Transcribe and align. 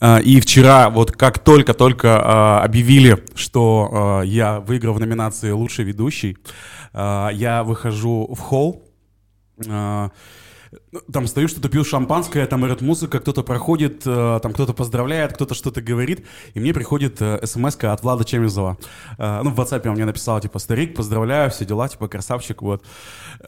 А, 0.00 0.18
и 0.18 0.40
вчера, 0.40 0.90
вот 0.90 1.12
как 1.12 1.38
только-только 1.38 2.20
а, 2.22 2.62
объявили, 2.62 3.24
что 3.34 3.88
а, 3.90 4.20
я 4.22 4.60
выиграл 4.60 4.94
в 4.94 5.00
номинации 5.00 5.50
«Лучший 5.50 5.84
ведущий», 5.84 6.38
я 6.94 7.64
выхожу 7.66 8.26
в 8.34 8.40
холл, 8.40 8.82
там 9.58 10.10
стою, 11.26 11.46
что-то 11.46 11.68
пью 11.68 11.84
шампанское, 11.84 12.46
там 12.46 12.66
идет 12.66 12.80
музыка, 12.80 13.20
кто-то 13.20 13.42
проходит, 13.42 14.00
там 14.04 14.40
кто-то 14.40 14.72
поздравляет, 14.72 15.34
кто-то 15.34 15.54
что-то 15.54 15.82
говорит, 15.82 16.26
и 16.54 16.60
мне 16.60 16.72
приходит 16.72 17.20
смс 17.44 17.76
от 17.76 18.02
Влада 18.02 18.24
Чемизова. 18.24 18.78
Ну, 19.18 19.50
в 19.50 19.60
WhatsApp 19.60 19.86
он 19.86 19.94
мне 19.94 20.06
написал, 20.06 20.40
типа, 20.40 20.58
старик, 20.58 20.96
поздравляю, 20.96 21.50
все 21.50 21.66
дела, 21.66 21.88
типа, 21.88 22.08
красавчик, 22.08 22.62
вот. 22.62 22.82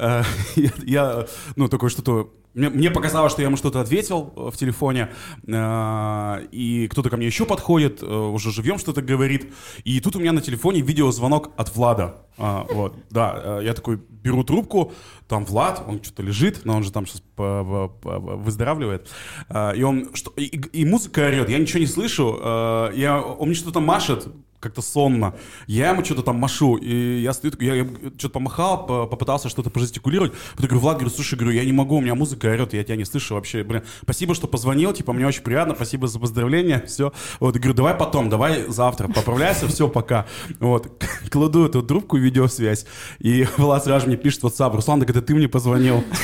Я, 0.85 1.27
ну, 1.57 1.69
такое 1.69 1.89
что-то 1.89 2.31
мне, 2.55 2.69
мне 2.69 2.91
показалось, 2.91 3.33
что 3.33 3.43
я 3.43 3.49
ему 3.49 3.57
что-то 3.57 3.81
ответил 3.81 4.33
э, 4.37 4.51
в 4.53 4.57
телефоне, 4.57 5.11
э, 5.47 6.47
и 6.51 6.89
кто-то 6.89 7.11
ко 7.11 7.17
мне 7.17 7.27
еще 7.27 7.47
подходит, 7.47 8.03
э, 8.03 8.07
уже 8.07 8.51
живьем 8.51 8.79
что-то 8.79 9.03
говорит, 9.03 9.53
и 9.85 10.01
тут 10.01 10.17
у 10.17 10.21
меня 10.21 10.33
на 10.33 10.41
телефоне 10.41 10.81
видеозвонок 10.81 11.51
от 11.57 11.75
Влада. 11.75 12.27
Э, 12.39 12.65
вот, 12.71 12.95
да, 13.11 13.61
э, 13.61 13.65
я 13.65 13.75
такой 13.75 13.97
беру 13.97 14.45
трубку, 14.45 14.93
там 15.29 15.45
Влад, 15.45 15.85
он 15.87 16.03
что-то 16.03 16.23
лежит, 16.23 16.63
но 16.65 16.77
он 16.77 16.83
же 16.83 16.93
там 16.93 17.07
сейчас 17.07 17.23
выздоравливает, 17.37 19.09
э, 19.49 19.77
и 19.77 19.83
он, 19.83 20.11
что, 20.15 20.33
и, 20.37 20.45
и 20.47 20.85
музыка 20.85 21.21
орет, 21.21 21.49
я 21.49 21.59
ничего 21.59 21.81
не 21.81 21.87
слышу, 21.87 22.39
э, 22.43 22.93
я, 22.97 23.21
он 23.21 23.49
мне 23.49 23.57
что-то 23.57 23.81
машет, 23.81 24.29
как-то 24.61 24.83
сонно. 24.83 25.35
Я 25.67 25.91
ему 25.91 26.05
что-то 26.05 26.23
там 26.23 26.37
машу, 26.37 26.77
и 26.77 27.21
я 27.21 27.33
стою, 27.33 27.55
я, 27.61 27.75
я 27.75 27.87
что-то 28.19 28.35
помахал, 28.35 28.87
попытался 28.87 29.49
что-то 29.49 29.71
пожестикулировать. 29.71 30.33
Потом 30.55 30.69
говорю, 30.69 30.81
Влад, 30.81 30.97
говорю, 30.99 31.11
слушай, 31.15 31.35
говорю, 31.35 31.57
я 31.57 31.65
не 31.65 31.73
могу, 31.73 31.97
у 31.97 32.01
меня 32.01 32.15
музыка 32.15 32.47
орет, 32.47 32.75
я 32.75 32.85
тебя 32.85 32.97
не 32.97 33.05
слышу 33.05 33.35
вообще. 33.35 33.65
Блин, 33.65 33.83
спасибо, 34.03 34.35
что 34.35 34.47
позвонил, 34.47 34.93
типа, 34.93 35.13
мне 35.13 35.27
очень 35.27 35.43
приятно, 35.43 35.75
спасибо 35.75 36.07
за 36.09 36.21
поздравление, 36.21 36.85
все. 36.87 37.13
Вот, 37.41 37.57
говорю, 37.57 37.75
давай 37.75 37.95
потом, 37.95 38.29
давай 38.29 38.67
завтра, 38.69 39.09
поправляйся, 39.09 39.67
все, 39.67 39.89
пока. 39.89 40.27
Вот, 40.59 41.05
кладу 41.31 41.65
эту 41.65 41.83
трубку, 41.83 42.19
видеосвязь, 42.19 42.87
и 43.19 43.47
Влад 43.57 43.85
сразу 43.85 44.07
мне 44.07 44.17
пишет 44.17 44.43
в 44.43 44.47
WhatsApp, 44.47 44.77
Руслан, 44.77 45.01
так 45.01 45.11
это 45.11 45.23
ты 45.23 45.35
мне 45.35 45.49
позвонил. 45.49 46.05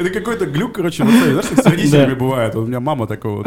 Это 0.00 0.08
какой-то 0.10 0.46
глюк, 0.46 0.76
короче, 0.76 1.04
знаешь, 1.04 1.44
с 1.44 1.66
родителями 1.66 2.14
бывает. 2.14 2.54
У 2.54 2.64
меня 2.64 2.80
мама 2.80 3.06
такая 3.06 3.32
вот, 3.32 3.46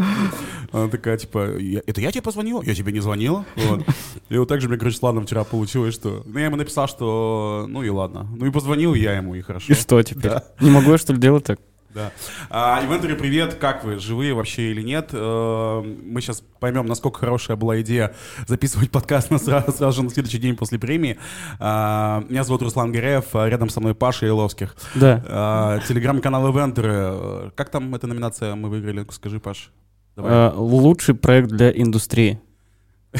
она 0.73 0.89
такая, 0.89 1.17
типа, 1.17 1.39
это 1.85 2.01
я 2.01 2.11
тебе 2.11 2.21
позвонила? 2.21 2.61
Я 2.63 2.73
тебе 2.73 2.91
не 2.91 2.99
звонила. 2.99 3.45
Вот. 3.55 3.85
И 4.29 4.37
вот 4.37 4.47
так 4.47 4.59
же 4.59 4.67
мне, 4.67 4.77
короче, 4.77 4.97
с 4.97 5.03
Ладом 5.03 5.25
вчера 5.25 5.43
получилось, 5.43 5.93
что... 5.93 6.23
Ну, 6.25 6.39
я 6.39 6.45
ему 6.45 6.55
написал, 6.55 6.87
что 6.87 7.65
ну 7.69 7.83
и 7.83 7.89
ладно. 7.89 8.27
Ну 8.35 8.45
и 8.45 8.51
позвонил 8.51 8.93
я 8.95 9.13
ему, 9.13 9.35
и 9.35 9.41
хорошо. 9.41 9.71
И 9.71 9.75
что 9.75 10.01
теперь? 10.01 10.31
Да. 10.31 10.43
Не 10.59 10.71
могу 10.71 10.91
я, 10.91 10.97
что 10.97 11.13
ли, 11.13 11.19
делать 11.19 11.43
так? 11.43 11.59
Да. 11.93 12.11
А, 12.49 12.83
Инвентарь, 12.83 13.13
привет, 13.13 13.55
как 13.55 13.83
вы, 13.83 13.99
живые 13.99 14.33
вообще 14.33 14.71
или 14.71 14.81
нет? 14.81 15.09
Э, 15.11 15.81
мы 15.81 16.21
сейчас 16.21 16.43
поймем, 16.59 16.87
насколько 16.87 17.19
хорошая 17.19 17.55
была 17.55 17.79
идея 17.81 18.15
записывать 18.47 18.89
подкаст 18.89 19.29
на 19.29 19.37
сразу, 19.37 19.71
сразу 19.71 19.97
же 19.97 20.03
на 20.03 20.09
следующий 20.09 20.39
день 20.39 20.55
после 20.55 20.79
премии. 20.79 21.19
А, 21.59 22.23
меня 22.29 22.43
зовут 22.43 22.63
Руслан 22.63 22.91
Гиреев, 22.91 23.25
а 23.33 23.47
рядом 23.47 23.69
со 23.69 23.79
мной 23.79 23.93
Паша 23.93 24.27
Иловских. 24.27 24.75
Да. 24.95 25.23
А, 25.27 25.79
телеграм-канал 25.87 26.47
Инвенторы. 26.47 27.51
Как 27.55 27.69
там 27.69 27.93
эта 27.93 28.07
номинация 28.07 28.55
мы 28.55 28.69
выиграли? 28.69 29.05
Скажи, 29.11 29.39
Паш. 29.39 29.69
Давай. 30.15 30.31
А, 30.31 30.53
лучший 30.55 31.15
проект 31.15 31.49
для 31.49 31.71
индустрии. 31.71 32.39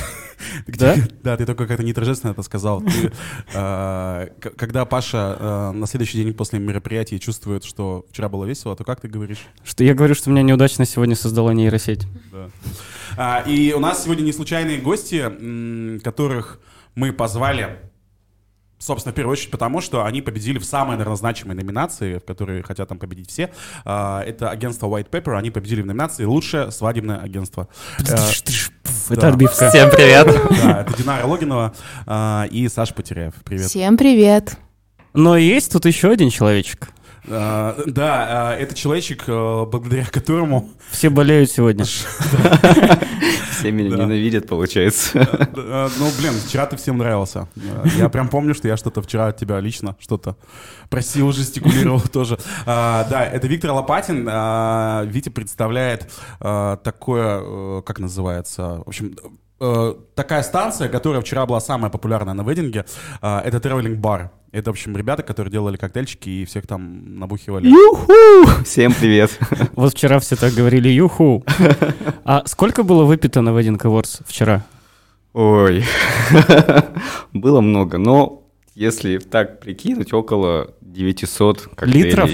Да? 0.68 0.96
Да, 1.24 1.38
ты 1.38 1.46
только 1.46 1.66
как-то 1.66 1.84
неторжественно 1.84 2.32
это 2.32 2.44
сказал. 2.44 2.82
Ты, 2.82 3.12
э, 3.54 4.28
когда 4.58 4.86
Паша 4.86 5.38
э, 5.40 5.72
на 5.72 5.88
следующий 5.88 6.22
день 6.22 6.34
после 6.34 6.60
мероприятия 6.60 7.18
чувствует, 7.18 7.64
что 7.64 8.06
вчера 8.10 8.30
было 8.30 8.46
весело, 8.46 8.76
то 8.76 8.84
как 8.84 9.02
ты 9.02 9.08
говоришь? 9.08 9.40
Что 9.64 9.84
я 9.84 9.94
говорю, 9.94 10.16
что 10.16 10.30
меня 10.30 10.44
неудачно 10.44 10.86
сегодня 10.86 11.16
создала 11.16 11.54
нейросеть. 11.54 12.06
Да. 12.32 12.50
А, 13.18 13.44
и 13.48 13.74
у 13.74 13.80
нас 13.80 14.04
сегодня 14.04 14.24
не 14.24 14.34
случайные 14.34 14.80
гости, 14.80 16.00
которых 16.04 16.60
мы 16.96 17.14
позвали 17.14 17.80
Собственно, 18.84 19.14
в 19.14 19.16
первую 19.16 19.32
очередь 19.32 19.50
потому, 19.50 19.80
что 19.80 20.04
они 20.04 20.22
победили 20.22 20.60
в 20.60 20.66
самой, 20.66 20.98
наверное, 20.98 21.16
значимой 21.16 21.56
номинации, 21.56 22.18
в 22.18 22.26
которой 22.26 22.62
хотят 22.64 22.90
там 22.90 23.00
победить 23.00 23.30
все. 23.30 23.50
А, 23.86 24.22
это 24.22 24.50
агентство 24.50 24.88
White 24.88 25.10
Paper, 25.10 25.38
они 25.38 25.52
победили 25.52 25.82
в 25.82 25.86
номинации 25.86 26.26
«Лучшее 26.26 26.70
свадебное 26.70 27.18
агентство». 27.18 27.70
Это 29.10 29.30
отбивка. 29.30 29.70
Всем 29.70 29.90
привет. 29.90 30.28
Да, 30.64 30.82
это 30.82 30.98
Динара 30.98 31.26
Логинова 31.26 31.74
а, 32.06 32.46
и 32.52 32.68
Саша 32.68 32.94
Потеряев. 32.94 33.34
Привет. 33.46 33.68
Всем 33.68 33.96
привет. 33.96 34.58
Но 35.14 35.38
есть 35.38 35.72
тут 35.72 35.86
еще 35.86 36.10
один 36.10 36.30
человечек. 36.30 36.90
А, 37.30 37.78
да, 37.86 38.52
а, 38.52 38.56
это 38.56 38.76
человечек, 38.76 39.24
а, 39.28 39.66
благодаря 39.66 40.06
которому... 40.06 40.70
Все 40.92 41.10
болеют 41.10 41.50
сегодня. 41.52 41.86
Все 43.52 43.72
меня 43.72 43.96
ненавидят, 43.96 44.48
получается. 44.48 45.28
Ну, 45.56 46.10
блин, 46.20 46.34
вчера 46.46 46.66
ты 46.66 46.76
всем 46.76 46.98
нравился. 46.98 47.48
Я 47.98 48.10
прям 48.10 48.28
помню, 48.28 48.54
что 48.54 48.68
я 48.68 48.76
что-то 48.78 49.02
вчера 49.02 49.28
от 49.28 49.38
тебя 49.38 49.60
лично 49.60 49.96
что-то 50.00 50.36
просил, 50.90 51.32
жестикулировал 51.32 52.02
тоже. 52.14 52.38
Да, 52.66 53.30
это 53.32 53.48
Виктор 53.48 53.72
Лопатин. 53.72 54.30
Витя 55.10 55.30
представляет 55.30 56.12
такое, 56.40 57.42
э, 57.42 57.82
как 57.86 58.00
называется, 58.00 58.84
в 58.86 58.90
общем, 58.90 59.16
э, 59.64 59.94
такая 60.16 60.44
станция, 60.44 60.90
которая 60.90 61.22
вчера 61.22 61.46
была 61.46 61.60
самая 61.60 61.90
популярная 61.90 62.34
на 62.34 62.44
вединге, 62.44 62.86
это 63.22 63.58
Traveling 63.58 64.00
Bar. 64.00 64.30
Это, 64.54 64.70
в 64.70 64.74
общем, 64.74 64.96
ребята, 64.96 65.24
которые 65.24 65.52
делали 65.52 65.78
коктейльчики 65.78 66.30
и 66.30 66.46
всех 66.46 66.68
там 66.68 67.18
набухивали. 67.18 67.68
Юху! 67.68 68.14
Всем 68.64 68.94
привет. 68.94 69.32
Вот 69.76 69.94
вчера 69.94 70.20
все 70.20 70.36
так 70.36 70.54
говорили 70.54 70.90
юху. 70.90 71.44
А 72.24 72.44
сколько 72.46 72.84
было 72.84 73.04
выпито 73.04 73.42
на 73.42 73.50
Wedding 73.50 73.80
Awards 73.82 74.22
вчера? 74.28 74.64
Ой, 75.34 75.84
было 77.34 77.62
много, 77.62 77.98
но 77.98 78.44
если 78.76 79.18
так 79.18 79.60
прикинуть, 79.60 80.14
около 80.14 80.76
900 80.82 81.70
коктейлей. 81.76 82.04
Литров? 82.04 82.30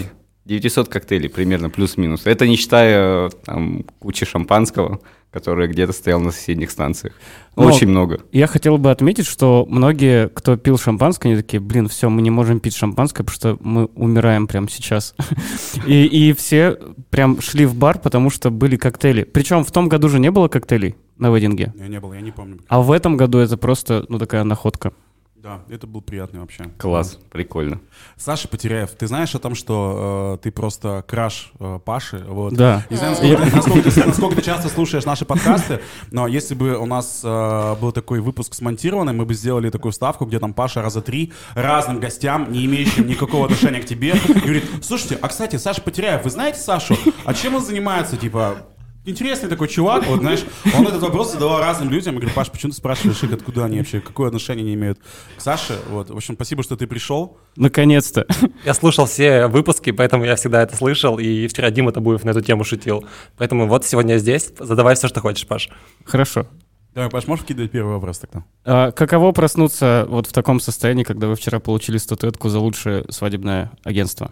900 0.49 0.89
коктейлей 0.89 1.29
примерно, 1.29 1.69
плюс-минус. 1.69 2.25
Это 2.25 2.47
не 2.47 2.55
считая 2.55 3.29
там 3.45 3.83
кучи 3.99 4.25
шампанского 4.25 4.99
который 5.31 5.67
где-то 5.67 5.93
стоял 5.93 6.19
на 6.19 6.31
соседних 6.31 6.71
станциях. 6.71 7.13
Но 7.55 7.67
Очень 7.67 7.87
много. 7.87 8.21
Я 8.31 8.47
хотел 8.47 8.77
бы 8.77 8.89
отметить, 8.89 9.27
что 9.27 9.65
многие, 9.69 10.27
кто 10.29 10.57
пил 10.57 10.77
шампанское, 10.77 11.29
они 11.29 11.41
такие, 11.41 11.59
блин, 11.59 11.87
все, 11.87 12.09
мы 12.09 12.21
не 12.21 12.31
можем 12.31 12.59
пить 12.59 12.75
шампанское, 12.75 13.23
потому 13.23 13.35
что 13.35 13.57
мы 13.61 13.85
умираем 13.95 14.47
прямо 14.47 14.69
сейчас. 14.69 15.13
и, 15.85 16.05
и 16.05 16.33
все 16.33 16.79
прям 17.09 17.41
шли 17.41 17.65
в 17.65 17.75
бар, 17.75 17.99
потому 17.99 18.29
что 18.29 18.49
были 18.49 18.75
коктейли. 18.75 19.23
Причем 19.23 19.63
в 19.63 19.71
том 19.71 19.87
году 19.87 20.09
же 20.09 20.19
не 20.19 20.31
было 20.31 20.47
коктейлей 20.47 20.95
на 21.17 21.33
вединге. 21.33 21.73
Я 21.77 21.87
не 21.87 21.99
был, 21.99 22.13
я 22.13 22.21
не 22.21 22.31
помню. 22.31 22.59
А 22.67 22.81
в 22.81 22.91
этом 22.91 23.17
году 23.17 23.37
это 23.37 23.57
просто, 23.57 24.05
ну, 24.09 24.17
такая 24.17 24.43
находка. 24.43 24.93
Да, 25.41 25.61
это 25.69 25.87
был 25.87 26.01
приятный 26.01 26.41
вообще. 26.41 26.65
Класс, 26.77 27.13
да. 27.13 27.19
прикольно. 27.29 27.79
Саша 28.17 28.49
Потеряев, 28.49 28.89
ты 28.91 29.07
знаешь 29.07 29.33
о 29.35 29.39
том, 29.39 29.55
что 29.55 30.35
э, 30.35 30.43
ты 30.43 30.51
просто 30.51 31.01
краш 31.07 31.53
э, 31.61 31.79
Паши? 31.85 32.25
Вот. 32.27 32.53
Да. 32.55 32.85
Не 32.89 32.97
знаю, 32.97 33.13
насколько, 33.13 33.45
ты, 33.45 33.55
насколько, 33.55 33.91
ты, 33.91 34.05
насколько 34.05 34.35
ты 34.35 34.41
часто 34.41 34.67
слушаешь 34.67 35.05
наши 35.05 35.23
подкасты, 35.23 35.79
но 36.11 36.27
если 36.27 36.55
бы 36.55 36.75
у 36.75 36.85
нас 36.85 37.21
э, 37.23 37.75
был 37.79 37.93
такой 37.93 38.19
выпуск 38.19 38.53
смонтированный, 38.53 39.13
мы 39.13 39.25
бы 39.25 39.33
сделали 39.33 39.69
такую 39.69 39.93
ставку, 39.93 40.25
где 40.25 40.39
там 40.39 40.53
Паша 40.53 40.81
раза 40.81 41.01
три 41.01 41.31
разным 41.53 42.01
гостям, 42.01 42.51
не 42.51 42.65
имеющим 42.65 43.07
никакого 43.07 43.45
отношения 43.45 43.79
к 43.79 43.85
тебе, 43.85 44.15
говорит, 44.27 44.65
слушайте, 44.81 45.17
а 45.21 45.29
кстати, 45.29 45.55
Саша 45.55 45.81
Потеряев, 45.81 46.25
вы 46.25 46.31
знаете 46.31 46.59
Сашу? 46.59 46.97
А 47.23 47.33
чем 47.33 47.55
он 47.55 47.63
занимается? 47.63 48.17
Типа, 48.17 48.57
интересный 49.05 49.49
такой 49.49 49.67
чувак, 49.67 50.05
вот 50.07 50.19
знаешь, 50.19 50.43
он 50.77 50.87
этот 50.87 51.01
вопрос 51.01 51.31
задавал 51.31 51.59
разным 51.59 51.89
людям, 51.89 52.15
и 52.15 52.17
говорит, 52.17 52.35
Паш, 52.35 52.49
почему 52.51 52.71
ты 52.71 52.77
спрашиваешь 52.77 53.21
их, 53.23 53.31
откуда 53.33 53.65
они 53.65 53.79
вообще, 53.79 53.99
какое 53.99 54.27
отношение 54.27 54.63
они 54.63 54.73
имеют 54.75 54.99
к 55.37 55.41
Саше, 55.41 55.79
вот, 55.89 56.09
в 56.09 56.15
общем, 56.15 56.35
спасибо, 56.35 56.63
что 56.63 56.75
ты 56.75 56.87
пришел. 56.87 57.37
Наконец-то. 57.55 58.25
Я 58.65 58.73
слушал 58.73 59.05
все 59.05 59.47
выпуски, 59.47 59.91
поэтому 59.91 60.25
я 60.25 60.35
всегда 60.35 60.61
это 60.61 60.75
слышал, 60.75 61.17
и 61.19 61.47
вчера 61.47 61.71
Дима 61.71 61.91
Табуев 61.91 62.23
на 62.23 62.31
эту 62.31 62.41
тему 62.41 62.63
шутил, 62.63 63.05
поэтому 63.37 63.67
вот 63.67 63.85
сегодня 63.85 64.13
я 64.13 64.19
здесь, 64.19 64.51
задавай 64.59 64.95
все, 64.95 65.07
что 65.07 65.21
хочешь, 65.21 65.47
Паш. 65.47 65.69
Хорошо. 66.05 66.47
Давай, 66.93 67.09
Паш, 67.09 67.27
можешь 67.27 67.45
кидать 67.45 67.71
первый 67.71 67.93
вопрос 67.93 68.19
тогда? 68.19 68.43
А, 68.65 68.91
каково 68.91 69.31
проснуться 69.31 70.05
вот 70.09 70.27
в 70.27 70.33
таком 70.33 70.59
состоянии, 70.59 71.03
когда 71.03 71.27
вы 71.27 71.35
вчера 71.35 71.59
получили 71.59 71.97
статуэтку 71.97 72.49
за 72.49 72.59
лучшее 72.59 73.05
свадебное 73.09 73.71
агентство? 73.83 74.31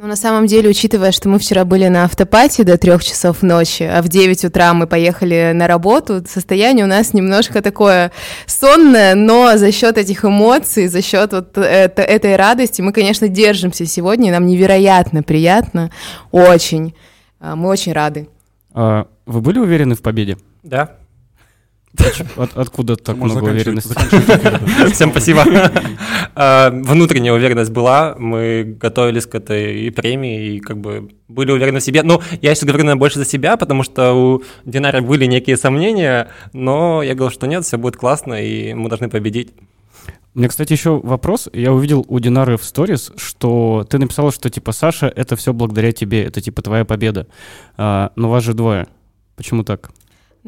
Ну, 0.00 0.06
на 0.06 0.14
самом 0.14 0.46
деле, 0.46 0.70
учитывая, 0.70 1.10
что 1.10 1.28
мы 1.28 1.40
вчера 1.40 1.64
были 1.64 1.88
на 1.88 2.04
автопате 2.04 2.62
до 2.62 2.78
трех 2.78 3.02
часов 3.02 3.42
ночи, 3.42 3.82
а 3.82 4.00
в 4.00 4.06
9 4.06 4.44
утра 4.44 4.72
мы 4.72 4.86
поехали 4.86 5.50
на 5.52 5.66
работу, 5.66 6.22
состояние 6.24 6.84
у 6.84 6.88
нас 6.88 7.14
немножко 7.14 7.60
такое 7.62 8.12
сонное, 8.46 9.16
но 9.16 9.56
за 9.56 9.72
счет 9.72 9.98
этих 9.98 10.24
эмоций, 10.24 10.86
за 10.86 11.02
счет 11.02 11.32
вот 11.32 11.58
это, 11.58 12.02
этой 12.02 12.36
радости 12.36 12.80
мы, 12.80 12.92
конечно, 12.92 13.26
держимся 13.26 13.86
сегодня, 13.86 14.28
и 14.28 14.30
нам 14.30 14.46
невероятно 14.46 15.24
приятно, 15.24 15.90
очень. 16.30 16.94
А, 17.40 17.56
мы 17.56 17.68
очень 17.68 17.92
рады. 17.92 18.28
А, 18.74 19.08
вы 19.26 19.40
были 19.40 19.58
уверены 19.58 19.96
в 19.96 20.02
победе? 20.02 20.36
Да. 20.62 20.92
От- 22.36 22.56
откуда 22.56 22.96
так 22.96 23.16
Можно 23.16 23.40
много 23.40 23.52
уверенности? 23.52 23.94
Всем 24.92 25.10
спасибо. 25.10 25.44
А, 26.40 26.70
Внутренняя 26.70 27.32
уверенность 27.32 27.72
была, 27.72 28.14
мы 28.16 28.76
готовились 28.80 29.26
к 29.26 29.34
этой 29.34 29.90
премии, 29.90 30.54
и 30.54 30.60
как 30.60 30.78
бы 30.78 31.10
были 31.26 31.50
уверены 31.50 31.80
в 31.80 31.82
себе. 31.82 32.04
Ну, 32.04 32.22
я 32.40 32.54
сейчас 32.54 32.64
говорю, 32.64 32.84
наверное, 32.84 33.00
больше 33.00 33.18
за 33.18 33.24
себя, 33.24 33.56
потому 33.56 33.82
что 33.82 34.12
у 34.12 34.42
Динара 34.64 35.00
были 35.00 35.26
некие 35.26 35.56
сомнения, 35.56 36.28
но 36.52 37.02
я 37.02 37.14
говорил, 37.14 37.34
что 37.34 37.48
нет, 37.48 37.64
все 37.64 37.76
будет 37.76 37.96
классно, 37.96 38.34
и 38.40 38.72
мы 38.74 38.88
должны 38.88 39.08
победить. 39.08 39.50
У 40.34 40.38
меня, 40.38 40.48
кстати, 40.48 40.72
еще 40.72 41.00
вопрос. 41.02 41.48
Я 41.52 41.72
увидел 41.72 42.04
у 42.06 42.20
Динары 42.20 42.56
в 42.56 42.64
сторис, 42.64 43.10
что 43.16 43.84
ты 43.90 43.98
написала, 43.98 44.30
что 44.30 44.48
типа 44.48 44.70
Саша, 44.70 45.06
это 45.08 45.34
все 45.34 45.52
благодаря 45.52 45.90
тебе, 45.90 46.22
это 46.22 46.40
типа 46.40 46.62
твоя 46.62 46.84
победа. 46.84 47.26
А, 47.76 48.12
но 48.14 48.30
вас 48.30 48.44
же 48.44 48.54
двое. 48.54 48.86
Почему 49.34 49.64
так? 49.64 49.90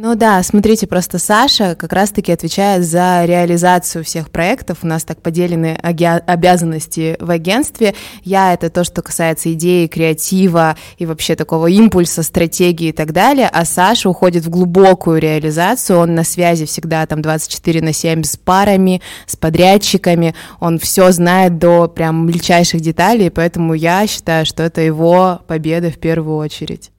Ну 0.03 0.15
да, 0.15 0.43
смотрите, 0.43 0.87
просто 0.87 1.19
Саша 1.19 1.75
как 1.75 1.93
раз-таки 1.93 2.33
отвечает 2.33 2.87
за 2.87 3.27
реализацию 3.27 4.03
всех 4.03 4.31
проектов. 4.31 4.79
У 4.81 4.87
нас 4.87 5.05
так 5.05 5.21
поделены 5.21 5.75
обязанности 5.75 7.19
в 7.21 7.31
агентстве. 7.31 7.95
Я— 8.25 8.53
это 8.55 8.71
то, 8.71 8.83
что 8.83 9.03
касается 9.03 9.53
идеи, 9.53 9.89
креатива 9.89 10.79
и 10.97 11.05
вообще 11.05 11.37
такого 11.37 11.67
импульса, 11.67 12.23
стратегии 12.23 12.89
и 12.89 12.93
так 12.93 13.13
далее. 13.13 13.51
А 13.53 13.67
Саша 13.67 14.09
уходит 14.09 14.47
в 14.47 14.49
глубокую 14.49 15.21
реализацию. 15.21 15.99
Он 15.99 16.15
на 16.15 16.25
связи 16.25 16.65
всегда 16.65 17.05
там 17.05 17.21
24 17.21 17.83
на 17.83 17.93
7 17.93 18.23
с 18.23 18.39
парами, 18.39 19.03
с 19.27 19.37
подрядчиками. 19.37 20.35
Он 20.61 20.79
все 20.79 21.13
знает 21.13 21.59
до 21.59 21.89
прям 21.89 22.27
мельчайших 22.27 22.81
деталей, 22.81 23.31
поэтому 23.31 23.75
я 23.75 24.07
считаю, 24.07 24.47
что 24.47 24.63
это 24.63 24.81
его 24.81 25.43
победа 25.47 25.91
в 25.91 25.99
первую 25.99 26.39
очередь. 26.39 26.91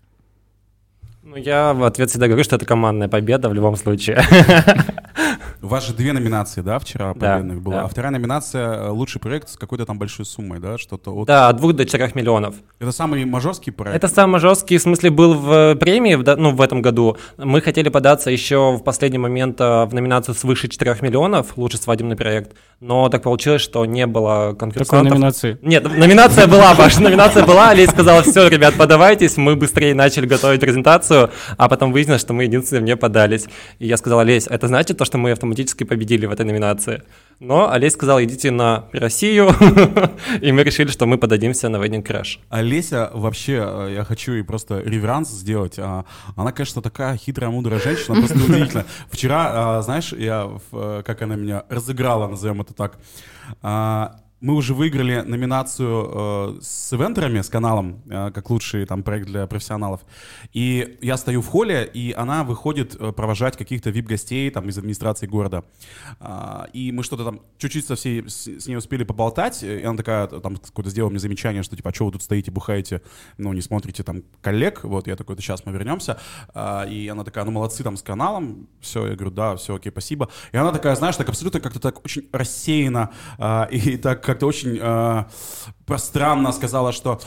Ну, 1.31 1.37
я 1.37 1.73
в 1.73 1.85
ответ 1.85 2.09
всегда 2.09 2.27
говорю, 2.27 2.43
что 2.43 2.57
это 2.57 2.65
командная 2.65 3.07
победа 3.07 3.47
в 3.47 3.53
любом 3.53 3.77
случае. 3.77 4.21
У 5.63 5.67
вас 5.67 5.85
же 5.85 5.93
две 5.93 6.11
номинации, 6.11 6.61
да, 6.61 6.79
вчера 6.79 7.13
Да, 7.13 7.35
победных 7.35 7.61
была. 7.61 7.75
да. 7.75 7.81
А 7.83 7.87
вторая 7.87 8.11
номинация 8.11 8.73
э, 8.77 8.89
«Лучший 8.89 9.21
проект» 9.21 9.47
с 9.49 9.57
какой-то 9.57 9.85
там 9.85 9.99
большой 9.99 10.25
суммой, 10.25 10.59
да, 10.59 10.79
что-то 10.79 11.11
от... 11.13 11.27
Да, 11.27 11.49
от 11.49 11.57
двух 11.57 11.73
до 11.73 11.85
четырех 11.85 12.15
миллионов. 12.15 12.55
Это 12.79 12.91
самый 12.91 13.23
мажорский 13.25 13.71
проект? 13.71 13.95
Это 14.03 14.07
самый 14.11 14.39
жесткий, 14.39 14.79
в 14.79 14.81
смысле, 14.81 15.11
был 15.11 15.35
в 15.35 15.75
премии, 15.75 16.15
в 16.15 16.23
да- 16.23 16.35
ну, 16.35 16.49
в 16.49 16.61
этом 16.61 16.81
году. 16.81 17.15
Мы 17.37 17.61
хотели 17.61 17.89
податься 17.89 18.31
еще 18.31 18.75
в 18.75 18.79
последний 18.83 19.19
момент 19.19 19.61
э, 19.61 19.85
в 19.85 19.93
номинацию 19.93 20.33
свыше 20.33 20.67
4 20.67 20.97
миллионов, 21.01 21.55
лучший 21.57 21.79
свадебный 21.79 22.15
проект, 22.15 22.53
но 22.79 23.07
так 23.09 23.21
получилось, 23.21 23.61
что 23.61 23.85
не 23.85 24.07
было 24.07 24.53
Такой 24.53 24.57
конкурсантов. 24.57 25.13
номинации. 25.13 25.59
Нет, 25.61 25.83
номинация 25.83 26.47
была, 26.47 26.73
Паш, 26.73 26.97
номинация 26.97 27.45
была, 27.45 27.69
Олесь 27.69 27.89
сказала, 27.91 28.23
все, 28.23 28.47
ребят, 28.47 28.73
подавайтесь, 28.79 29.37
мы 29.37 29.55
быстрее 29.55 29.93
начали 29.93 30.25
готовить 30.25 30.59
презентацию, 30.59 31.29
а 31.57 31.69
потом 31.69 31.91
выяснилось, 31.91 32.21
что 32.21 32.33
мы 32.33 32.45
единственные 32.45 32.83
не 32.83 32.95
подались. 32.97 33.45
И 33.77 33.85
я 33.85 33.97
сказал, 33.97 34.19
Олесь, 34.21 34.47
это 34.47 34.67
значит 34.67 34.97
то, 34.97 35.05
что 35.05 35.19
мы 35.19 35.31
автоматически 35.31 35.50
победили 35.85 36.25
в 36.25 36.31
этой 36.31 36.45
номинации. 36.45 37.03
Но 37.39 37.71
Олесь 37.71 37.93
сказал, 37.93 38.21
идите 38.21 38.51
на 38.51 38.85
Россию, 38.93 39.49
и 40.41 40.51
мы 40.51 40.63
решили, 40.63 40.89
что 40.89 41.07
мы 41.07 41.17
подадимся 41.17 41.69
на 41.69 41.77
Wedding 41.77 42.03
Crash. 42.03 42.37
Олеся, 42.49 43.09
вообще, 43.13 43.63
э, 43.65 43.93
я 43.95 44.03
хочу 44.03 44.33
ей 44.33 44.43
просто 44.43 44.79
реверанс 44.79 45.29
сделать. 45.29 45.79
А, 45.79 46.05
Она, 46.35 46.51
конечно, 46.51 46.83
такая 46.83 47.17
хитрая, 47.17 47.49
мудрая 47.49 47.79
женщина, 47.79 48.15
просто 48.15 48.37
удивительно. 48.45 48.85
Вчера, 49.09 49.49
а, 49.77 49.81
знаешь, 49.81 50.13
я, 50.13 50.51
э, 50.71 51.01
как 51.03 51.23
она 51.23 51.35
меня 51.35 51.63
разыграла, 51.67 52.27
назовем 52.27 52.61
это 52.61 52.75
так, 52.75 52.99
а, 53.63 54.20
мы 54.41 54.55
уже 54.55 54.73
выиграли 54.73 55.21
номинацию 55.21 56.57
э, 56.57 56.59
с 56.61 56.93
ивентерами, 56.93 57.41
с 57.41 57.49
каналом, 57.49 58.01
э, 58.09 58.31
как 58.33 58.49
лучший 58.49 58.85
там 58.85 59.03
проект 59.03 59.27
для 59.27 59.45
профессионалов. 59.45 60.01
И 60.51 60.97
я 61.01 61.17
стою 61.17 61.41
в 61.41 61.47
холле, 61.47 61.89
и 61.93 62.11
она 62.11 62.43
выходит 62.43 62.95
э, 62.99 63.11
провожать 63.11 63.55
каких-то 63.55 63.91
вип-гостей 63.91 64.49
там 64.49 64.67
из 64.67 64.77
администрации 64.79 65.27
города. 65.27 65.63
А, 66.19 66.67
и 66.73 66.91
мы 66.91 67.03
что-то 67.03 67.23
там 67.23 67.41
чуть-чуть 67.59 67.85
со 67.85 67.95
всей, 67.95 68.27
с, 68.27 68.47
с 68.47 68.67
ней 68.67 68.75
успели 68.75 69.03
поболтать, 69.03 69.61
и 69.61 69.83
она 69.83 69.97
такая, 69.97 70.25
там, 70.27 70.57
какое-то 70.57 70.89
сделала 70.89 71.11
мне 71.11 71.19
замечание, 71.19 71.61
что 71.61 71.75
типа, 71.75 71.91
а 71.91 71.93
что 71.93 72.05
вы 72.05 72.11
тут 72.13 72.23
стоите, 72.23 72.49
бухаете, 72.49 73.01
ну, 73.37 73.53
не 73.53 73.61
смотрите 73.61 74.01
там 74.01 74.23
коллег, 74.41 74.83
вот, 74.83 75.05
я 75.05 75.15
такой, 75.15 75.35
да 75.35 75.41
сейчас 75.43 75.65
мы 75.65 75.71
вернемся. 75.71 76.17
А, 76.55 76.85
и 76.85 77.07
она 77.07 77.23
такая, 77.23 77.45
ну, 77.45 77.51
молодцы 77.51 77.83
там 77.83 77.95
с 77.95 78.01
каналом, 78.01 78.67
все, 78.79 79.05
я 79.05 79.15
говорю, 79.15 79.31
да, 79.31 79.55
все, 79.55 79.75
окей, 79.75 79.91
спасибо. 79.91 80.29
И 80.51 80.57
она 80.57 80.71
такая, 80.71 80.95
знаешь, 80.95 81.15
так 81.15 81.29
абсолютно 81.29 81.59
как-то 81.59 81.79
так 81.79 82.03
очень 82.03 82.27
рассеяно 82.31 83.11
а, 83.37 83.65
и 83.71 83.97
так 83.97 84.30
как-то 84.31 84.47
очень 84.47 84.79
а, 84.81 85.27
пространно 85.85 86.53
сказала, 86.53 86.93
что 86.93 87.19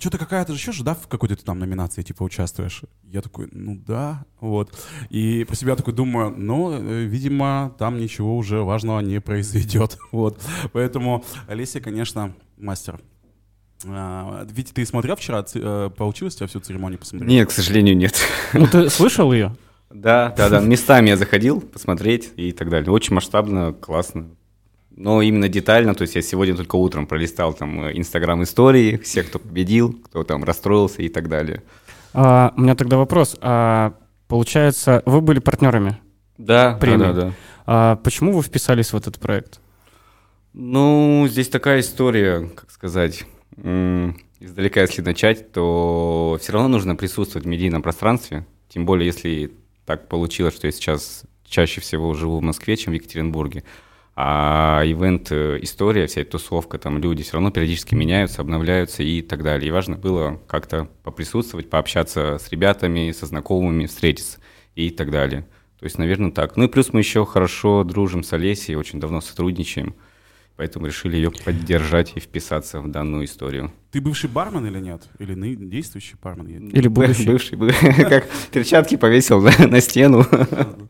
что-то 0.00 0.18
какая-то 0.18 0.52
же 0.52 0.58
еще 0.58 0.72
же, 0.72 0.82
да, 0.82 0.94
в 0.94 1.06
какой-то 1.06 1.36
ты 1.36 1.44
там 1.44 1.60
номинации 1.60 2.02
типа 2.02 2.24
участвуешь. 2.24 2.82
Я 3.04 3.22
такой, 3.22 3.48
ну 3.52 3.76
да, 3.76 4.24
вот. 4.40 4.76
И 5.08 5.44
про 5.44 5.54
себя 5.54 5.76
такой 5.76 5.94
думаю, 5.94 6.34
ну, 6.36 6.72
э, 6.72 7.04
видимо, 7.04 7.74
там 7.78 7.98
ничего 7.98 8.36
уже 8.36 8.62
важного 8.62 8.98
не 9.00 9.20
произойдет, 9.20 9.98
вот. 10.12 10.42
Поэтому 10.72 11.24
Олеся, 11.46 11.80
конечно, 11.80 12.34
мастер. 12.56 13.00
А, 13.86 14.44
Витя, 14.50 14.72
ты 14.72 14.84
смотрел 14.84 15.14
вчера, 15.14 15.44
э, 15.54 15.90
получилось 15.96 16.34
у 16.34 16.38
тебя 16.38 16.48
всю 16.48 16.58
церемонию 16.58 16.98
посмотреть? 16.98 17.30
Нет, 17.30 17.48
к 17.48 17.52
сожалению, 17.52 17.96
нет. 17.96 18.16
Ну, 18.52 18.66
ты 18.66 18.90
слышал 18.90 19.32
ее? 19.32 19.54
Да, 19.90 20.34
да, 20.36 20.50
да. 20.50 20.60
Местами 20.60 21.08
я 21.08 21.16
заходил 21.16 21.62
посмотреть 21.62 22.30
и 22.36 22.52
так 22.52 22.68
далее. 22.68 22.92
Очень 22.92 23.14
масштабно, 23.14 23.72
классно. 23.72 24.28
Но 24.98 25.22
именно 25.22 25.48
детально, 25.48 25.94
то 25.94 26.02
есть 26.02 26.16
я 26.16 26.22
сегодня 26.22 26.56
только 26.56 26.74
утром 26.74 27.06
пролистал 27.06 27.54
там 27.54 27.84
э, 27.84 27.92
инстаграм 27.96 28.42
истории, 28.42 28.96
всех, 28.96 29.28
кто 29.28 29.38
победил, 29.38 29.92
кто 29.92 30.24
там 30.24 30.42
расстроился 30.42 31.02
и 31.02 31.08
так 31.08 31.28
далее. 31.28 31.62
А, 32.12 32.52
у 32.56 32.62
меня 32.62 32.74
тогда 32.74 32.96
вопрос. 32.96 33.36
А, 33.40 33.94
получается, 34.26 35.04
вы 35.06 35.20
были 35.20 35.38
партнерами. 35.38 35.98
Да, 36.36 36.72
да, 36.72 36.78
Премии. 36.78 36.98
да, 36.98 37.12
да. 37.12 37.32
А 37.66 37.96
почему 37.96 38.32
вы 38.32 38.42
вписались 38.42 38.92
в 38.92 38.96
этот 38.96 39.20
проект? 39.20 39.60
Ну, 40.52 41.28
здесь 41.30 41.48
такая 41.48 41.78
история, 41.78 42.48
как 42.56 42.68
сказать, 42.72 43.24
издалека, 43.56 44.80
если 44.80 45.02
начать, 45.02 45.52
то 45.52 46.38
все 46.40 46.52
равно 46.52 46.70
нужно 46.70 46.96
присутствовать 46.96 47.46
в 47.46 47.48
медийном 47.48 47.82
пространстве, 47.82 48.46
тем 48.68 48.84
более, 48.84 49.06
если 49.06 49.52
так 49.86 50.08
получилось, 50.08 50.56
что 50.56 50.66
я 50.66 50.72
сейчас 50.72 51.22
чаще 51.44 51.80
всего 51.80 52.14
живу 52.14 52.40
в 52.40 52.42
Москве, 52.42 52.76
чем 52.76 52.92
в 52.92 52.96
Екатеринбурге, 52.96 53.62
а 54.20 54.82
ивент, 54.84 55.30
э, 55.30 55.60
история, 55.62 56.08
вся 56.08 56.22
эта 56.22 56.32
тусовка, 56.32 56.76
там 56.76 56.98
люди 56.98 57.22
все 57.22 57.34
равно 57.34 57.52
периодически 57.52 57.94
меняются, 57.94 58.40
обновляются 58.40 59.04
и 59.04 59.22
так 59.22 59.44
далее. 59.44 59.68
И 59.68 59.70
важно 59.70 59.96
было 59.96 60.40
как-то 60.48 60.88
поприсутствовать, 61.04 61.70
пообщаться 61.70 62.36
с 62.40 62.50
ребятами, 62.50 63.12
со 63.12 63.26
знакомыми, 63.26 63.86
встретиться 63.86 64.40
и 64.74 64.90
так 64.90 65.12
далее. 65.12 65.42
То 65.78 65.84
есть, 65.84 65.98
наверное, 65.98 66.32
так. 66.32 66.56
Ну 66.56 66.64
и 66.64 66.68
плюс 66.68 66.92
мы 66.92 66.98
еще 66.98 67.24
хорошо 67.24 67.84
дружим 67.84 68.24
с 68.24 68.32
Олесей, 68.32 68.74
очень 68.74 68.98
давно 68.98 69.20
сотрудничаем. 69.20 69.94
Поэтому 70.58 70.86
решили 70.86 71.14
ее 71.14 71.30
поддержать 71.30 72.14
и 72.16 72.20
вписаться 72.20 72.80
в 72.80 72.90
данную 72.90 73.26
историю. 73.26 73.72
Ты 73.92 74.00
бывший 74.00 74.28
бармен 74.28 74.66
или 74.66 74.80
нет? 74.80 75.04
Или 75.20 75.54
действующий 75.54 76.16
бармен? 76.20 76.70
Или 76.70 76.88
будущий? 76.88 77.26
Бывший, 77.26 77.56
бы- 77.56 77.72
как 78.08 78.26
перчатки 78.50 78.96
повесил 78.96 79.40
на 79.40 79.80
стену. 79.80 80.26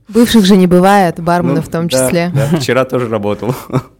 Бывших 0.09 0.47
же 0.47 0.57
не 0.57 0.67
бывает, 0.67 1.21
барменов 1.21 1.57
Ну, 1.67 1.69
в 1.69 1.69
том 1.69 1.89
числе. 1.91 2.33
вчера 2.59 2.85
тоже 2.87 3.09
работал. 3.09 3.55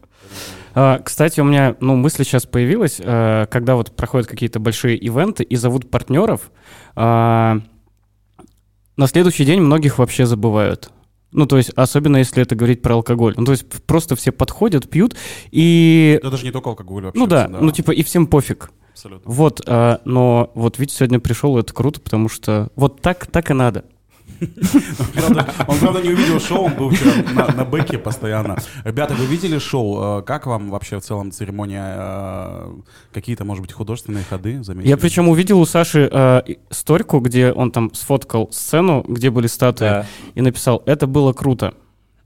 А, 0.75 1.01
кстати, 1.01 1.41
у 1.41 1.45
меня, 1.45 1.75
ну, 1.81 1.97
мысль 1.97 2.23
сейчас 2.23 2.47
появилась, 2.47 3.01
э, 3.03 3.47
когда 3.51 3.75
вот 3.75 3.97
проходят 3.97 4.29
какие-то 4.29 4.61
большие 4.61 4.97
ивенты 4.97 5.43
и 5.43 5.57
зовут 5.57 5.91
партнеров, 5.91 6.53
а, 6.95 7.59
на 8.97 9.07
следующий 9.09 9.45
день 9.45 9.61
многих 9.61 9.99
вообще 9.99 10.25
забывают. 10.25 10.93
Ну, 11.31 11.47
то 11.47 11.59
есть, 11.59 11.71
особенно 11.71 12.17
если 12.17 12.43
это 12.43 12.55
говорить 12.55 12.81
про 12.81 12.95
алкоголь. 12.95 13.35
Ну, 13.37 13.45
то 13.45 13.53
есть, 13.53 13.67
просто 13.85 14.17
все 14.17 14.33
подходят, 14.33 14.89
пьют, 14.89 15.15
и... 15.51 16.19
Это 16.19 16.31
даже 16.31 16.45
не 16.45 16.53
только 16.53 16.71
алкоголь 16.71 17.05
вообще. 17.05 17.19
Ну 17.19 17.27
да, 17.27 17.49
ну 17.49 17.71
типа 17.71 17.91
и 17.91 18.03
всем 18.03 18.27
пофиг. 18.27 18.71
Абсолютно. 18.93 19.31
Вот, 19.31 19.61
а, 19.67 20.01
но 20.05 20.51
вот 20.55 20.79
Витя 20.79 20.93
сегодня 20.93 21.21
пришел, 21.21 21.57
и 21.57 21.61
это 21.61 21.73
круто, 21.73 22.01
потому 22.01 22.29
что 22.29 22.71
вот 22.75 23.01
так, 23.01 23.27
так 23.27 23.51
и 23.51 23.55
надо. 23.55 23.85
Он, 25.67 25.79
правда, 25.79 26.01
не 26.03 26.11
увидел 26.11 26.41
шоу, 26.41 26.65
он 26.67 26.75
был 26.75 26.91
вчера 26.91 27.13
на, 27.55 27.65
бэке 27.65 27.99
постоянно. 27.99 28.57
Ребята, 28.85 29.15
вы 29.15 29.27
видели 29.27 29.59
шоу? 29.59 30.21
Э, 30.21 30.23
Как 30.23 30.47
вам 30.47 30.71
вообще 30.71 30.99
в 30.99 31.03
целом 31.03 31.31
церемония? 31.33 31.95
э, 31.97 32.73
Какие-то, 33.13 33.45
может 33.45 33.63
быть, 33.63 33.73
художественные 33.73 34.25
ходы 34.25 34.63
заметили? 34.63 34.89
Я 34.89 34.97
причем 34.97 35.29
увидел 35.29 35.61
у 35.61 35.67
Саши 35.67 36.09
э, 36.11 36.43
сторьку, 36.71 37.21
где 37.21 37.53
он 37.53 37.71
там 37.71 37.93
сфоткал 37.95 38.49
сцену, 38.53 39.05
где 39.07 39.31
были 39.31 39.47
статуи, 39.47 40.05
и 40.35 40.41
написал, 40.41 40.83
это 40.87 41.07
было 41.07 41.33
круто. 41.33 41.75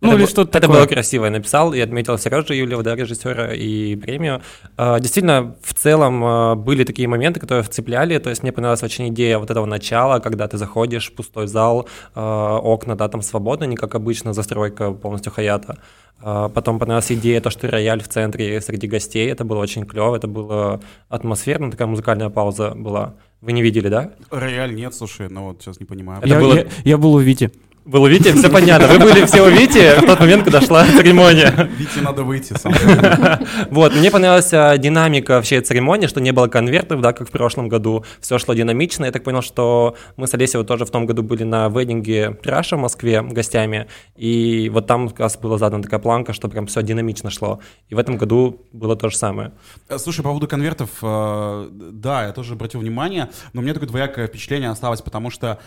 Ну 0.02 0.08
это 0.08 0.18
или 0.18 0.26
что-то 0.26 0.50
Это 0.58 0.60
такое. 0.66 0.78
было 0.80 0.86
красиво. 0.86 1.24
Я 1.26 1.30
написал 1.30 1.72
и 1.72 1.80
отметил 1.80 2.18
Сережу 2.18 2.52
Юлева, 2.52 2.82
да, 2.82 2.94
режиссера, 2.96 3.54
и 3.54 3.96
премию. 3.96 4.42
А, 4.76 4.98
Действительно, 5.00 5.54
в 5.62 5.72
целом 5.74 6.22
а, 6.24 6.54
были 6.56 6.84
такие 6.84 7.06
моменты, 7.08 7.40
которые 7.40 7.62
вцепляли. 7.62 8.18
То 8.18 8.28
есть 8.30 8.42
мне 8.42 8.52
понравилась 8.52 8.82
очень 8.82 9.08
идея 9.08 9.38
вот 9.38 9.50
этого 9.50 9.64
начала, 9.64 10.18
когда 10.18 10.48
ты 10.48 10.58
заходишь 10.58 11.08
в 11.10 11.14
пустой 11.14 11.46
зал, 11.46 11.88
а, 12.14 12.58
окна, 12.58 12.96
да, 12.96 13.08
там 13.08 13.22
свободно, 13.22 13.64
не 13.64 13.76
как 13.76 13.94
обычно, 13.94 14.32
застройка 14.34 14.90
полностью 14.92 15.32
Хаята. 15.32 15.78
Потом 16.20 16.78
понравилась 16.78 17.10
идея, 17.10 17.40
то, 17.40 17.50
что 17.50 17.68
рояль 17.68 18.00
в 18.00 18.06
центре 18.08 18.60
среди 18.60 18.86
гостей. 18.86 19.28
Это 19.28 19.44
было 19.44 19.58
очень 19.58 19.84
клево, 19.84 20.14
это 20.14 20.28
было 20.28 20.80
атмосферно, 21.08 21.70
такая 21.70 21.88
музыкальная 21.88 22.28
пауза 22.30 22.74
была. 22.76 23.14
Вы 23.40 23.52
не 23.52 23.62
видели, 23.62 23.88
да? 23.88 24.10
Рояль 24.30 24.72
нет, 24.74 24.94
слушай, 24.94 25.28
ну 25.28 25.46
вот 25.46 25.62
сейчас 25.62 25.80
не 25.80 25.86
понимаю. 25.86 26.20
Это 26.20 26.28
я, 26.28 26.40
было- 26.40 26.54
я- 26.54 26.66
я 26.84 26.98
был 26.98 27.14
у 27.14 27.18
Вити. 27.18 27.50
Был 27.84 28.04
у 28.04 28.06
Вити, 28.06 28.32
все 28.32 28.48
понятно. 28.48 28.86
Вы 28.86 28.98
были 29.00 29.26
все 29.26 29.42
у 29.42 29.50
Вити 29.50 29.98
в 30.00 30.06
тот 30.06 30.20
момент, 30.20 30.44
когда 30.44 30.60
шла 30.60 30.86
церемония. 30.86 31.68
Вите 31.76 32.00
надо 32.00 32.22
выйти 32.22 32.54
сам. 32.56 32.72
Вот, 33.70 33.94
мне 33.94 34.10
понравилась 34.10 34.52
а, 34.52 34.78
динамика 34.78 35.42
всей 35.42 35.60
церемонии, 35.60 36.06
что 36.06 36.20
не 36.20 36.30
было 36.30 36.46
конвертов, 36.46 37.00
да, 37.00 37.12
как 37.12 37.28
в 37.28 37.32
прошлом 37.32 37.68
году. 37.68 38.04
Все 38.20 38.38
шло 38.38 38.54
динамично. 38.54 39.06
Я 39.06 39.10
так 39.10 39.24
понял, 39.24 39.42
что 39.42 39.96
мы 40.16 40.28
с 40.28 40.34
Олесей 40.34 40.58
вот 40.58 40.68
тоже 40.68 40.84
в 40.84 40.90
том 40.90 41.06
году 41.06 41.24
были 41.24 41.42
на 41.42 41.68
веддинге 41.68 42.38
Раша 42.44 42.76
в 42.76 42.80
Москве 42.80 43.20
гостями. 43.20 43.88
И 44.16 44.70
вот 44.72 44.86
там 44.86 45.08
как 45.08 45.18
раз 45.18 45.36
была 45.36 45.58
задана 45.58 45.82
такая 45.82 45.98
планка, 45.98 46.32
что 46.32 46.48
прям 46.48 46.66
все 46.66 46.82
динамично 46.82 47.30
шло. 47.30 47.58
И 47.88 47.96
в 47.96 47.98
этом 47.98 48.16
году 48.16 48.64
было 48.72 48.94
то 48.94 49.08
же 49.08 49.16
самое. 49.16 49.52
Э, 49.88 49.98
Слушай, 49.98 50.18
по 50.18 50.28
поводу 50.28 50.46
конвертов, 50.46 50.90
э, 51.02 51.68
да, 51.72 52.26
я 52.26 52.32
тоже 52.32 52.52
обратил 52.52 52.80
внимание, 52.80 53.30
но 53.52 53.60
у 53.60 53.64
меня 53.64 53.74
такое 53.74 53.88
двоякое 53.88 54.28
впечатление 54.28 54.70
осталось, 54.70 55.02
потому 55.02 55.30
что 55.30 55.58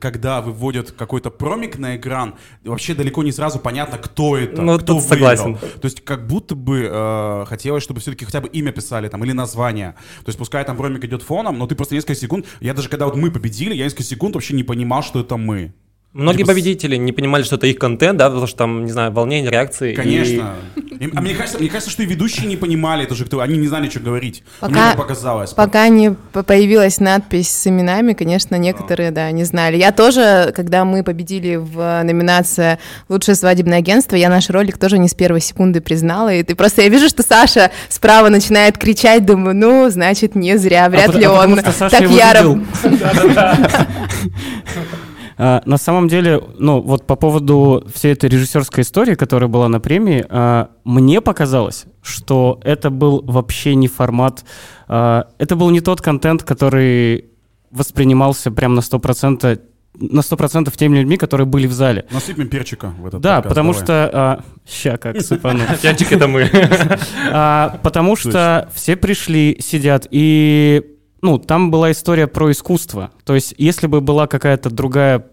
когда 0.00 0.42
выводят 0.42 0.90
какой-то 0.90 1.29
промик 1.38 1.78
на 1.78 1.96
экран, 1.96 2.34
вообще 2.64 2.94
далеко 2.94 3.22
не 3.22 3.32
сразу 3.32 3.58
понятно, 3.58 3.98
кто 3.98 4.36
это, 4.36 4.60
Ну, 4.62 4.76
кто 4.78 4.94
тут 4.94 5.02
согласен. 5.04 5.52
выиграл. 5.54 5.70
То 5.80 5.86
есть 5.86 6.04
как 6.04 6.26
будто 6.26 6.54
бы 6.54 6.88
э, 6.90 7.44
хотелось, 7.46 7.82
чтобы 7.82 8.00
все-таки 8.00 8.24
хотя 8.24 8.40
бы 8.40 8.48
имя 8.48 8.72
писали 8.72 9.08
там 9.08 9.24
или 9.24 9.32
название. 9.32 9.94
То 10.24 10.28
есть 10.28 10.38
пускай 10.38 10.64
там 10.64 10.76
промик 10.76 11.04
идет 11.04 11.22
фоном, 11.22 11.58
но 11.58 11.66
ты 11.66 11.74
просто 11.74 11.94
несколько 11.94 12.14
секунд, 12.14 12.46
я 12.60 12.74
даже 12.74 12.88
когда 12.88 13.06
вот 13.06 13.16
мы 13.16 13.30
победили, 13.30 13.74
я 13.74 13.84
несколько 13.84 14.02
секунд 14.02 14.34
вообще 14.34 14.54
не 14.54 14.64
понимал, 14.64 15.02
что 15.02 15.20
это 15.20 15.36
мы. 15.36 15.72
Многие 16.12 16.38
Типа 16.38 16.48
победители 16.48 16.96
не 16.96 17.12
понимали, 17.12 17.44
что 17.44 17.54
это 17.54 17.68
их 17.68 17.78
контент, 17.78 18.18
да, 18.18 18.26
потому 18.28 18.48
что 18.48 18.56
там, 18.58 18.84
не 18.84 18.90
знаю, 18.90 19.12
волнение, 19.12 19.48
реакции. 19.48 19.92
и- 19.92 19.94
Конечно. 19.94 20.54
И- 20.98 21.08
а 21.14 21.20
мне 21.20 21.34
кажется, 21.34 21.60
мне 21.60 21.68
кажется, 21.68 21.88
что 21.90 22.02
и 22.02 22.06
ведущие 22.06 22.46
не 22.48 22.56
понимали 22.56 23.04
тоже, 23.06 23.24
кто, 23.24 23.38
они 23.38 23.56
не 23.56 23.68
знали, 23.68 23.88
что 23.88 24.00
говорить. 24.00 24.42
Мне 24.60 24.70
Пока- 24.74 24.88
так 24.88 24.96
показалось. 24.96 25.52
Пока 25.52 25.86
не 25.88 26.10
по- 26.32 26.42
появилась 26.42 26.98
надпись 26.98 27.48
с 27.48 27.64
именами, 27.68 28.14
конечно, 28.14 28.56
некоторые, 28.56 29.12
да, 29.12 29.30
не 29.30 29.44
знали. 29.44 29.76
Я 29.76 29.92
тоже, 29.92 30.52
когда 30.56 30.84
мы 30.84 31.04
победили 31.04 31.54
в 31.54 32.02
номинации 32.02 32.78
«Лучшее 33.08 33.36
свадебное 33.36 33.78
агентство», 33.78 34.16
я 34.16 34.28
наш 34.30 34.50
ролик 34.50 34.78
тоже 34.78 34.98
не 34.98 35.06
с 35.08 35.14
первой 35.14 35.40
секунды 35.40 35.80
признала. 35.80 36.34
И 36.34 36.42
ты 36.42 36.56
просто, 36.56 36.82
я 36.82 36.88
вижу, 36.88 37.08
что 37.08 37.22
Саша 37.22 37.70
справа 37.88 38.30
начинает 38.30 38.78
кричать, 38.78 39.24
думаю, 39.24 39.54
ну, 39.54 39.88
значит, 39.90 40.34
не 40.34 40.58
зря, 40.58 40.88
вряд 40.88 41.06
пот- 41.12 41.16
ли 41.16 41.24
а 41.24 41.30
потому 41.30 41.52
он 41.54 41.60
что 41.60 41.72
Саша 41.72 41.98
так 41.98 42.10
яро... 42.10 42.58
А, 45.42 45.62
На 45.64 45.78
самом 45.78 46.06
деле, 46.06 46.38
ну 46.58 46.82
вот 46.82 47.06
по 47.06 47.16
поводу 47.16 47.82
всей 47.94 48.12
этой 48.12 48.28
режиссерской 48.28 48.82
истории, 48.82 49.14
которая 49.14 49.48
была 49.48 49.68
на 49.68 49.80
премии, 49.80 50.22
а, 50.28 50.68
мне 50.84 51.22
показалось, 51.22 51.86
что 52.02 52.60
это 52.62 52.90
был 52.90 53.22
вообще 53.24 53.74
не 53.74 53.88
формат, 53.88 54.44
а, 54.86 55.28
это 55.38 55.56
был 55.56 55.70
не 55.70 55.80
тот 55.80 56.02
контент, 56.02 56.42
который 56.42 57.24
воспринимался 57.70 58.50
прям 58.50 58.74
на 58.74 58.80
100%, 58.80 59.58
на 59.98 60.20
100% 60.20 60.76
теми 60.76 60.98
людьми, 60.98 61.16
которые 61.16 61.46
были 61.46 61.66
в 61.66 61.72
зале. 61.72 62.04
Насыпем 62.10 62.48
перчика 62.48 62.92
в 62.98 63.06
этот 63.06 63.22
Да, 63.22 63.36
подкаст, 63.36 63.48
потому 63.48 63.72
давай. 63.72 63.84
что... 63.86 64.10
а, 64.12 64.44
ща 64.68 64.98
как 64.98 65.18
сыпану. 65.22 65.60
Перчик 65.82 66.12
это 66.12 66.28
мы. 66.28 66.50
Потому 67.82 68.14
что 68.14 68.68
все 68.74 68.94
пришли, 68.94 69.56
сидят, 69.58 70.06
и 70.10 70.82
ну, 71.22 71.38
там 71.38 71.70
была 71.70 71.90
история 71.92 72.26
про 72.26 72.50
искусство. 72.50 73.10
То 73.24 73.34
есть, 73.34 73.54
если 73.58 73.86
бы 73.86 74.00
была 74.00 74.26
какая-то 74.26 74.70
другая 74.70 75.26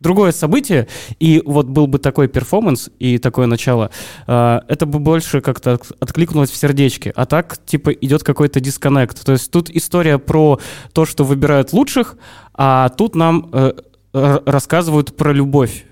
другое 0.00 0.32
событие, 0.32 0.88
и 1.18 1.42
вот 1.44 1.66
был 1.66 1.86
бы 1.86 1.98
такой 1.98 2.26
перформанс 2.26 2.90
и 2.98 3.18
такое 3.18 3.46
начало, 3.46 3.90
а, 4.26 4.64
это 4.66 4.86
бы 4.86 4.98
больше 4.98 5.40
как-то 5.42 5.74
от- 5.74 5.92
откликнулось 6.00 6.50
в 6.50 6.56
сердечке. 6.56 7.12
А 7.14 7.26
так, 7.26 7.58
типа, 7.64 7.92
идет 7.92 8.24
какой-то 8.24 8.60
дисконнект. 8.60 9.22
То 9.24 9.32
есть 9.32 9.50
тут 9.50 9.70
история 9.70 10.18
про 10.18 10.58
то, 10.92 11.04
что 11.04 11.24
выбирают 11.24 11.72
лучших, 11.72 12.16
а 12.54 12.88
тут 12.88 13.14
нам 13.14 13.50
э, 13.52 13.72
рассказывают 14.12 15.16
про 15.16 15.32
любовь. 15.32 15.84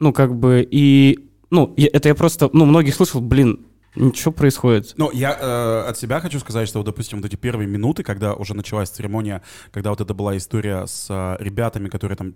Ну, 0.00 0.12
как 0.12 0.36
бы, 0.36 0.66
и... 0.68 1.28
Ну, 1.50 1.72
это 1.76 2.08
я 2.08 2.14
просто, 2.14 2.50
ну, 2.52 2.64
многих 2.64 2.94
слышал, 2.94 3.20
блин, 3.20 3.60
ничего 3.94 4.32
происходит. 4.32 4.94
Ну, 4.96 5.10
я 5.12 5.36
э, 5.38 5.88
от 5.88 5.98
себя 5.98 6.20
хочу 6.20 6.38
сказать, 6.40 6.68
что, 6.68 6.78
вот, 6.78 6.86
допустим, 6.86 7.18
вот 7.18 7.26
эти 7.26 7.36
первые 7.36 7.66
минуты, 7.68 8.02
когда 8.02 8.34
уже 8.34 8.54
началась 8.54 8.88
церемония, 8.90 9.42
когда 9.70 9.90
вот 9.90 10.00
это 10.00 10.14
была 10.14 10.36
история 10.36 10.86
с 10.86 11.06
э, 11.10 11.36
ребятами, 11.42 11.88
которые 11.88 12.16
там 12.16 12.34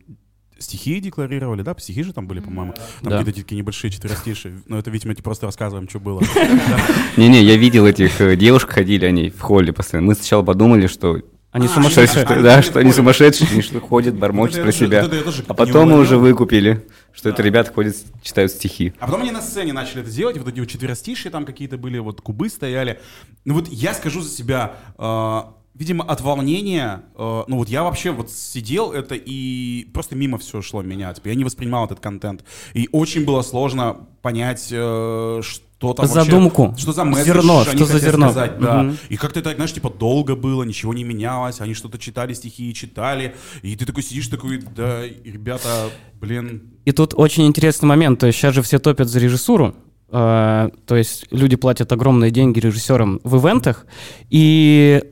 стихи 0.58 1.00
декларировали, 1.00 1.62
да, 1.62 1.75
стихи 1.78 2.02
же 2.02 2.12
там 2.12 2.26
были, 2.26 2.40
по-моему, 2.40 2.72
там 3.02 3.10
Да. 3.10 3.18
какие-то 3.18 3.40
такие 3.40 3.56
небольшие 3.58 3.90
четверостишие, 3.90 4.60
но 4.66 4.78
это, 4.78 4.90
видимо, 4.90 5.14
просто 5.16 5.46
рассказываем, 5.46 5.88
что 5.88 6.00
было. 6.00 6.22
Не-не, 7.16 7.42
я 7.42 7.56
видел 7.56 7.86
этих 7.86 8.20
э, 8.20 8.36
девушек, 8.36 8.70
ходили 8.70 9.04
они 9.04 9.30
в 9.30 9.40
холле 9.40 9.72
постоянно. 9.72 10.06
Мы 10.08 10.14
сначала 10.14 10.42
подумали, 10.42 10.86
что 10.86 11.20
Они 11.56 11.66
А, 11.66 11.70
сумасшедшие. 11.70 12.25
они- 12.26 12.42
да, 12.42 12.54
они 12.54 12.62
что 12.62 12.78
они 12.80 12.92
сумасшедшие, 12.92 13.48
они 13.50 13.62
что 13.62 13.80
ходят, 13.80 14.14
бормочут 14.14 14.56
Вот 14.56 14.62
про 14.64 14.72
себя. 14.72 15.08
А 15.48 15.54
потом 15.54 15.88
мы 15.90 15.98
уже 16.00 16.18
выкупили, 16.18 16.86
что 17.14 17.30
это 17.30 17.42
ребята 17.42 17.72
ходят, 17.72 17.96
читают 18.22 18.52
стихи. 18.52 18.92
А 19.00 19.06
потом 19.06 19.22
они 19.22 19.30
на 19.30 19.40
сцене 19.40 19.72
начали 19.72 20.02
это 20.02 20.10
делать, 20.10 20.36
вот 20.36 20.48
эти 20.48 20.60
вот 20.60 20.68
четверостишие 20.68 21.32
там 21.32 21.46
какие-то 21.46 21.78
были, 21.78 21.98
вот 21.98 22.20
кубы 22.20 22.50
стояли. 22.50 23.00
Ну 23.46 23.54
вот 23.54 23.68
я 23.68 23.94
скажу 23.94 24.20
за 24.20 24.28
себя, 24.28 24.75
э, 24.98 25.42
видимо, 25.75 26.04
от 26.04 26.20
волнения, 26.20 27.04
э, 27.16 27.44
ну 27.48 27.56
вот 27.56 27.70
я 27.70 27.84
вообще 27.84 28.10
вот 28.10 28.30
сидел 28.30 28.92
это 28.92 29.14
и 29.14 29.86
просто 29.94 30.14
мимо 30.14 30.36
все 30.36 30.60
шло 30.60 30.82
меня, 30.82 31.14
типа, 31.14 31.28
я 31.28 31.34
не 31.36 31.44
воспринимал 31.44 31.86
этот 31.86 32.00
контент. 32.00 32.44
И 32.75 32.88
очень 32.92 33.25
было 33.25 33.40
сложно 33.40 34.06
понять, 34.20 34.68
э, 34.70 35.40
что 35.42 35.65
там 35.78 36.06
вообще- 36.06 36.06
Задумку. 36.30 36.75
что 36.78 36.92
за 36.92 37.04
месседж 37.04 37.26
Зерно, 37.26 37.64
что 37.64 37.85
за 37.85 37.99
зерно. 37.99 38.30
сказать, 38.30 38.59
да. 38.59 38.83
Мгм. 38.83 38.97
И 39.11 39.16
как-то 39.16 39.42
так, 39.42 39.56
знаешь, 39.56 39.73
типа 39.73 39.90
долго 39.90 40.35
было, 40.35 40.62
ничего 40.62 40.95
не 40.95 41.04
менялось, 41.04 41.61
они 41.61 41.75
что-то 41.75 41.99
читали 41.99 42.33
стихи, 42.33 42.73
читали, 42.75 43.35
и 43.62 43.76
ты 43.76 43.85
такой 43.85 44.02
сидишь 44.02 44.28
такой, 44.28 44.59
да, 44.75 45.02
ребята, 45.25 45.90
блин, 46.21 46.62
И 46.87 46.92
тут 46.92 47.12
очень 47.14 47.47
интересный 47.47 47.87
момент. 47.87 48.21
То 48.21 48.26
есть 48.26 48.38
сейчас 48.38 48.54
же 48.54 48.62
все 48.62 48.78
топят 48.78 49.09
за 49.09 49.18
режиссуру. 49.18 49.75
А, 50.09 50.71
то 50.87 50.95
есть 50.97 51.26
люди 51.30 51.56
платят 51.56 51.90
огромные 51.92 52.30
деньги 52.30 52.61
режиссерам 52.61 53.21
в 53.25 53.37
ивентах. 53.38 53.87
И 54.30 55.02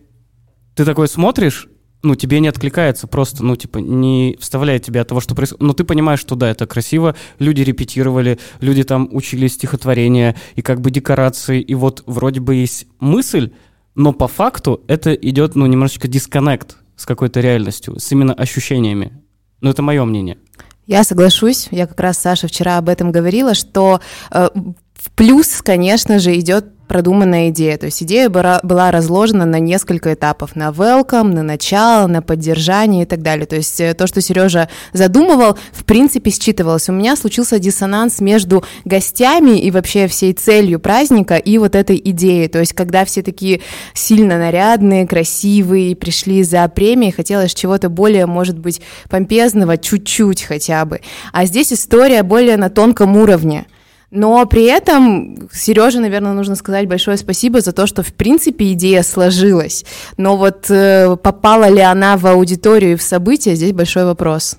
ты 0.77 0.85
такой 0.85 1.09
смотришь, 1.09 1.69
ну, 2.05 2.15
тебе 2.15 2.41
не 2.41 2.49
откликается 2.49 3.07
просто, 3.07 3.43
ну, 3.45 3.57
типа, 3.57 3.79
не 3.79 4.37
вставляет 4.39 4.85
тебя 4.85 5.01
от 5.01 5.09
того, 5.09 5.21
что 5.21 5.35
происходит. 5.35 5.63
Но 5.63 5.73
ты 5.73 5.85
понимаешь, 5.85 6.21
что 6.21 6.37
да, 6.37 6.51
это 6.51 6.67
красиво, 6.67 7.17
люди 7.39 7.63
репетировали, 7.63 8.39
люди 8.61 8.85
там 8.85 9.09
учили 9.11 9.49
стихотворения 9.49 10.37
и 10.55 10.63
как 10.63 10.81
бы 10.81 10.91
декорации, 10.91 11.61
и 11.61 11.75
вот 11.75 12.03
вроде 12.07 12.41
бы 12.41 12.55
есть 12.55 12.87
мысль, 13.01 13.51
но 13.95 14.13
по 14.13 14.29
факту 14.29 14.83
это 14.87 15.15
идет, 15.15 15.55
ну, 15.55 15.67
немножечко 15.67 16.07
дисконнект 16.07 16.77
с 16.97 17.07
какой-то 17.07 17.41
реальностью, 17.41 17.99
с 17.99 18.13
именно 18.13 18.35
ощущениями. 18.35 19.13
Ну, 19.61 19.71
это 19.71 19.83
мое 19.83 20.05
мнение. 20.05 20.39
Я 20.87 21.03
соглашусь, 21.03 21.69
я 21.71 21.87
как 21.87 21.99
раз 21.99 22.19
Саша 22.19 22.47
вчера 22.47 22.77
об 22.77 22.91
этом 22.91 23.11
говорила, 23.11 23.55
что 23.55 24.01
э, 24.31 24.49
в 24.95 25.11
плюс, 25.13 25.63
конечно 25.63 26.19
же, 26.19 26.39
идет 26.39 26.67
продуманная 26.89 27.51
идея. 27.51 27.77
То 27.79 27.87
есть 27.87 28.03
идея 28.03 28.29
была, 28.29 28.91
разложена 28.91 29.45
на 29.45 29.59
несколько 29.59 30.15
этапов. 30.15 30.57
На 30.57 30.69
welcome, 30.69 31.33
на 31.33 31.43
начало, 31.43 32.07
на 32.07 32.23
поддержание 32.23 33.05
и 33.05 33.07
так 33.07 33.23
далее. 33.23 33.47
То 33.47 33.57
есть 33.57 33.81
э, 33.81 33.95
то, 33.95 34.07
что 34.07 34.21
Сережа 34.21 34.69
задумывал, 34.93 35.59
в 35.73 35.85
принципе, 35.85 36.31
считывалось. 36.31 36.89
У 36.89 36.93
меня 36.93 37.17
случился 37.17 37.59
диссонанс 37.59 38.21
между 38.21 38.65
гостями 38.85 39.59
и 39.59 39.71
вообще 39.71 40.07
всей 40.07 40.33
целью 40.33 40.81
праздника 40.81 41.37
и 41.37 41.59
вот 41.59 41.75
этой 41.75 42.01
идеей. 42.05 42.49
То 42.49 42.61
есть 42.61 42.73
когда 42.73 43.05
все 43.05 43.23
такие 43.23 43.61
сильно 43.95 44.39
нарядные, 44.39 45.07
красивые, 45.07 45.97
пришли 45.97 46.43
за 46.43 46.69
премией, 46.69 47.13
хотелось 47.13 47.55
чего-то 47.55 47.89
более, 47.89 48.27
может 48.27 48.59
быть, 48.59 48.81
помпезного, 49.09 49.79
чуть-чуть 49.79 50.43
хотя 50.43 50.85
бы. 50.85 51.01
А 51.33 51.47
здесь 51.47 51.73
история 51.73 52.23
более 52.23 52.57
на 52.57 52.71
тонком 52.71 53.17
уровне. 53.17 53.67
Но 54.15 54.47
при 54.47 54.63
этом 54.65 55.49
Сереже, 55.53 55.99
наверное, 55.99 56.35
нужно 56.35 56.55
сказать 56.55 56.87
большое 56.87 57.17
спасибо 57.17 57.61
за 57.61 57.73
то, 57.73 57.89
что 57.89 58.05
в 58.05 58.15
принципе 58.15 58.73
идея 58.73 59.03
сложилась. 59.03 59.85
Но 60.17 60.37
вот 60.37 60.71
э, 60.71 61.17
попала 61.17 61.69
ли 61.69 61.81
она 61.81 62.17
в 62.17 62.25
аудиторию 62.29 62.93
и 62.93 62.97
в 62.97 63.03
события, 63.03 63.57
здесь 63.57 63.73
большой 63.73 64.05
вопрос. 64.05 64.57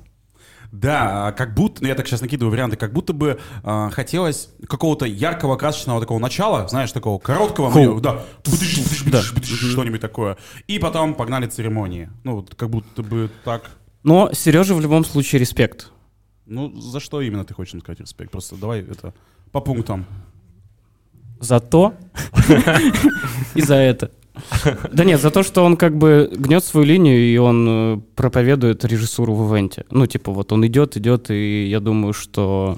Да, 0.74 1.32
как 1.38 1.54
будто, 1.54 1.82
ну 1.82 1.88
я 1.88 1.96
так 1.96 2.06
сейчас 2.06 2.20
накидываю 2.20 2.52
варианты, 2.52 2.76
как 2.76 2.92
будто 2.92 3.14
бы 3.14 3.40
а, 3.64 3.90
хотелось 3.92 4.50
какого-то 4.68 5.06
яркого, 5.06 5.56
красочного 5.56 6.02
такого 6.02 6.20
начала, 6.20 6.68
знаешь, 6.68 6.92
такого 6.92 7.18
короткого, 7.18 7.70
ну, 7.74 8.02
да, 8.02 8.24
бдыщ, 8.44 9.72
что-нибудь 9.72 10.02
такое. 10.02 10.36
И 10.68 10.80
потом 10.80 11.14
погнали 11.14 11.48
церемонии. 11.48 12.10
Ну, 12.26 12.36
вот 12.36 12.56
как 12.56 12.70
будто 12.70 13.04
бы 13.04 13.30
так. 13.46 13.72
Но 14.04 14.34
Сереже 14.34 14.76
в 14.76 14.82
любом 14.82 15.06
случае 15.06 15.40
респект. 15.40 15.92
Ну, 16.46 16.76
за 16.76 17.00
что 17.00 17.22
именно 17.22 17.46
ты 17.46 17.54
хочешь 17.54 17.80
сказать 17.80 18.02
респект? 18.02 18.32
Просто 18.32 18.58
давай 18.58 18.82
это 18.82 19.14
по 19.56 19.62
пунктам. 19.62 20.06
За 21.40 21.62
то 21.62 21.94
и 23.56 23.62
за 23.62 23.76
это. 23.76 24.12
Да 24.92 25.06
нет, 25.06 25.22
за 25.22 25.32
то, 25.32 25.44
что 25.44 25.64
он 25.64 25.78
как 25.78 25.98
бы 25.98 26.30
гнет 26.36 26.66
свою 26.66 26.86
линию, 26.86 27.18
и 27.18 27.38
он 27.38 27.68
э, 27.70 28.02
проповедует 28.16 28.84
режиссуру 28.84 29.34
в 29.34 29.50
ивенте. 29.50 29.86
Ну, 29.92 30.08
типа, 30.08 30.34
вот 30.34 30.52
он 30.52 30.66
идет, 30.66 30.98
идет, 30.98 31.32
и 31.32 31.68
я 31.70 31.80
думаю, 31.80 32.12
что 32.12 32.78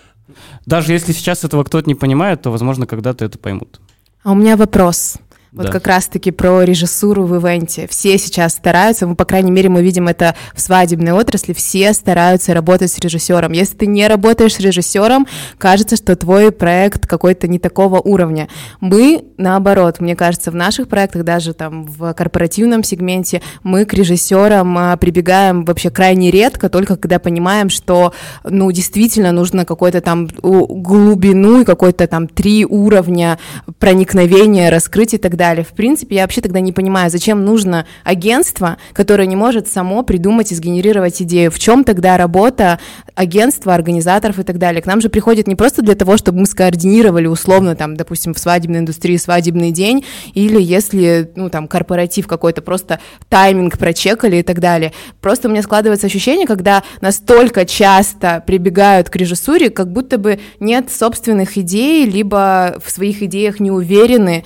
даже 0.68 0.94
если 0.94 1.14
сейчас 1.14 1.44
этого 1.44 1.64
кто-то 1.64 1.90
не 1.90 1.96
понимает, 1.96 2.44
то, 2.44 2.52
возможно, 2.52 2.86
когда-то 2.86 3.26
это 3.26 3.40
поймут. 3.40 3.80
А 4.24 4.34
у 4.34 4.36
меня 4.36 4.56
вопрос. 4.56 5.18
Вот 5.52 5.68
Да. 5.68 5.72
как 5.72 5.88
раз-таки 5.88 6.32
про 6.32 6.64
режиссуру 6.64 7.24
в 7.24 7.36
ивенте. 7.38 7.88
Все 7.88 8.18
сейчас 8.18 8.54
стараются, 8.54 9.08
ну, 9.08 9.16
по 9.16 9.26
крайней 9.26 9.52
мере, 9.52 9.70
мы 9.70 9.82
видим 9.82 10.08
это 10.08 10.36
в 10.54 10.60
свадебной 10.60 11.14
отрасли, 11.14 11.54
все 11.54 11.94
стараются 11.94 12.54
работать 12.54 12.92
с 12.92 13.00
режиссером. 13.00 13.54
Если 13.54 13.76
ты 13.78 13.88
не 13.88 14.08
работаешь 14.08 14.56
с 14.56 14.60
режиссером, 14.60 15.26
кажется, 15.58 15.96
что 15.96 16.16
твой 16.16 16.52
проект 16.52 17.08
какой-то 17.08 17.48
не 17.48 17.60
такого 17.60 18.00
уровня. 18.00 18.50
Мы, 18.82 19.24
наоборот, 19.38 20.00
мне 20.00 20.16
кажется, 20.16 20.52
в 20.52 20.56
наших 20.56 20.90
проектах, 20.90 21.24
даже 21.24 21.54
там 21.54 21.86
в 21.86 22.14
корпоративном 22.14 22.84
сегменте, 22.84 23.42
мы 23.64 23.86
к 23.86 23.94
режиссерам 23.94 24.78
а, 24.78 24.98
прибегаем 24.98 25.64
вообще 25.64 25.90
крайне 25.90 26.30
редко, 26.30 26.70
только 26.70 26.98
когда 26.98 27.20
понимаем, 27.20 27.70
что, 27.70 28.14
ну, 28.44 28.72
действительно 28.72 29.32
нужно 29.32 29.64
какой-то 29.64 30.02
там 30.02 30.28
глубину 30.42 31.62
и 31.62 31.66
какой-то 31.66 32.08
там 32.08 32.28
три 32.28 32.66
уровня 32.66 33.40
проникновения 33.80 34.70
раскрыть 34.70 35.14
и 35.14 35.18
так 35.18 35.37
далее. 35.38 35.64
В 35.64 35.70
принципе, 35.70 36.18
я 36.18 36.24
вообще 36.24 36.42
тогда 36.42 36.60
не 36.60 36.74
понимаю, 36.74 37.10
зачем 37.10 37.46
нужно 37.46 37.86
агентство, 38.04 38.78
которое 38.94 39.26
не 39.26 39.36
может 39.36 39.68
само 39.68 40.04
придумать 40.04 40.52
и 40.52 40.56
сгенерировать 40.56 41.22
идею. 41.22 41.52
В 41.52 41.60
чем 41.60 41.84
тогда 41.84 42.18
работа 42.18 42.80
агентства, 43.16 43.74
организаторов 43.74 44.40
и 44.40 44.44
так 44.44 44.58
далее? 44.58 44.82
К 44.82 44.86
нам 44.88 45.00
же 45.00 45.10
приходит 45.10 45.48
не 45.48 45.56
просто 45.56 45.82
для 45.82 45.96
того, 45.96 46.18
чтобы 46.18 46.40
мы 46.40 46.46
скоординировали 46.46 47.28
условно, 47.28 47.76
там, 47.76 47.96
допустим, 47.96 48.34
в 48.34 48.40
свадебной 48.40 48.80
индустрии 48.80 49.18
свадебный 49.18 49.72
день, 49.72 50.04
или 50.34 50.62
если, 50.62 51.32
ну, 51.36 51.50
там, 51.50 51.68
корпоратив 51.68 52.28
какой-то, 52.28 52.62
просто 52.62 53.00
тайминг 53.30 53.78
прочекали 53.78 54.38
и 54.38 54.44
так 54.44 54.60
далее. 54.60 54.92
Просто 55.22 55.48
у 55.48 55.52
меня 55.52 55.62
складывается 55.62 56.08
ощущение, 56.08 56.48
когда 56.48 56.84
настолько 57.02 57.66
часто 57.66 58.44
прибегают 58.46 59.10
к 59.10 59.16
режиссуре, 59.16 59.70
как 59.70 59.92
будто 59.92 60.18
бы 60.18 60.40
нет 60.60 60.92
собственных 60.92 61.58
идей, 61.58 62.06
либо 62.06 62.80
в 62.84 62.90
своих 62.90 63.22
идеях 63.22 63.60
не 63.60 63.72
уверены. 63.72 64.44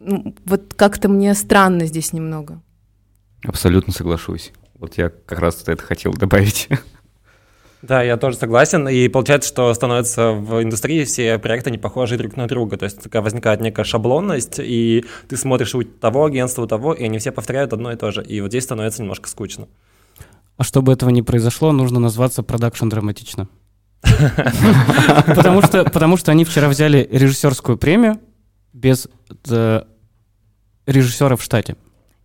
Ну, 0.00 0.34
Вот 0.46 0.74
как-то 0.74 1.08
мне 1.08 1.34
странно 1.34 1.86
здесь 1.86 2.12
немного. 2.12 2.62
Абсолютно 3.44 3.92
соглашусь. 3.92 4.52
Вот 4.74 4.94
я 4.96 5.10
как 5.10 5.38
раз 5.38 5.62
это 5.66 5.82
хотел 5.82 6.12
добавить. 6.12 6.68
Да, 7.82 8.02
я 8.02 8.16
тоже 8.16 8.36
согласен. 8.36 8.88
И 8.88 9.08
получается, 9.08 9.48
что 9.48 9.72
становится 9.72 10.32
в 10.32 10.62
индустрии 10.62 11.04
все 11.04 11.38
проекты 11.38 11.70
не 11.70 11.78
похожи 11.78 12.18
друг 12.18 12.36
на 12.36 12.46
друга. 12.46 12.76
То 12.76 12.84
есть 12.84 13.02
такая 13.02 13.22
возникает 13.22 13.60
некая 13.60 13.84
шаблонность, 13.84 14.58
и 14.58 15.04
ты 15.28 15.36
смотришь 15.36 15.74
у 15.74 15.82
того 15.82 16.26
агентства, 16.26 16.62
у 16.62 16.66
того, 16.66 16.92
и 16.92 17.04
они 17.04 17.18
все 17.18 17.32
повторяют 17.32 17.72
одно 17.72 17.92
и 17.92 17.96
то 17.96 18.10
же. 18.10 18.22
И 18.22 18.40
вот 18.40 18.48
здесь 18.50 18.64
становится 18.64 19.02
немножко 19.02 19.28
скучно. 19.28 19.66
А 20.58 20.62
чтобы 20.62 20.92
этого 20.92 21.08
не 21.08 21.22
произошло, 21.22 21.72
нужно 21.72 22.00
назваться 22.00 22.42
продакшн 22.42 22.88
драматично. 22.88 23.48
Потому 25.26 25.62
что, 25.62 25.84
потому 25.84 26.16
что 26.16 26.32
они 26.32 26.46
вчера 26.46 26.68
взяли 26.68 27.06
режиссерскую 27.10 27.76
премию 27.76 28.18
без 28.72 29.08
э, 29.48 29.82
режиссера 30.86 31.36
в 31.36 31.42
штате. 31.42 31.76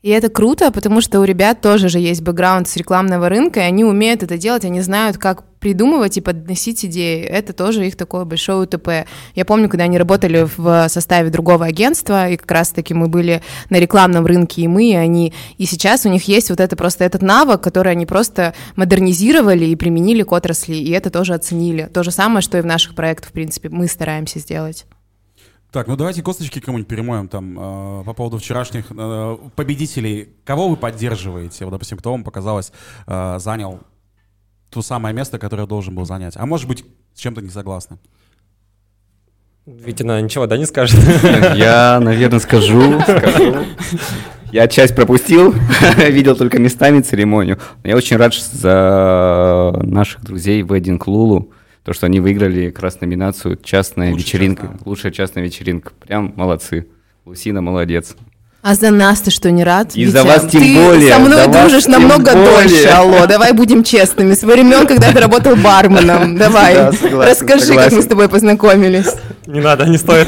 И 0.02 0.10
это 0.10 0.30
круто, 0.30 0.72
потому 0.72 1.02
что 1.02 1.20
у 1.20 1.24
ребят 1.24 1.62
тоже 1.62 1.90
же 1.90 1.98
есть 1.98 2.22
бэкграунд 2.22 2.70
с 2.70 2.76
рекламного 2.76 3.28
рынка, 3.28 3.62
и 3.62 3.64
они 3.64 3.84
умеют 3.84 4.22
это 4.22 4.38
делать, 4.38 4.64
они 4.64 4.82
знают, 4.82 5.18
как 5.18 5.44
придумывать 5.58 6.16
и 6.18 6.22
подносить 6.22 6.86
идеи. 6.86 7.24
Это 7.24 7.54
тоже 7.54 7.88
их 7.88 7.96
такое 7.96 8.24
большое 8.24 8.60
УТП. 8.60 9.08
Я 9.34 9.46
помню, 9.46 9.68
когда 9.68 9.86
они 9.86 9.98
работали 9.98 10.48
в 10.58 10.88
составе 10.90 11.32
другого 11.32 11.66
агентства, 11.66 12.30
и 12.30 12.38
как 12.38 12.52
раз-таки 12.52 12.94
мы 12.94 13.08
были 13.08 13.42
на 13.72 13.80
рекламном 13.80 14.28
рынке, 14.28 14.62
и 14.62 14.68
мы, 14.68 14.92
и 14.92 14.96
они. 14.96 15.34
И 15.58 15.66
сейчас 15.66 16.06
у 16.06 16.10
них 16.10 16.28
есть 16.28 16.52
вот 16.52 16.60
это 16.60 16.76
просто 16.76 17.04
этот 17.04 17.24
навык, 17.24 17.62
который 17.62 17.94
они 17.94 18.06
просто 18.06 18.54
модернизировали 18.76 19.66
и 19.66 19.76
применили 19.76 20.22
к 20.22 20.32
отрасли, 20.34 20.76
и 20.76 20.92
это 20.92 21.10
тоже 21.10 21.34
оценили. 21.34 21.90
То 21.92 22.04
же 22.04 22.12
самое, 22.12 22.42
что 22.44 22.60
и 22.60 22.62
в 22.62 22.66
наших 22.68 22.94
проектах, 22.94 23.30
в 23.30 23.34
принципе, 23.34 23.70
мы 23.70 23.88
стараемся 23.88 24.38
сделать. 24.38 24.86
Так, 25.76 25.88
ну 25.88 25.98
давайте 25.98 26.24
косточки 26.24 26.62
кому-нибудь 26.62 26.88
перемоем 26.88 27.28
там 27.28 27.60
э, 27.60 28.04
по 28.06 28.14
поводу 28.14 28.38
вчерашних 28.38 28.86
э, 28.92 29.38
победителей. 29.58 30.30
Кого 30.46 30.70
вы 30.70 30.78
поддерживаете? 30.78 31.66
Вот, 31.66 31.72
допустим, 31.72 31.98
кто 31.98 32.12
вам 32.12 32.24
показалось 32.24 32.72
э, 33.08 33.40
занял 33.40 33.82
то 34.70 34.82
самое 34.82 35.14
место, 35.14 35.38
которое 35.38 35.68
должен 35.68 35.94
был 35.94 36.06
занять? 36.06 36.38
А 36.38 36.46
может 36.46 36.70
быть, 36.70 36.86
с 37.14 37.20
чем-то 37.20 37.42
не 37.42 37.50
согласны? 37.50 37.98
Витина 39.66 40.22
ничего, 40.22 40.48
да, 40.48 40.56
не 40.56 40.66
скажет? 40.66 40.98
Я, 41.58 42.00
наверное, 42.02 42.40
скажу, 42.40 43.02
скажу. 43.02 43.66
Я 44.54 44.70
часть 44.70 44.96
пропустил, 44.96 45.54
видел 45.98 46.38
только 46.38 46.58
местами 46.58 47.02
церемонию. 47.02 47.60
Но 47.84 47.90
я 47.90 47.98
очень 47.98 48.16
рад 48.16 48.34
за 48.34 49.78
наших 49.84 50.24
друзей 50.24 50.62
Wedding 50.62 51.04
Лулу, 51.06 51.52
то, 51.86 51.94
что 51.94 52.08
они 52.08 52.20
выиграли 52.20 52.72
как 52.72 52.82
раз 52.84 53.00
номинацию 53.00 53.60
«Частная 53.64 54.10
Лучшая 54.12 54.26
вечеринка». 54.26 54.62
частная. 54.64 54.80
Лучшая 54.86 55.12
частная 55.12 55.44
вечеринка. 55.44 55.92
Прям 56.06 56.34
молодцы. 56.36 56.88
Лусина 57.26 57.62
молодец. 57.62 58.16
А 58.64 58.74
за 58.74 58.90
нас 58.90 59.22
ты 59.22 59.30
что, 59.30 59.52
не 59.52 59.64
рад? 59.64 59.96
И 59.96 60.08
за 60.08 60.24
Витя? 60.24 60.28
вас 60.28 60.42
тем 60.52 60.62
ты 60.64 60.74
более, 60.74 61.14
со 61.14 61.20
мной 61.20 61.48
дружишь 61.48 61.86
намного 61.86 62.34
более. 62.34 62.46
дольше, 62.50 62.88
алло, 62.92 63.28
давай 63.28 63.54
будем 63.54 63.84
честными. 63.84 64.34
С 64.34 64.42
времен, 64.42 64.88
когда 64.88 65.12
ты 65.12 65.20
работал 65.20 65.56
барменом. 65.56 66.36
Давай, 66.38 66.74
Да, 66.74 66.92
согласен, 66.92 67.32
расскажи, 67.32 67.60
как 67.60 67.68
согласен. 67.68 67.98
мы 67.98 68.02
с 68.02 68.08
тобой 68.08 68.30
познакомились. 68.30 69.14
Не 69.46 69.62
надо, 69.62 69.86
не 69.88 69.98
стоит. 70.00 70.28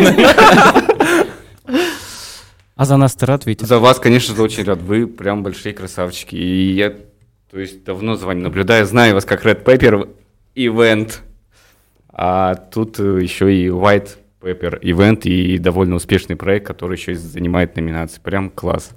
А 2.76 2.86
за 2.86 2.98
нас 2.98 3.16
ты 3.16 3.26
рад, 3.26 3.48
Витя? 3.48 3.66
За 3.66 3.80
вас, 3.80 3.98
конечно 3.98 4.36
же, 4.36 4.44
очень 4.44 4.64
рад. 4.64 4.80
Вы 4.84 5.08
прям 5.08 5.42
большие 5.42 5.74
красавчики. 5.74 6.36
И 6.36 6.74
я, 6.76 6.92
то 7.50 7.60
есть, 7.60 7.84
давно 7.84 8.16
за 8.16 8.28
вами 8.28 8.42
наблюдаю, 8.42 8.86
знаю 8.86 9.16
вас 9.16 9.26
как 9.26 9.44
Red 9.44 9.64
Pepper 9.64 10.08
Event. 10.56 11.14
А 12.20 12.56
тут 12.56 13.00
э, 13.00 13.22
еще 13.22 13.56
и 13.56 13.68
White 13.68 14.18
Pepper 14.42 14.82
Event 14.82 15.22
и 15.24 15.60
довольно 15.60 15.96
успешный 15.96 16.36
проект, 16.36 16.66
который 16.66 16.98
еще 16.98 17.12
и 17.12 17.16
занимает 17.16 17.76
номинации. 17.76 18.20
Прям 18.20 18.50
класс. 18.50 18.92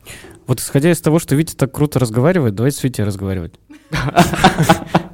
Вот 0.47 0.59
исходя 0.59 0.91
из 0.91 1.01
того, 1.01 1.19
что 1.19 1.37
Витя 1.37 1.55
так 1.55 1.71
круто 1.71 1.99
разговаривает, 1.99 2.55
давайте 2.55 2.79
с 2.79 2.83
Витей 2.83 3.05
разговаривать. 3.05 3.55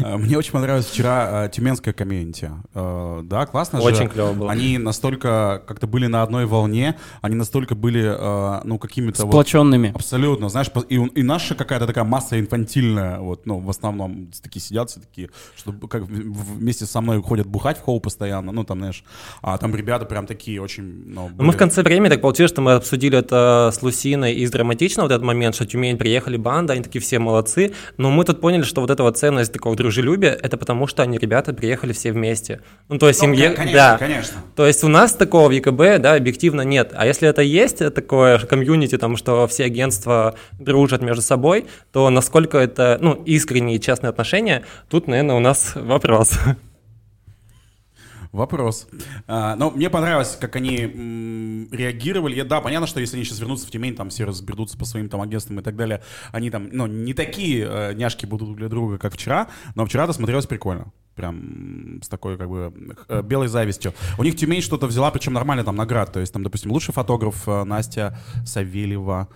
Э, 0.04 0.16
Мне 0.16 0.36
очень 0.38 0.52
понравилось 0.52 0.86
вчера 0.86 1.46
э, 1.46 1.48
тюменская 1.50 1.94
комьюнити. 1.94 2.50
Э, 2.74 3.20
Да, 3.24 3.46
классно 3.46 3.80
же. 3.80 3.86
Очень 3.86 4.08
клево 4.08 4.32
было. 4.32 4.50
Они 4.50 4.78
настолько 4.78 5.62
как-то 5.66 5.86
были 5.86 6.06
на 6.06 6.22
одной 6.22 6.46
волне, 6.46 6.96
они 7.22 7.34
настолько 7.36 7.74
были, 7.74 8.04
э, 8.04 8.60
ну, 8.64 8.78
какими-то 8.78 9.22
вот... 9.24 9.30
Сплоченными. 9.32 9.92
Абсолютно, 9.94 10.48
знаешь, 10.48 10.68
и, 10.88 10.94
и 10.96 11.22
наша 11.22 11.54
какая-то 11.54 11.86
такая 11.86 12.04
масса 12.04 12.38
инфантильная, 12.40 13.18
вот, 13.20 13.46
ну, 13.46 13.58
в 13.58 13.70
основном 13.70 14.30
такие 14.42 14.60
сидят 14.62 14.90
все 14.90 15.00
такие, 15.00 15.30
что 15.56 15.72
как 15.72 16.02
вместе 16.02 16.86
со 16.86 17.00
мной 17.00 17.22
ходят 17.22 17.46
бухать 17.46 17.78
в 17.78 17.82
холл 17.82 18.00
постоянно, 18.00 18.52
ну, 18.52 18.64
там, 18.64 18.78
знаешь, 18.78 19.04
а 19.42 19.56
там 19.58 19.74
ребята 19.74 20.04
прям 20.06 20.26
такие 20.26 20.60
очень, 20.60 20.84
ну, 21.06 21.22
Ну, 21.24 21.28
Мы 21.30 21.36
были- 21.36 21.50
в 21.52 21.56
конце 21.56 21.82
времени 21.82 22.08
так 22.10 22.20
получилось, 22.20 22.50
что 22.52 22.60
мы 22.62 22.72
обсудили 22.72 23.18
это 23.18 23.70
с 23.72 23.82
Лусиной 23.82 24.34
и 24.34 24.46
с 24.46 24.50
Драматично, 24.50 25.02
вот 25.02 25.12
этот 25.12 25.24
момент, 25.24 25.54
что 25.54 25.66
Тюмень 25.66 25.96
приехали 25.98 26.36
банда, 26.36 26.72
они 26.74 26.82
такие 26.82 27.00
все 27.00 27.18
молодцы, 27.18 27.72
но 27.96 28.10
мы 28.10 28.24
тут 28.24 28.40
поняли, 28.40 28.62
что 28.62 28.80
вот 28.80 28.90
эта 28.90 29.02
вот 29.02 29.16
ценность 29.18 29.52
такого 29.52 29.76
дружелюбия, 29.84 30.30
это 30.32 30.56
потому 30.56 30.86
что 30.86 31.02
они, 31.02 31.18
ребята, 31.18 31.52
приехали 31.52 31.92
все 31.92 32.10
вместе. 32.10 32.62
Ну, 32.88 32.98
то 32.98 33.06
есть 33.08 33.20
Ну, 33.20 33.26
семье... 33.26 33.50
конечно, 33.50 33.74
да. 33.74 33.98
конечно. 33.98 34.38
То 34.56 34.66
есть 34.66 34.82
у 34.82 34.88
нас 34.88 35.12
такого 35.12 35.48
в 35.48 35.50
ЕКБ, 35.50 36.00
да, 36.00 36.14
объективно 36.14 36.62
нет. 36.62 36.92
А 36.94 37.06
если 37.06 37.28
это 37.28 37.42
есть 37.42 37.82
э, 37.82 37.90
такое 37.90 38.38
комьюнити, 38.38 38.96
там, 38.96 39.18
что 39.18 39.46
все 39.46 39.64
агентства 39.64 40.36
дружат 40.58 41.02
между 41.02 41.20
собой, 41.20 41.66
то 41.92 42.08
насколько 42.08 42.56
это, 42.56 42.96
ну, 43.02 43.12
искренние 43.26 43.76
и 43.76 43.80
честные 43.80 44.08
отношения, 44.08 44.64
тут, 44.88 45.06
наверное, 45.06 45.36
у 45.36 45.40
нас 45.40 45.72
вопрос. 45.74 46.32
Вопрос. 48.34 48.88
А, 49.28 49.54
ну, 49.54 49.70
мне 49.70 49.88
понравилось, 49.88 50.36
как 50.40 50.56
они 50.56 50.76
реагировали. 51.70 52.42
Да, 52.42 52.60
понятно, 52.60 52.88
что 52.88 52.98
если 52.98 53.14
они 53.14 53.24
сейчас 53.24 53.38
вернутся 53.38 53.68
в 53.68 53.70
Тюмень, 53.70 53.94
там 53.94 54.10
все 54.10 54.24
разберутся 54.24 54.76
по 54.76 54.84
своим 54.84 55.08
там 55.08 55.20
агентствам 55.20 55.60
и 55.60 55.62
так 55.62 55.76
далее, 55.76 56.02
они 56.32 56.50
там, 56.50 56.68
ну, 56.72 56.88
не 56.88 57.14
такие 57.14 57.64
э, 57.64 57.94
няшки 57.94 58.26
будут 58.26 58.56
для 58.56 58.68
друга, 58.68 58.98
как 58.98 59.14
вчера, 59.14 59.46
но 59.76 59.86
вчера 59.86 60.02
это 60.02 60.12
смотрелось 60.12 60.46
прикольно. 60.46 60.92
Прям 61.14 62.00
с 62.02 62.08
такой, 62.08 62.36
как 62.36 62.48
бы, 62.48 62.72
э, 63.06 63.22
белой 63.22 63.46
завистью. 63.46 63.94
У 64.18 64.24
них 64.24 64.34
Тюмень 64.34 64.62
что-то 64.62 64.88
взяла, 64.88 65.12
причем 65.12 65.32
нормально 65.32 65.62
там 65.62 65.76
наград. 65.76 66.12
То 66.12 66.18
есть 66.18 66.32
там, 66.32 66.42
допустим, 66.42 66.72
лучший 66.72 66.92
фотограф 66.92 67.46
э, 67.46 67.62
Настя 67.62 68.18
Савельева. 68.44 69.28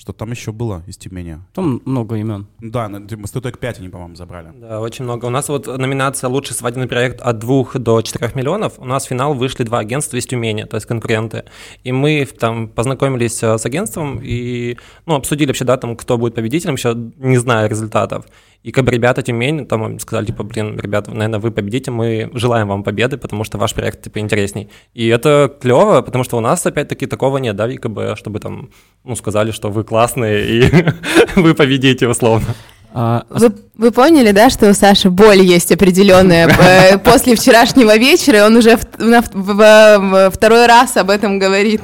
Что 0.00 0.14
там 0.14 0.30
еще 0.30 0.50
было 0.50 0.82
из 0.86 0.96
Тюмени? 0.96 1.40
Там 1.52 1.82
много 1.84 2.16
имен. 2.16 2.46
Да, 2.58 2.88
на- 2.88 3.06
типа, 3.06 3.26
статуек 3.26 3.58
5 3.58 3.80
они, 3.80 3.90
по-моему, 3.90 4.16
забрали. 4.16 4.48
Да, 4.54 4.80
очень 4.80 5.04
много. 5.04 5.26
У 5.26 5.30
нас 5.30 5.50
вот 5.50 5.66
номинация 5.66 6.30
«Лучший 6.30 6.56
свадебный 6.56 6.88
проект» 6.88 7.20
от 7.20 7.38
2 7.38 7.74
до 7.74 8.00
4 8.00 8.32
миллионов. 8.34 8.78
У 8.78 8.86
нас 8.86 9.04
в 9.04 9.08
финал 9.08 9.34
вышли 9.34 9.62
два 9.62 9.80
агентства 9.80 10.16
из 10.16 10.26
Тюмени, 10.26 10.64
то 10.64 10.76
есть 10.76 10.86
конкуренты. 10.86 11.44
И 11.84 11.92
мы 11.92 12.24
там 12.24 12.68
познакомились 12.68 13.42
э, 13.42 13.58
с 13.58 13.66
агентством 13.66 14.20
и 14.22 14.78
ну, 15.04 15.16
обсудили 15.16 15.48
вообще, 15.48 15.66
да, 15.66 15.76
там, 15.76 15.94
кто 15.96 16.16
будет 16.16 16.34
победителем, 16.34 16.76
еще 16.76 16.94
не 17.18 17.36
зная 17.36 17.68
результатов. 17.68 18.24
И 18.62 18.72
как 18.72 18.84
бы 18.84 18.90
ребята 18.92 19.22
Тюмень 19.22 19.66
там 19.66 19.98
сказали, 19.98 20.26
типа, 20.26 20.42
блин, 20.44 20.78
ребята, 20.78 21.10
наверное, 21.12 21.40
вы 21.40 21.50
победите, 21.50 21.90
мы 21.90 22.30
желаем 22.34 22.68
вам 22.68 22.82
победы, 22.82 23.16
потому 23.16 23.42
что 23.44 23.56
ваш 23.56 23.72
проект, 23.74 24.02
типа, 24.02 24.18
интересней. 24.18 24.68
И 24.92 25.06
это 25.08 25.50
клево, 25.62 26.02
потому 26.02 26.24
что 26.24 26.36
у 26.36 26.40
нас, 26.40 26.66
опять-таки, 26.66 27.06
такого 27.06 27.38
нет, 27.38 27.56
да, 27.56 27.66
в 27.66 27.70
ЕКБ, 27.70 28.18
чтобы 28.18 28.38
там, 28.38 28.70
ну, 29.04 29.16
сказали, 29.16 29.50
что 29.50 29.70
вы 29.70 29.82
классные 29.84 30.46
и 30.46 30.84
вы 31.36 31.54
победите, 31.54 32.06
условно. 32.06 32.48
А, 32.92 33.24
Вы, 33.30 33.52
вы 33.76 33.92
поняли, 33.92 34.32
да, 34.32 34.50
что 34.50 34.68
у 34.68 34.74
Саши 34.74 35.10
боль 35.10 35.40
есть 35.40 35.70
определенная 35.72 36.48
э, 36.48 36.98
после 37.04 37.36
вчерашнего 37.36 37.96
вечера, 37.96 38.38
и 38.38 38.40
он 38.42 38.56
уже 38.56 38.76
в- 38.76 38.98
на 38.98 39.22
в- 39.22 39.30
в- 39.32 39.98
в- 39.98 40.30
второй 40.32 40.66
раз 40.66 40.96
об 40.96 41.08
этом 41.08 41.38
говорит. 41.38 41.80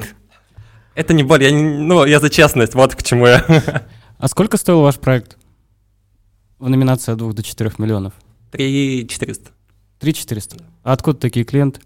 Это 0.95 1.13
не 1.13 1.23
боль, 1.23 1.43
я, 1.43 1.51
не- 1.51 1.63
ну, 1.63 2.05
я 2.05 2.19
за 2.19 2.29
честность, 2.29 2.75
вот 2.75 2.93
к 2.93 3.03
чему 3.03 3.25
я. 3.25 3.43
А 4.19 4.27
сколько 4.27 4.57
стоил 4.57 4.81
ваш 4.81 4.95
проект? 4.97 5.37
В 6.59 6.69
номинации 6.69 7.11
от 7.11 7.19
2 7.19 7.33
до 7.33 7.43
4 7.43 7.71
миллионов. 7.77 8.13
3 8.51 9.07
400. 9.07 9.51
3 9.99 10.13
400. 10.13 10.57
А 10.83 10.93
откуда 10.93 11.19
такие 11.19 11.45
клиенты? 11.45 11.81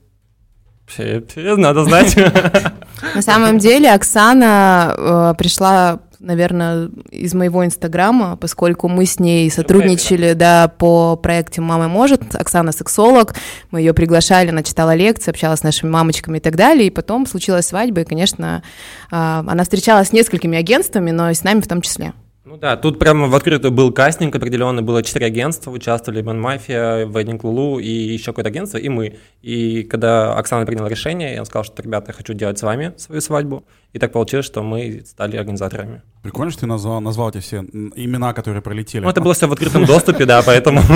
Надо 0.98 1.84
знать. 1.84 2.16
На 3.16 3.22
самом 3.22 3.58
деле 3.58 3.92
Оксана 3.92 4.96
э, 4.98 5.34
пришла, 5.38 6.00
наверное, 6.20 6.90
из 7.10 7.34
моего 7.34 7.66
инстаграма, 7.66 8.38
поскольку 8.38 8.88
мы 8.88 9.06
с 9.06 9.20
ней 9.20 9.50
сотрудничали, 9.50 10.34
да, 10.34 10.68
по 10.68 11.16
проекте 11.16 11.62
«Мама 11.62 11.88
может». 11.88 12.36
Оксана 12.36 12.72
сексолог, 12.72 13.36
мы 13.72 13.80
ее 13.80 13.94
приглашали, 13.94 14.50
она 14.50 14.64
читала 14.64 14.94
лекции, 14.94 15.32
общалась 15.32 15.60
с 15.60 15.64
нашими 15.64 15.90
мамочками 15.90 16.38
и 16.38 16.42
так 16.42 16.56
далее, 16.56 16.88
и 16.88 16.92
потом 16.92 17.26
случилась 17.26 17.68
свадьба, 17.68 18.02
и, 18.02 18.06
конечно, 18.06 18.64
э, 19.12 19.16
она 19.16 19.64
встречалась 19.64 20.10
с 20.10 20.14
несколькими 20.14 20.58
агентствами, 20.58 21.12
но 21.12 21.30
и 21.30 21.34
с 21.34 21.44
нами 21.44 21.62
в 21.62 21.68
том 21.68 21.82
числе. 21.82 22.14
Ну 22.44 22.58
да, 22.58 22.76
тут 22.76 22.98
прямо 22.98 23.28
в 23.28 23.36
открытую 23.36 23.72
был 23.72 23.92
кастинг 23.92 24.36
определенный, 24.36 24.82
было 24.82 25.04
четыре 25.04 25.28
агентства, 25.28 25.70
участвовали 25.70 26.24
Бен 26.24 26.42
Мафия, 26.42 27.06
Wedding 27.06 27.40
Лулу 27.44 27.78
и 27.78 27.88
еще 27.88 28.32
какое-то 28.32 28.50
агентство, 28.50 28.80
и 28.80 28.90
мы. 28.90 29.20
И 29.44 29.84
когда 29.84 30.34
Оксана 30.34 30.66
приняла 30.66 30.90
решение, 30.90 31.36
я 31.36 31.46
сказал, 31.46 31.64
что, 31.64 31.84
ребята, 31.84 32.08
я 32.08 32.14
хочу 32.14 32.34
делать 32.34 32.58
с 32.58 32.64
вами 32.64 32.94
свою 32.98 33.22
свадьбу. 33.22 33.64
И 33.94 34.00
так 34.00 34.12
получилось, 34.12 34.48
что 34.48 34.64
мы 34.64 35.04
стали 35.06 35.38
организаторами. 35.38 36.02
Прикольно, 36.24 36.52
что 36.52 36.62
ты 36.62 36.66
назвал, 36.66 37.00
назвал 37.00 37.30
эти 37.30 37.38
все 37.38 37.58
имена, 37.60 38.34
которые 38.34 38.64
пролетели. 38.64 39.04
Ну, 39.04 39.10
это 39.12 39.22
было 39.22 39.36
все 39.36 39.48
в 39.48 39.54
открытом 39.54 39.86
доступе, 39.86 40.26
да, 40.26 40.42
поэтому... 40.42 40.82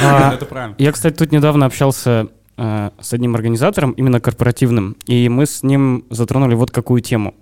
А, 0.00 0.34
Это 0.34 0.46
правильно. 0.46 0.76
Я, 0.78 0.92
кстати, 0.92 1.16
тут 1.16 1.32
недавно 1.32 1.66
общался 1.66 2.28
с 2.56 3.12
одним 3.12 3.34
организатором, 3.34 3.92
именно 3.92 4.20
корпоративным, 4.20 4.96
и 5.06 5.28
мы 5.28 5.46
с 5.46 5.62
ним 5.62 6.04
затронули 6.10 6.54
вот 6.54 6.70
какую 6.70 7.00
тему. 7.00 7.34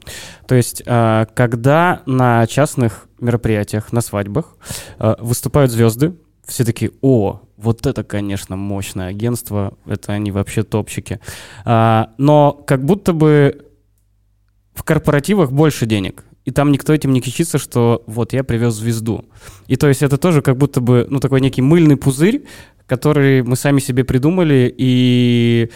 То 0.46 0.54
есть, 0.54 0.82
э, 0.86 1.26
когда 1.34 2.02
на 2.06 2.46
частных 2.46 3.08
мероприятиях, 3.18 3.92
на 3.92 4.00
свадьбах 4.00 4.56
э, 4.98 5.16
выступают 5.18 5.72
звезды, 5.72 6.14
все 6.46 6.64
такие, 6.64 6.92
о, 7.00 7.40
вот 7.56 7.86
это, 7.86 8.04
конечно, 8.04 8.56
мощное 8.56 9.08
агентство, 9.08 9.74
это 9.86 10.12
они 10.12 10.32
вообще 10.32 10.62
топчики. 10.62 11.20
А, 11.64 12.10
но 12.18 12.52
как 12.52 12.84
будто 12.84 13.12
бы 13.12 13.66
в 14.74 14.82
корпоративах 14.82 15.52
больше 15.52 15.86
денег. 15.86 16.24
И 16.46 16.52
там 16.52 16.72
никто 16.72 16.92
этим 16.92 17.12
не 17.12 17.20
кичится, 17.20 17.58
что 17.58 18.02
вот 18.06 18.32
я 18.32 18.42
привез 18.42 18.74
звезду. 18.74 19.26
И 19.66 19.76
то 19.76 19.88
есть 19.88 20.02
это 20.02 20.16
тоже 20.16 20.40
как 20.42 20.56
будто 20.56 20.80
бы, 20.80 21.06
ну, 21.10 21.20
такой 21.20 21.40
некий 21.40 21.60
мыльный 21.60 21.96
пузырь, 21.96 22.46
который 22.90 23.44
мы 23.44 23.54
сами 23.54 23.78
себе 23.78 24.02
придумали, 24.02 24.74
и 24.76 25.70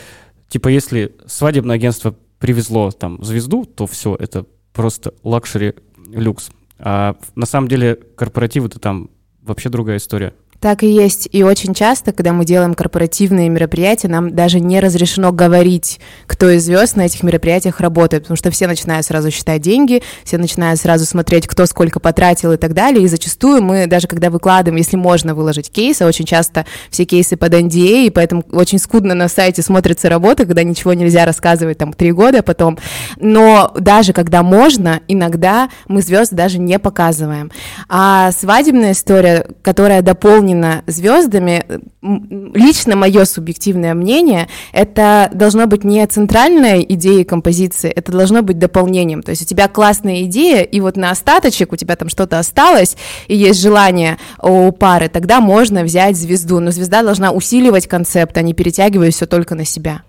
типа 0.48 0.66
если 0.66 1.14
свадебное 1.26 1.76
агентство 1.76 2.16
привезло 2.40 2.90
там 2.90 3.22
звезду, 3.22 3.64
то 3.64 3.86
все, 3.86 4.16
это 4.18 4.46
просто 4.72 5.14
luxury 5.22 5.74
люкс. 6.08 6.50
А 6.80 7.14
на 7.36 7.46
самом 7.46 7.68
деле 7.68 7.94
корпоративы-то 7.94 8.80
там 8.80 9.10
вообще 9.42 9.68
другая 9.68 9.98
история. 9.98 10.34
Так 10.64 10.82
и 10.82 10.86
есть. 10.86 11.28
И 11.30 11.42
очень 11.42 11.74
часто, 11.74 12.14
когда 12.14 12.32
мы 12.32 12.46
делаем 12.46 12.72
корпоративные 12.72 13.50
мероприятия, 13.50 14.08
нам 14.08 14.34
даже 14.34 14.60
не 14.60 14.80
разрешено 14.80 15.30
говорить, 15.30 16.00
кто 16.26 16.48
из 16.48 16.64
звезд 16.64 16.96
на 16.96 17.02
этих 17.02 17.22
мероприятиях 17.22 17.80
работает, 17.80 18.22
потому 18.22 18.38
что 18.38 18.50
все 18.50 18.66
начинают 18.66 19.04
сразу 19.04 19.30
считать 19.30 19.60
деньги, 19.60 20.02
все 20.24 20.38
начинают 20.38 20.80
сразу 20.80 21.04
смотреть, 21.04 21.46
кто 21.46 21.66
сколько 21.66 22.00
потратил 22.00 22.52
и 22.52 22.56
так 22.56 22.72
далее. 22.72 23.04
И 23.04 23.08
зачастую 23.08 23.62
мы, 23.62 23.86
даже 23.86 24.06
когда 24.06 24.30
выкладываем, 24.30 24.78
если 24.78 24.96
можно 24.96 25.34
выложить 25.34 25.70
кейсы, 25.70 26.06
очень 26.06 26.24
часто 26.24 26.64
все 26.88 27.04
кейсы 27.04 27.36
под 27.36 27.52
NDA, 27.52 28.06
и 28.06 28.10
поэтому 28.10 28.42
очень 28.50 28.78
скудно 28.78 29.12
на 29.12 29.28
сайте 29.28 29.60
смотрится 29.60 30.08
работа, 30.08 30.46
когда 30.46 30.62
ничего 30.62 30.94
нельзя 30.94 31.26
рассказывать 31.26 31.76
там 31.76 31.92
три 31.92 32.10
года 32.10 32.42
потом. 32.42 32.78
Но 33.18 33.70
даже 33.78 34.14
когда 34.14 34.42
можно, 34.42 35.00
иногда 35.08 35.68
мы 35.88 36.00
звезд 36.00 36.32
даже 36.32 36.58
не 36.58 36.78
показываем. 36.78 37.52
А 37.90 38.32
свадебная 38.32 38.92
история, 38.92 39.46
которая 39.60 40.00
дополнена 40.00 40.53
звездами, 40.86 41.64
м, 42.02 42.52
лично 42.54 42.96
мое 42.96 43.24
субъективное 43.24 43.94
мнение, 43.94 44.48
это 44.72 45.30
должно 45.34 45.66
быть 45.66 45.84
не 45.84 46.06
центральной 46.06 46.84
идеей 46.88 47.24
композиции, 47.24 47.90
это 47.90 48.12
должно 48.12 48.42
быть 48.42 48.58
дополнением. 48.58 49.22
То 49.22 49.30
есть 49.30 49.42
у 49.42 49.44
тебя 49.44 49.68
классная 49.68 50.22
идея, 50.24 50.62
и 50.62 50.80
вот 50.80 50.96
на 50.96 51.10
остаточек 51.10 51.72
у 51.72 51.76
тебя 51.76 51.96
там 51.96 52.08
что-то 52.08 52.38
осталось, 52.38 52.96
и 53.28 53.36
есть 53.36 53.60
желание 53.60 54.18
у 54.42 54.70
пары, 54.72 55.08
тогда 55.08 55.40
можно 55.40 55.82
взять 55.84 56.16
звезду. 56.16 56.60
Но 56.60 56.70
звезда 56.70 57.02
должна 57.02 57.32
усиливать 57.32 57.86
концепт, 57.86 58.36
а 58.36 58.42
не 58.42 58.54
перетягивая 58.54 59.10
все 59.10 59.26
только 59.26 59.54
на 59.54 59.64
себя. 59.64 60.02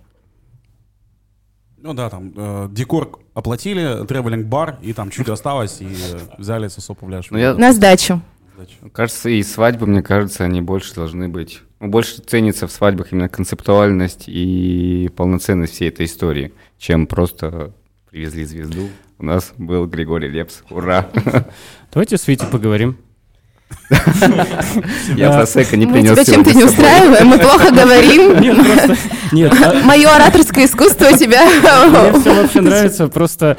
Ну 1.77 1.93
да, 1.93 2.09
там 2.09 2.33
э, 2.35 2.67
декор 2.71 3.19
оплатили, 3.35 4.05
тревелинг 4.07 4.47
бар, 4.47 4.79
и 4.81 4.91
там 4.93 5.11
чуть 5.11 5.29
осталось, 5.29 5.81
и 5.81 5.85
э, 5.85 6.17
взяли 6.39 6.67
сосо 6.67 6.95
пляж. 6.95 7.27
Ну, 7.29 7.37
я- 7.37 7.53
На 7.53 7.73
сдачу. 7.73 8.21
Кажется, 8.93 9.29
и 9.29 9.43
свадьбы, 9.43 9.85
мне 9.85 10.01
кажется, 10.01 10.43
они 10.43 10.61
больше 10.61 10.93
должны 10.95 11.27
быть... 11.27 11.61
ну, 11.79 11.87
больше 11.87 12.21
ценится 12.21 12.67
в 12.67 12.71
свадьбах 12.71 13.11
именно 13.11 13.29
концептуальность 13.29 14.25
и 14.27 15.09
полноценность 15.15 15.73
всей 15.73 15.89
этой 15.89 16.05
истории, 16.05 16.53
чем 16.77 17.07
просто 17.07 17.73
привезли 18.09 18.45
звезду. 18.45 18.89
У 19.17 19.25
нас 19.25 19.53
был 19.57 19.85
Григорий 19.87 20.29
Лепс. 20.29 20.63
Ура! 20.69 21.09
Давайте 21.91 22.17
с 22.17 22.27
Витей 22.27 22.47
поговорим. 22.47 22.97
Я 25.15 25.31
просека 25.31 25.75
не 25.75 25.85
мы 25.85 25.93
принес 25.93 26.11
тебя 26.13 26.25
чем-то 26.25 26.53
не 26.53 26.63
устраиваем, 26.63 27.27
мы 27.27 27.39
плохо 27.39 27.71
говорим. 27.71 28.39
Нет, 28.39 28.55
просто... 28.57 28.97
Нет, 29.31 29.53
а- 29.53 29.73
Мое 29.83 30.09
ораторское 30.09 30.65
искусство 30.65 31.07
у 31.07 31.17
тебя... 31.17 31.43
мне 31.45 32.19
все 32.19 32.41
вообще 32.41 32.61
нравится, 32.61 33.07
просто 33.07 33.57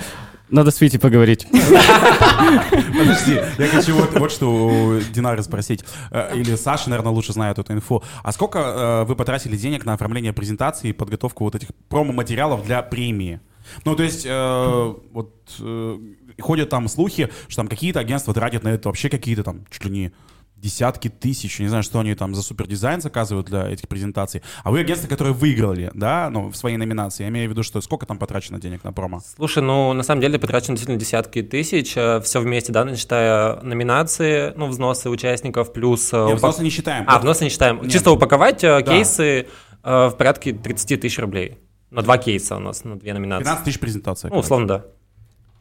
надо 0.49 0.71
с 0.71 0.81
Витей 0.81 0.99
поговорить. 0.99 1.47
Подожди, 1.51 3.41
я 3.59 3.67
хочу 3.69 3.95
вот, 3.95 4.19
вот 4.19 4.33
что 4.33 4.47
у 4.47 5.01
Динары 5.01 5.43
спросить. 5.43 5.85
Э, 6.11 6.37
Или 6.37 6.57
Саша, 6.57 6.91
наверное, 6.91 7.13
лучше 7.13 7.33
знает 7.33 7.59
эту 7.59 7.73
инфу. 7.73 8.03
А 8.23 8.33
сколько 8.33 8.59
э, 8.59 9.05
вы 9.05 9.17
потратили 9.17 9.57
денег 9.57 9.85
на 9.85 9.95
оформление 9.95 10.33
презентации 10.33 10.89
и 10.89 10.93
подготовку 10.93 11.45
вот 11.45 11.55
этих 11.55 11.69
промо-материалов 11.89 12.65
для 12.65 12.83
премии? 12.83 13.41
Ну, 13.85 13.97
то 13.97 14.03
есть, 14.03 14.25
э, 14.27 14.95
вот 15.13 15.33
э, 15.59 15.99
ходят 16.41 16.69
там 16.69 16.89
слухи, 16.89 17.31
что 17.49 17.57
там 17.57 17.69
какие-то 17.69 18.01
агентства 18.01 18.33
тратят 18.35 18.63
на 18.63 18.69
это 18.69 18.89
вообще 18.89 19.09
какие-то 19.09 19.43
там 19.43 19.65
чуть 19.71 19.85
ли 19.85 19.91
не 19.91 20.13
десятки 20.57 21.09
тысяч, 21.09 21.59
не 21.59 21.69
знаю, 21.69 21.83
что 21.83 22.01
они 22.01 22.15
там 22.15 22.35
за 22.35 22.43
супердизайн 22.43 23.01
заказывают 23.01 23.47
для 23.47 23.69
этих 23.69 23.89
презентаций. 23.89 24.43
А 24.65 24.71
вы 24.71 24.81
агентство, 24.81 25.07
которое 25.09 25.33
выиграли, 25.33 25.91
да, 25.95 26.29
ну, 26.31 26.49
в 26.51 26.57
своей 26.57 26.77
номинации. 26.77 27.23
Я 27.25 27.29
имею 27.29 27.49
в 27.49 27.51
виду, 27.53 27.63
что 27.63 27.81
сколько 27.81 28.07
там 28.07 28.19
потрачено 28.19 28.59
денег 28.59 28.83
на 28.83 28.93
промо? 28.93 29.21
Слушай, 29.37 29.63
ну, 29.63 29.93
на 29.93 30.03
самом 30.03 30.21
деле 30.23 30.39
потрачено 30.39 30.75
действительно 30.77 30.99
десятки 30.99 31.43
тысяч, 31.43 31.91
все 31.93 32.41
вместе, 32.41 32.73
да, 32.73 32.97
считая 32.97 33.61
номинации, 33.63 34.53
ну, 34.57 34.67
взносы 34.69 35.11
участников, 35.11 35.73
плюс... 35.73 36.13
э, 36.13 36.17
Не, 36.17 36.33
упак- 36.33 36.37
взносы 36.37 36.63
не 36.63 36.71
считаем. 36.71 37.05
А, 37.07 37.19
взносы 37.19 37.45
не 37.45 37.51
считаем. 37.51 37.83
Нет. 37.83 37.93
Чисто 37.93 38.11
упаковать 38.13 38.65
э, 38.65 38.83
Да. 38.83 38.93
кейсы 38.93 39.47
э, 39.85 40.07
в 40.09 40.17
порядке 40.17 40.53
30 40.53 41.01
тысяч 41.01 41.19
рублей. 41.19 41.59
На 41.91 42.03
два 42.03 42.19
кейса 42.19 42.57
у 42.57 42.61
нас, 42.61 42.83
на 42.83 42.97
две 42.99 43.13
номинации. 43.15 43.45
15 43.45 43.65
тысяч 43.65 43.79
презентаций. 43.79 44.31
Ну, 44.31 44.39
условно, 44.39 44.67
да. 44.67 44.85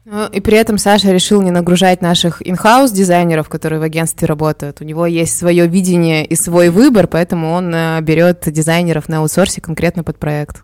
Ну, 0.08 0.28
И 0.28 0.40
при 0.40 0.56
этом 0.56 0.78
Саша 0.78 1.10
решил 1.10 1.42
не 1.42 1.50
нагружать 1.50 2.00
наших 2.00 2.40
инхаус 2.48 2.92
дизайнеров, 2.92 3.48
которые 3.48 3.80
в 3.80 3.82
агентстве 3.82 4.28
работают. 4.28 4.80
У 4.80 4.84
него 4.84 5.04
есть 5.04 5.36
свое 5.36 5.66
видение 5.66 6.24
и 6.24 6.36
свой 6.36 6.70
выбор, 6.70 7.08
поэтому 7.08 7.50
он 7.50 7.74
э, 7.74 8.00
берет 8.02 8.44
дизайнеров 8.46 9.08
на 9.08 9.18
аутсорсе 9.18 9.60
конкретно 9.60 10.04
под 10.04 10.18
проект. 10.18 10.62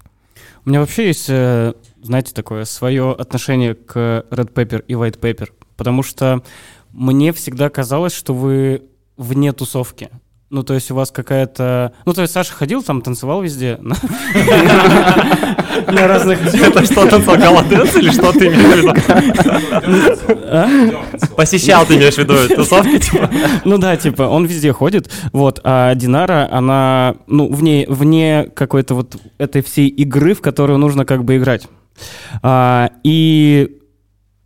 У 0.65 0.69
меня 0.69 0.79
вообще 0.79 1.09
есть, 1.09 1.27
э, 1.29 1.73
знаете, 2.01 2.33
такое 2.33 2.65
свое 2.65 3.11
отношение 3.11 3.75
к 3.75 4.25
Red 4.31 4.53
Pepper 4.53 4.85
и 4.87 4.93
White 4.93 5.19
Pepper, 5.19 5.49
потому 5.77 6.05
что 6.05 6.45
мне 6.93 7.33
всегда 7.33 7.69
казалось, 7.69 8.15
что 8.15 8.35
вы 8.35 8.85
вне 9.17 9.53
тусовки. 9.53 10.09
Ну, 10.53 10.63
то 10.65 10.75
есть 10.75 10.91
у 10.91 10.95
вас 10.95 11.11
какая-то... 11.11 11.95
Ну, 12.05 12.13
то 12.13 12.21
есть 12.21 12.35
Саша 12.35 12.53
ходил 12.53 12.83
там, 12.83 13.01
танцевал 13.01 13.41
везде. 13.41 13.79
на- 13.81 13.97
разных... 16.07 16.55
Это 16.55 16.85
что, 16.85 17.09
танцевал 17.09 17.39
голодец 17.39 17.97
или 17.97 18.11
что 18.11 18.33
ты 18.33 18.49
имеешь 18.49 18.85
в 18.85 18.93
виду? 20.91 20.99
Посещал, 21.37 21.87
ты 21.87 21.97
имеешь 21.97 22.17
в 22.17 22.19
виду, 22.19 22.35
тусовки, 22.55 22.99
типа? 22.99 23.31
Ну 23.65 23.79
да, 23.79 23.97
типа, 23.97 24.25
он 24.25 24.45
везде 24.45 24.75
ходит, 24.75 25.11
вот, 25.33 25.59
а 25.65 25.95
Динара, 25.95 26.47
она, 26.53 27.15
ну, 27.29 27.51
вне, 27.51 27.87
вне 27.89 28.51
какой-то 28.55 28.95
вот 28.95 29.17
этой 29.39 29.63
всей 29.63 29.89
игры, 29.89 30.35
в 30.35 30.43
которую 30.43 30.79
нужно 30.79 31.07
как 31.07 31.25
бы 31.25 31.39
играть. 31.39 31.67
А, 32.43 32.91
и, 33.05 33.79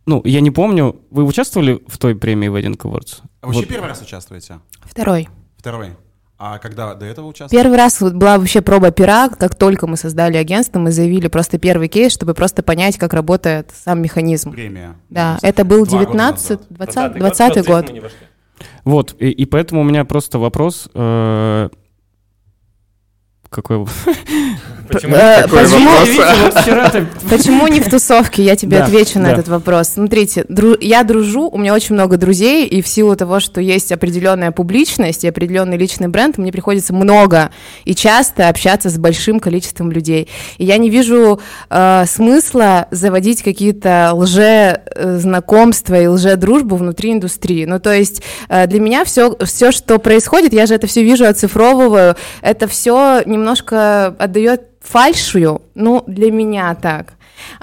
ну, 0.05 0.21
я 0.23 0.39
не 0.39 0.51
помню, 0.51 1.01
вы 1.11 1.25
участвовали 1.25 1.81
в 1.85 1.97
той 1.97 2.15
премии 2.15 2.47
Wedding 2.49 2.77
Awards? 2.77 3.17
А 3.41 3.47
вы 3.47 3.53
вообще 3.53 3.59
Вот. 3.59 3.67
первый 3.67 3.89
раз 3.89 4.01
участвуете? 4.01 4.59
Второй. 4.85 5.27
Второй. 5.67 5.97
А 6.37 6.59
когда 6.59 6.93
до 6.93 7.05
этого 7.05 7.27
участвовали? 7.27 7.61
Первый 7.61 7.77
раз 7.77 7.99
вот 7.99 8.13
была 8.13 8.37
вообще 8.37 8.61
проба 8.61 8.91
пера, 8.91 9.27
как 9.27 9.53
только 9.55 9.85
мы 9.85 9.97
создали 9.97 10.37
агентство, 10.37 10.79
мы 10.79 10.91
заявили 10.91 11.27
просто 11.27 11.57
первый 11.57 11.89
кейс, 11.89 12.13
чтобы 12.13 12.33
просто 12.33 12.63
понять, 12.63 12.97
как 12.97 13.13
работает 13.13 13.71
сам 13.75 14.01
механизм. 14.01 14.51
Премия. 14.51 14.95
Да, 15.09 15.37
это 15.41 15.65
был 15.65 15.85
два 15.85 16.05
года 16.05 16.11
19, 16.11 16.49
назад. 16.49 16.67
20, 16.69 16.97
20-й 16.97 17.19
20 17.19 17.67
год. 17.67 17.89
вошли. 17.89 18.17
Вот, 18.85 19.15
и, 19.19 19.29
и 19.29 19.45
поэтому 19.45 19.81
у 19.81 19.83
меня 19.83 20.05
просто 20.05 20.39
вопрос, 20.39 20.87
э, 20.93 21.69
какой... 23.49 23.85
Почему? 24.89 25.15
Э, 25.15 25.43
Какой 25.43 25.63
Почему 25.63 27.07
Почему 27.29 27.67
не 27.67 27.81
в 27.81 27.89
тусовке? 27.89 28.43
Я 28.43 28.55
тебе 28.55 28.77
Да, 28.79 28.85
отвечу 28.85 29.19
на 29.19 29.25
да. 29.25 29.31
этот 29.33 29.47
вопрос. 29.49 29.89
Смотрите, 29.89 30.45
дру- 30.47 30.77
я 30.79 31.03
дружу, 31.03 31.49
у 31.49 31.57
меня 31.57 31.73
очень 31.73 31.95
много 31.95 32.15
друзей, 32.17 32.65
и 32.65 32.81
в 32.81 32.87
силу 32.87 33.15
того, 33.15 33.39
что 33.41 33.59
есть 33.59 33.91
определенная 33.91 34.51
публичность 34.51 35.23
и 35.25 35.27
определенный 35.27 35.77
личный 35.77 36.07
бренд, 36.07 36.37
мне 36.37 36.51
приходится 36.53 36.93
много 36.93 37.51
и 37.83 37.95
часто 37.95 38.47
общаться 38.47 38.89
с 38.89 38.97
большим 38.97 39.39
количеством 39.41 39.91
людей. 39.91 40.29
И 40.57 40.63
я 40.65 40.77
не 40.77 40.89
вижу 40.89 41.41
э, 41.69 42.05
смысла 42.07 42.87
заводить 42.91 43.43
какие-то 43.43 44.11
лже-знакомства 44.13 45.99
и 45.99 46.07
лже-дружбу 46.07 46.75
внутри 46.75 47.13
индустрии. 47.13 47.65
Ну, 47.65 47.79
то 47.79 47.93
есть 47.93 48.21
э, 48.49 48.67
для 48.67 48.79
меня 48.79 49.03
все, 49.05 49.35
все, 49.43 49.71
что 49.71 49.97
происходит, 49.99 50.53
я 50.53 50.65
же 50.65 50.75
это 50.75 50.87
все 50.87 51.03
вижу, 51.03 51.25
оцифровываю, 51.25 52.15
это 52.41 52.67
все 52.67 53.21
немножко 53.37 54.07
отдает 54.07 54.63
фальшую, 54.81 55.61
ну, 55.75 56.03
для 56.07 56.31
меня 56.31 56.75
так. 56.75 57.13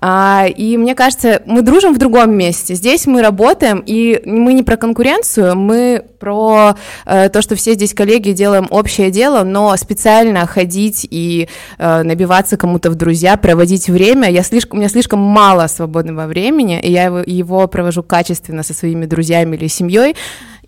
А, 0.01 0.47
и 0.47 0.77
мне 0.77 0.95
кажется, 0.95 1.43
мы 1.47 1.63
дружим 1.63 1.95
в 1.95 1.99
другом 1.99 2.37
месте. 2.37 2.75
Здесь 2.75 3.07
мы 3.07 3.23
работаем, 3.23 3.83
и 3.85 4.23
мы 4.25 4.53
не 4.53 4.63
про 4.63 4.77
конкуренцию, 4.77 5.57
мы 5.57 6.05
про 6.19 6.77
э, 7.07 7.29
то, 7.29 7.43
что 7.43 7.55
все 7.55 7.75
здесь 7.75 7.93
коллеги 7.95 8.33
делаем 8.33 8.67
общее 8.71 9.11
дело, 9.11 9.45
но 9.45 9.77
специально 9.77 10.47
ходить 10.47 11.07
и 11.11 11.49
э, 11.79 12.03
набиваться 12.03 12.57
кому-то 12.57 12.91
в 12.91 12.95
друзья, 12.95 13.37
проводить 13.37 13.89
время. 13.89 14.31
Я 14.31 14.43
слишком, 14.43 14.79
у 14.79 14.81
меня 14.81 14.89
слишком 14.89 15.19
мало 15.19 15.67
свободного 15.67 16.27
времени, 16.27 16.81
и 16.81 16.91
я 16.91 17.05
его, 17.05 17.23
его 17.27 17.67
провожу 17.69 18.03
качественно 18.03 18.63
со 18.63 18.75
своими 18.75 19.07
друзьями 19.07 19.57
или 19.57 19.67
семьей. 19.67 20.17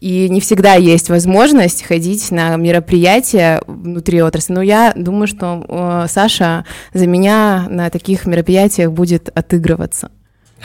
И 0.01 0.29
не 0.29 0.41
всегда 0.41 0.75
есть 0.75 1.09
возможность 1.09 1.83
ходить 1.83 2.31
на 2.31 2.57
мероприятия 2.57 3.63
внутри 3.67 4.23
отрасли. 4.23 4.53
Но 4.53 4.63
я 4.63 4.93
думаю, 4.95 5.27
что 5.27 5.65
э, 5.69 6.07
Саша 6.09 6.65
за 6.93 7.07
меня 7.07 7.67
на 7.69 7.91
таких 7.91 8.27
мероприятиях 8.27 8.93
будет 8.93 9.29
отыгрываться. 9.29 10.11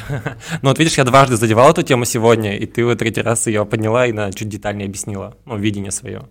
Ну 0.62 0.70
вот 0.70 0.80
видишь, 0.80 0.98
я 0.98 1.04
дважды 1.04 1.36
задевал 1.36 1.72
эту 1.72 1.84
тему 1.84 2.06
сегодня, 2.06 2.58
и 2.58 2.66
ты 2.66 2.86
вот 2.86 3.00
третий 3.00 3.22
раз 3.22 3.48
ее 3.48 3.66
подняла 3.66 4.08
и 4.08 4.12
на 4.12 4.32
чуть 4.32 4.50
детальнее 4.50 4.88
объяснила, 4.88 5.36
ну, 5.46 5.58
видение 5.58 5.92
свое. 5.92 6.24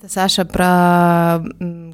Это 0.00 0.12
Саша 0.12 0.44
про 0.44 1.42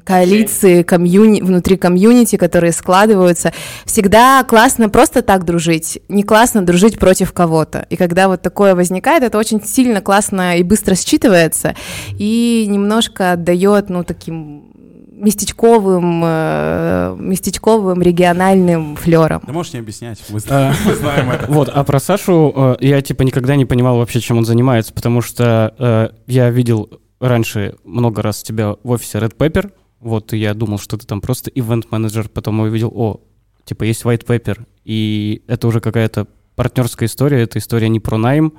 коалиции 0.03 0.83
комьюни, 0.83 1.41
внутри 1.41 1.75
комьюнити, 1.75 2.35
которые 2.35 2.71
складываются. 2.71 3.51
Всегда 3.83 4.43
классно 4.43 4.89
просто 4.89 5.23
так 5.23 5.43
дружить, 5.43 5.97
не 6.07 6.21
классно 6.21 6.63
дружить 6.63 6.99
против 6.99 7.33
кого-то. 7.33 7.87
И 7.89 7.95
когда 7.95 8.27
вот 8.27 8.43
такое 8.43 8.75
возникает, 8.75 9.23
это 9.23 9.39
очень 9.39 9.59
сильно 9.65 10.01
классно 10.01 10.59
и 10.59 10.61
быстро 10.61 10.93
считывается, 10.93 11.75
и 12.19 12.67
немножко 12.69 13.31
отдает, 13.31 13.89
ну, 13.89 14.03
таким 14.03 14.65
местечковым, 15.11 16.21
э, 16.23 17.15
местечковым 17.17 18.03
региональным 18.03 18.97
флером. 18.97 19.41
Да 19.47 19.51
можешь 19.51 19.73
не 19.73 19.79
объяснять, 19.79 20.21
мы, 20.29 20.39
А. 20.49 20.75
мы 20.85 20.93
знаем 20.93 21.31
это. 21.31 21.47
Вот, 21.47 21.69
а 21.69 21.83
про 21.83 21.99
Сашу 21.99 22.53
э, 22.55 22.75
я 22.81 23.01
типа 23.01 23.23
никогда 23.23 23.55
не 23.55 23.65
понимал 23.65 23.97
вообще, 23.97 24.19
чем 24.19 24.37
он 24.37 24.45
занимается, 24.45 24.93
потому 24.93 25.21
что 25.21 25.73
э, 25.79 26.09
я 26.27 26.51
видел 26.51 26.87
раньше 27.19 27.75
много 27.83 28.21
раз 28.21 28.43
тебя 28.43 28.75
в 28.83 28.89
офисе 28.91 29.19
Red 29.19 29.35
Pepper, 29.35 29.71
вот, 29.99 30.33
и 30.33 30.37
я 30.37 30.53
думал, 30.53 30.77
что 30.79 30.97
ты 30.97 31.05
там 31.05 31.21
просто 31.21 31.49
ивент-менеджер, 31.49 32.29
потом 32.29 32.59
увидел, 32.59 32.91
о, 32.93 33.21
типа 33.63 33.83
есть 33.83 34.03
White 34.03 34.25
Pepper, 34.25 34.65
и 34.83 35.41
это 35.47 35.67
уже 35.67 35.79
какая-то 35.79 36.27
партнерская 36.55 37.07
история, 37.07 37.41
это 37.41 37.59
история 37.59 37.89
не 37.89 37.99
про 37.99 38.17
найм, 38.17 38.53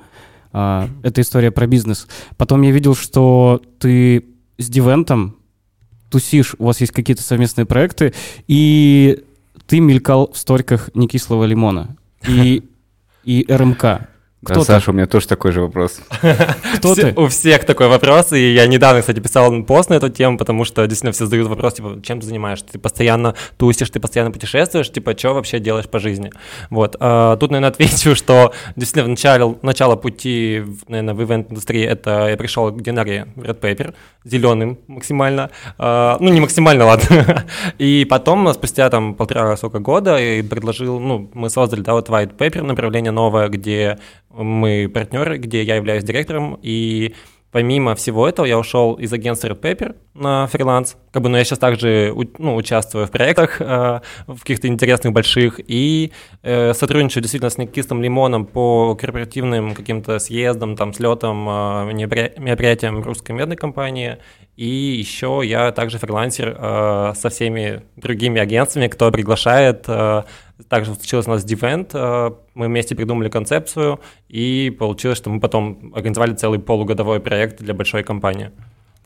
а, 0.51 0.89
это 1.03 1.21
история 1.21 1.51
про 1.51 1.67
бизнес. 1.67 2.07
Потом 2.37 2.61
я 2.61 2.71
видел, 2.71 2.95
что 2.95 3.61
ты 3.79 4.25
с 4.57 4.69
Дивентом 4.69 5.37
тусишь, 6.09 6.55
у 6.57 6.65
вас 6.65 6.81
есть 6.81 6.93
какие-то 6.93 7.21
совместные 7.21 7.65
проекты, 7.65 8.13
и 8.47 9.23
ты 9.65 9.79
мелькал 9.79 10.31
в 10.31 10.37
сториках 10.37 10.89
«Некислого 10.95 11.43
лимона» 11.43 11.95
и, 12.27 12.63
и 13.23 13.45
РМК. 13.49 14.09
Да, 14.43 14.53
Кто 14.53 14.61
ты? 14.61 14.67
Саша, 14.67 14.91
у 14.91 14.93
меня 14.93 15.07
тоже 15.07 15.27
такой 15.27 15.51
же 15.51 15.61
вопрос. 15.61 15.99
Кто 16.75 16.93
Все- 16.93 17.11
ты? 17.11 17.19
У 17.19 17.27
всех 17.27 17.65
такой 17.65 17.87
вопрос, 17.87 18.33
и 18.33 18.53
я 18.53 18.67
недавно, 18.67 19.01
кстати, 19.01 19.19
писал 19.19 19.63
пост 19.63 19.89
на 19.89 19.95
эту 19.95 20.09
тему, 20.09 20.37
потому 20.37 20.63
что 20.63 20.85
действительно 20.85 21.11
все 21.11 21.25
задают 21.25 21.47
вопрос, 21.47 21.73
типа, 21.73 21.99
чем 22.03 22.19
ты 22.19 22.27
занимаешься? 22.27 22.65
Ты 22.71 22.77
постоянно 22.77 23.33
тусишь, 23.57 23.89
ты 23.89 23.99
постоянно 23.99 24.31
путешествуешь, 24.31 24.91
типа, 24.91 25.17
что 25.17 25.33
вообще 25.33 25.59
делаешь 25.59 25.87
по 25.89 25.97
жизни? 25.97 26.31
Вот. 26.69 26.95
а, 26.99 27.35
тут, 27.37 27.49
наверное, 27.49 27.69
отвечу, 27.73 28.15
что 28.15 28.53
действительно 28.75 29.05
в 29.05 29.09
начале, 29.09 29.55
начало 29.63 29.95
пути, 29.95 30.63
наверное, 30.87 31.15
в 31.15 31.23
ивент-индустрии, 31.23 31.83
это 31.83 32.27
я 32.29 32.37
пришел 32.37 32.71
к 32.71 32.79
Динаре 32.79 33.29
в 33.35 33.41
Red 33.41 33.59
Paper, 33.59 33.95
зеленым 34.23 34.77
максимально, 34.85 35.49
А, 35.79 36.17
ну, 36.19 36.29
не 36.29 36.41
максимально, 36.41 36.85
ладно. 36.85 37.43
И 37.79 38.05
потом, 38.07 38.53
спустя 38.53 38.87
там 38.91 39.15
полтора 39.15 39.57
сколько 39.57 39.79
года, 39.79 40.19
и 40.19 40.43
предложил, 40.43 40.99
ну, 40.99 41.27
мы 41.33 41.49
создали, 41.49 41.81
да, 41.81 41.93
вот 41.93 42.07
White 42.09 42.37
Paper, 42.37 42.61
направление 42.61 43.11
новое, 43.11 43.47
где 43.47 43.97
мы 44.37 44.89
партнеры, 44.93 45.37
где 45.37 45.63
я 45.63 45.75
являюсь 45.75 46.03
директором, 46.03 46.59
и 46.61 47.15
помимо 47.51 47.95
всего 47.95 48.27
этого 48.27 48.45
я 48.45 48.57
ушел 48.57 48.93
из 48.95 49.11
агентства 49.11 49.49
Red 49.49 49.61
Paper 49.61 49.95
на 50.17 50.47
фриланс, 50.47 50.97
как 51.11 51.23
бы, 51.23 51.29
но 51.29 51.37
я 51.37 51.43
сейчас 51.43 51.59
также 51.59 52.13
ну, 52.37 52.55
участвую 52.55 53.07
в 53.07 53.11
проектах, 53.11 53.61
э, 53.61 54.01
в 54.27 54.39
каких-то 54.39 54.67
интересных 54.67 55.13
больших, 55.13 55.59
и 55.65 56.11
э, 56.43 56.73
сотрудничаю 56.73 57.21
действительно 57.21 57.49
с 57.49 57.57
Никистом 57.57 58.01
Лимоном 58.01 58.45
по 58.45 58.95
корпоративным 58.95 59.75
каким-то 59.75 60.19
съездам, 60.19 60.75
там, 60.75 60.93
слетам, 60.93 61.47
э, 61.47 61.51
меропри- 61.93 62.39
мероприятиям 62.39 63.01
русской 63.03 63.31
медной 63.31 63.55
компании, 63.55 64.17
и 64.55 64.65
еще 64.67 65.41
я 65.43 65.71
также 65.71 65.99
фрилансер 65.99 66.57
э, 66.59 67.13
со 67.15 67.29
всеми 67.29 67.83
другими 67.95 68.41
агентствами, 68.41 68.87
кто 68.87 69.11
приглашает. 69.11 69.85
э, 69.87 70.23
также 70.67 70.95
случилось 70.95 71.27
у 71.27 71.31
нас 71.31 71.45
Divent, 71.45 71.91
э, 71.93 72.31
мы 72.55 72.65
вместе 72.65 72.95
придумали 72.95 73.29
концепцию, 73.29 73.99
и 74.27 74.75
получилось, 74.77 75.19
что 75.19 75.29
мы 75.29 75.39
потом 75.39 75.93
организовали 75.93 76.33
целый 76.33 76.59
полугодовой 76.59 77.19
проект 77.19 77.61
для 77.61 77.75
большой 77.75 78.03
компании. 78.03 78.51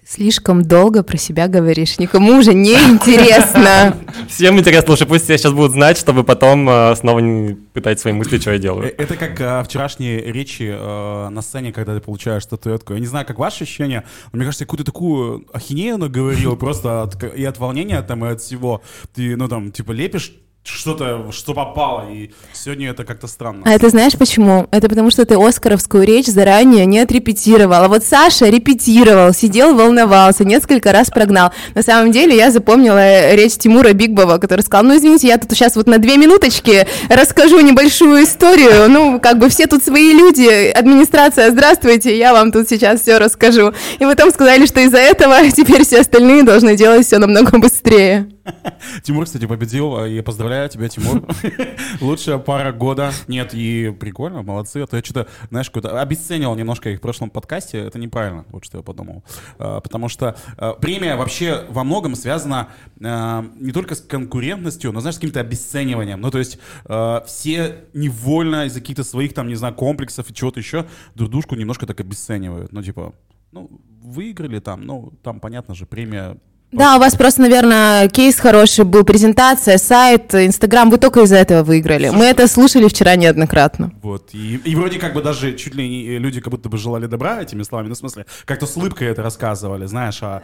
Слишком 0.06 0.64
долго 0.64 1.04
про 1.04 1.16
себя 1.18 1.48
говоришь, 1.48 2.00
никому 2.00 2.40
уже 2.40 2.54
не 2.54 2.74
интересно. 2.74 3.96
Всем 4.28 4.60
интересно, 4.60 4.92
лучше 4.92 5.06
пусть 5.06 5.26
все 5.26 5.38
сейчас 5.38 5.54
будут 5.54 5.74
знать, 5.74 5.98
чтобы 5.98 6.24
потом 6.24 6.68
э, 6.68 6.96
снова 6.96 7.20
не 7.20 7.54
пытать 7.54 8.00
свои 8.00 8.12
мысли, 8.12 8.40
что 8.40 8.52
я 8.52 8.58
делаю. 8.58 8.88
Э, 8.88 8.94
Это 8.98 9.16
как 9.16 9.40
а, 9.40 9.64
вчерашние 9.64 10.20
речи 10.20 10.64
э, 10.64 11.30
на 11.30 11.42
сцене, 11.42 11.72
когда 11.72 11.94
ты 11.94 12.02
получаешь 12.02 12.44
статуэтку. 12.44 12.94
Я 12.94 13.00
не 13.00 13.06
знаю, 13.06 13.28
как 13.28 13.38
ваши 13.38 13.64
ощущения, 13.64 14.04
но 14.34 14.38
мне 14.38 14.46
кажется, 14.46 14.64
я 14.64 14.66
какую-то 14.66 14.86
такую 14.86 15.46
ахинею 15.54 15.98
наговорил 15.98 16.56
просто 16.58 17.04
от, 17.04 17.24
и 17.24 17.46
от 17.46 17.60
волнения 17.60 18.02
там, 18.02 18.26
и 18.26 18.30
от 18.30 18.42
всего. 18.42 18.82
Ты, 19.14 19.38
ну 19.38 19.48
там, 19.48 19.72
типа, 19.72 19.92
лепишь 19.92 20.34
что-то, 20.64 21.32
что 21.32 21.54
попало, 21.54 22.12
и 22.12 22.32
сегодня 22.54 22.90
это 22.92 23.04
как-то 23.04 23.28
странно. 23.28 23.64
А 23.66 23.72
это 23.74 23.90
знаешь 23.90 24.14
почему? 24.18 24.68
Это 24.72 24.90
потому 24.90 25.10
что 25.10 25.26
ты 25.26 25.36
оскаровскую 25.36 26.04
речь 26.06 26.28
заранее 26.28 26.86
не 26.86 27.00
отрепетировал. 27.00 27.84
А 27.84 27.88
вот 27.88 28.04
Саша 28.04 28.48
репетировал, 28.48 29.34
сидел, 29.34 29.76
волновался, 29.76 30.46
несколько 30.46 30.92
раз 30.92 31.10
прогнал. 31.10 31.52
На 31.74 31.82
самом 31.82 32.12
деле 32.12 32.36
я 32.36 32.52
запомнила 32.52 33.00
э, 33.00 33.36
речь 33.36 33.58
Тимура 33.58 33.94
Бигбова, 33.94 34.38
который 34.38 34.62
сказал, 34.62 34.86
ну 34.86 34.96
извините, 34.98 35.28
я 35.28 35.38
тут 35.40 35.52
сейчас 35.52 35.76
вот 35.76 35.88
на 35.88 35.98
две 35.98 36.18
минуточки 36.18 36.86
расскажу 37.10 37.60
небольшую 37.60 38.24
историю. 38.24 38.90
Ну, 38.90 39.20
как 39.20 39.40
бы 39.40 39.50
все 39.50 39.66
тут 39.66 39.84
свои 39.84 40.14
люди, 40.14 40.70
администрация, 40.70 41.50
здравствуйте, 41.50 42.16
я 42.16 42.34
вам 42.34 42.52
тут 42.52 42.70
сейчас 42.70 43.02
все 43.02 43.18
расскажу. 43.18 43.74
И 44.00 44.06
потом 44.06 44.30
сказали, 44.30 44.68
что 44.68 44.80
из-за 44.82 45.00
этого 45.00 45.50
теперь 45.52 45.84
все 45.84 46.02
остальные 46.02 46.44
должны 46.44 46.76
делать 46.76 47.06
все 47.08 47.18
намного 47.18 47.58
быстрее. 47.58 48.30
Тимур, 49.04 49.26
кстати, 49.26 49.46
победил, 49.46 50.06
и 50.06 50.22
поздравляю 50.22 50.70
тебя, 50.70 50.88
Тимур. 50.90 51.24
Лучшая 52.02 52.38
пара 52.38 52.72
года. 52.72 53.12
Нет, 53.28 53.54
и 53.54 53.96
прикольно, 54.00 54.42
молодцы. 54.42 54.78
А 54.78 54.88
то 54.88 54.98
я 54.98 55.04
что-то, 55.04 55.28
знаешь, 55.50 55.70
какой-то 55.70 56.00
обесценил 56.00 56.56
немножко 56.56 56.90
их 56.90 57.00
в 57.00 57.02
прошлом 57.02 57.30
подкасте. 57.30 57.80
Это 57.80 58.00
неправильно, 58.00 58.46
вот 58.50 58.66
что 58.66 58.78
я 58.78 58.84
подумал. 58.84 59.24
А, 59.58 59.82
Потому 59.82 60.10
что 60.10 60.36
а, 60.58 60.74
премия 60.74 61.16
вообще 61.16 61.66
во 61.70 61.84
многом 61.84 62.16
связана 62.16 62.70
а, 63.04 63.46
не 63.56 63.72
только 63.72 63.96
с 63.96 64.02
конкурентностью, 64.02 64.92
но, 64.92 65.00
знаешь, 65.00 65.16
с 65.16 65.20
каким-то 65.20 65.40
обесцениванием. 65.40 66.22
Ну, 66.22 66.32
то 66.32 66.40
есть 66.40 66.60
а, 66.86 67.24
все 67.26 67.86
невольно 67.94 68.66
из-за 68.66 68.80
каких-то 68.80 69.04
своих, 69.04 69.34
там, 69.34 69.48
не 69.48 69.56
знаю, 69.56 69.74
комплексов 69.76 70.30
и 70.30 70.34
чего-то 70.34 70.60
еще 70.60 70.86
друг 71.16 71.30
дружку 71.30 71.56
немножко 71.56 71.86
так 71.86 72.00
обесценивают. 72.00 72.72
Ну, 72.72 72.84
типа, 72.84 73.14
ну, 73.52 73.70
выиграли 74.02 74.60
там, 74.60 74.82
ну, 74.82 75.14
там, 75.24 75.40
понятно 75.40 75.76
же, 75.76 75.86
премия 75.86 76.38
Да, 76.72 76.96
у 76.96 77.00
вас 77.00 77.16
просто, 77.16 77.42
наверное, 77.42 78.08
кейс 78.08 78.40
хороший 78.40 78.86
был, 78.86 79.04
презентация, 79.04 79.78
сайт, 79.78 80.34
Инстаграм, 80.34 80.90
вы 80.90 80.98
только 80.98 81.22
из-за 81.22 81.36
этого 81.36 81.64
выиграли. 81.64 82.10
Мы 82.10 82.26
это 82.26 82.48
слушали 82.48 82.88
вчера 82.88 83.16
неоднократно. 83.16 83.92
Вот. 84.02 84.30
И, 84.34 84.56
и 84.56 84.76
вроде 84.76 84.98
как 84.98 85.14
бы 85.14 85.22
даже 85.22 85.54
чуть 85.56 85.76
ли 85.76 85.88
не 85.88 86.18
люди 86.18 86.40
как 86.40 86.52
будто 86.52 86.70
бы 86.70 86.78
желали 86.78 87.08
добра 87.08 87.42
этими 87.42 87.64
словами. 87.64 87.90
Ну, 87.90 87.96
в 87.96 87.98
смысле, 87.98 88.26
как-то 88.46 88.68
с 88.68 88.78
улыбкой 88.78 89.10
это 89.10 89.22
рассказывали, 89.22 89.86
знаешь, 89.86 90.20
а... 90.22 90.42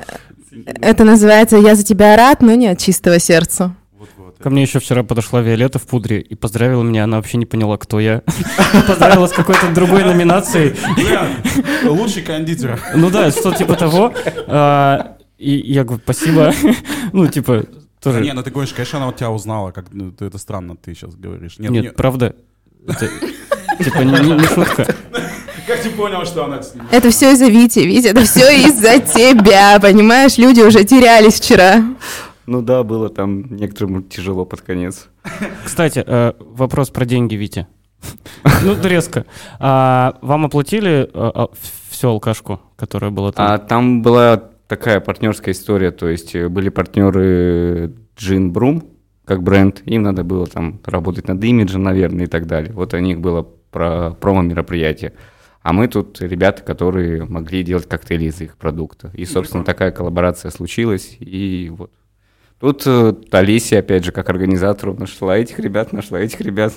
Это 0.82 1.06
называется 1.06 1.58
«Я 1.58 1.76
за 1.76 1.84
тебя 1.84 2.16
рад, 2.18 2.42
но 2.42 2.54
не 2.56 2.68
от 2.68 2.80
чистого 2.80 3.20
сердца». 3.20 3.76
Вот-вот. 3.98 4.38
Ко 4.38 4.50
мне 4.50 4.62
еще 4.62 4.80
вчера 4.80 5.04
подошла 5.04 5.42
Виолетта 5.42 5.80
в 5.80 5.88
пудре 5.88 6.20
и 6.20 6.36
поздравила 6.36 6.84
меня. 6.84 7.06
Она 7.06 7.18
вообще 7.18 7.38
не 7.38 7.46
поняла, 7.46 7.78
кто 7.78 8.00
я. 8.00 8.22
Поздравила 8.88 9.26
с 9.28 9.32
какой-то 9.32 9.74
другой 9.74 10.04
номинацией. 10.04 10.76
Лучший 11.84 12.22
кондитер. 12.22 12.80
Ну 12.94 13.10
да, 13.10 13.32
что 13.32 13.54
типа 13.54 13.76
того. 13.76 14.14
И 15.38 15.56
я 15.72 15.84
говорю, 15.84 16.02
спасибо. 16.04 16.54
Ну, 17.14 17.28
типа, 17.28 17.66
тоже... 18.02 18.22
Не, 18.22 18.34
ну 18.34 18.44
ты 18.44 18.52
говоришь, 18.52 18.74
конечно, 18.74 18.98
она 18.98 19.08
вот 19.08 19.16
тебя 19.18 19.30
узнала, 19.32 19.72
как 19.72 19.86
ну, 19.92 20.12
ты- 20.12 20.26
это 20.26 20.38
странно, 20.38 20.76
ты 20.76 20.94
сейчас 20.94 21.16
говоришь. 21.16 21.58
Нет, 21.60 21.72
Нет, 21.72 21.84
не- 21.84 21.92
правда. 21.92 22.36
Типа, 23.80 24.00
не, 24.00 24.40
шутка. 24.46 24.86
как 25.68 25.82
ты 25.82 25.90
понял, 25.92 26.26
что 26.26 26.46
она 26.46 26.62
с 26.64 26.74
ним? 26.74 26.86
Это 26.92 27.12
все 27.12 27.32
из-за 27.34 27.48
Вити, 27.48 27.80
Витя, 27.80 28.08
это 28.08 28.24
все 28.24 28.50
из-за 28.66 29.00
тебя, 29.00 29.80
понимаешь? 29.80 30.38
Люди 30.38 30.62
уже 30.62 30.84
терялись 30.84 31.36
вчера. 31.40 31.84
Ну 32.48 32.62
да, 32.62 32.84
было 32.84 33.10
там 33.10 33.56
некоторым 33.56 34.04
тяжело 34.04 34.46
под 34.46 34.62
конец. 34.62 35.08
Кстати, 35.66 36.04
э, 36.06 36.34
вопрос 36.40 36.90
про 36.90 37.06
деньги, 37.06 37.36
Витя. 37.36 37.68
Ну, 38.64 38.76
резко. 38.84 39.26
А, 39.60 40.18
вам 40.22 40.46
оплатили 40.46 41.10
всю 41.90 42.10
алкашку, 42.10 42.62
которая 42.76 43.12
была 43.12 43.32
там? 43.32 43.52
А 43.52 43.58
там 43.58 44.02
была 44.02 44.44
такая 44.68 45.00
партнерская 45.00 45.54
история, 45.54 45.92
то 45.92 46.08
есть 46.08 46.36
э, 46.36 46.50
были 46.50 46.70
партнеры 46.70 47.94
Джин 48.18 48.52
Брум, 48.52 48.84
как 49.26 49.44
бренд, 49.44 49.82
им 49.86 50.04
надо 50.04 50.24
было 50.24 50.48
там 50.48 50.80
работать 50.86 51.28
над 51.28 51.44
имиджем, 51.44 51.84
наверное, 51.84 52.26
и 52.26 52.28
так 52.28 52.48
далее. 52.48 52.74
Вот 52.74 52.94
у 52.94 52.98
них 52.98 53.20
было 53.20 53.44
про 53.72 54.12
промо-мероприятие. 54.12 55.14
А 55.62 55.74
мы 55.74 55.90
тут 55.90 56.22
ребята, 56.22 56.64
которые 56.64 57.26
могли 57.26 57.62
делать 57.64 57.88
коктейли 57.88 58.26
из 58.26 58.40
их 58.40 58.56
продукта. 58.56 59.12
И, 59.14 59.26
собственно, 59.26 59.66
такая 59.66 59.92
коллаборация 59.92 60.50
случилась, 60.50 61.18
и 61.20 61.70
вот. 61.76 61.92
Тут 62.60 62.88
э, 62.88 63.14
опять 63.78 64.04
же, 64.04 64.12
как 64.12 64.30
организатору, 64.30 64.96
нашла 64.96 65.38
этих 65.38 65.60
ребят, 65.60 65.94
нашла 65.94 66.20
этих 66.20 66.42
ребят. 66.42 66.74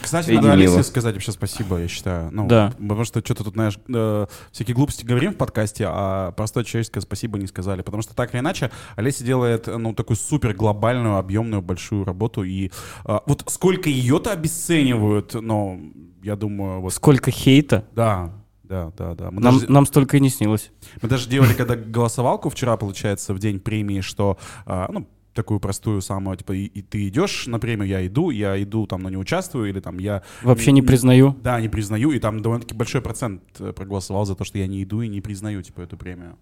Кстати, 0.00 0.30
надо 0.30 0.52
Алисе 0.52 0.82
сказать 0.84 1.14
вообще 1.14 1.32
спасибо, 1.32 1.78
я 1.78 1.88
считаю. 1.88 2.30
Ну, 2.30 2.46
Да. 2.46 2.72
Потому 2.78 3.04
что 3.04 3.20
что-то 3.20 3.42
тут, 3.42 3.54
знаешь, 3.54 3.76
э, 3.88 4.26
всякие 4.52 4.76
глупости 4.76 5.04
говорим 5.04 5.32
в 5.32 5.36
подкасте, 5.36 5.86
а 5.88 6.30
простое 6.32 6.62
человеческое 6.62 7.00
спасибо 7.00 7.38
не 7.38 7.48
сказали. 7.48 7.82
Потому 7.82 8.02
что 8.02 8.14
так 8.14 8.32
или 8.32 8.40
иначе, 8.40 8.70
Олеся 8.94 9.24
делает, 9.24 9.66
ну, 9.66 9.92
такую 9.92 10.16
супер 10.16 10.54
глобальную, 10.54 11.16
объемную, 11.16 11.62
большую 11.62 12.04
работу. 12.04 12.44
И 12.44 12.70
э, 13.04 13.18
вот 13.26 13.42
сколько 13.48 13.88
ее-то 13.88 14.30
обесценивают, 14.30 15.34
но 15.34 15.80
я 16.22 16.36
думаю, 16.36 16.80
вот... 16.80 16.94
Сколько 16.94 17.32
хейта? 17.32 17.84
Да, 17.92 18.32
да, 18.62 18.92
да, 18.96 19.14
да. 19.14 19.30
Мы, 19.30 19.40
Нам, 19.40 19.54
даже, 19.54 19.70
нам 19.70 19.84
столько 19.84 20.16
и 20.16 20.20
не 20.20 20.30
снилось. 20.30 20.70
мы 21.02 21.08
даже 21.08 21.28
делали, 21.28 21.52
когда 21.54 21.74
голосовалку 21.74 22.48
вчера, 22.50 22.76
получается, 22.76 23.34
в 23.34 23.38
день 23.38 23.60
премии, 23.60 24.00
что, 24.00 24.38
а, 24.64 24.88
ну, 24.90 25.06
такую 25.34 25.60
простую 25.60 26.00
самую, 26.00 26.36
типа, 26.36 26.52
и, 26.52 26.64
и 26.64 26.82
ты 26.82 27.08
идешь 27.08 27.46
на 27.46 27.58
премию, 27.58 27.88
я 27.88 28.06
иду, 28.06 28.30
я 28.30 28.60
иду, 28.62 28.86
там, 28.86 29.02
но 29.02 29.10
не 29.10 29.16
участвую, 29.16 29.68
или 29.68 29.80
там 29.80 29.98
я... 29.98 30.22
Вообще 30.42 30.72
не 30.72 30.82
признаю. 30.82 31.36
Да, 31.42 31.60
не 31.60 31.68
признаю, 31.68 32.12
и 32.12 32.18
там 32.18 32.40
довольно-таки 32.40 32.74
большой 32.74 33.02
процент 33.02 33.42
э, 33.58 33.72
проголосовал 33.72 34.24
за 34.24 34.34
то, 34.34 34.44
что 34.44 34.58
я 34.58 34.66
не 34.66 34.82
иду 34.82 35.02
и 35.02 35.08
не 35.08 35.20
признаю, 35.20 35.62
типа, 35.62 35.82
эту 35.82 35.96
премию. 35.96 36.38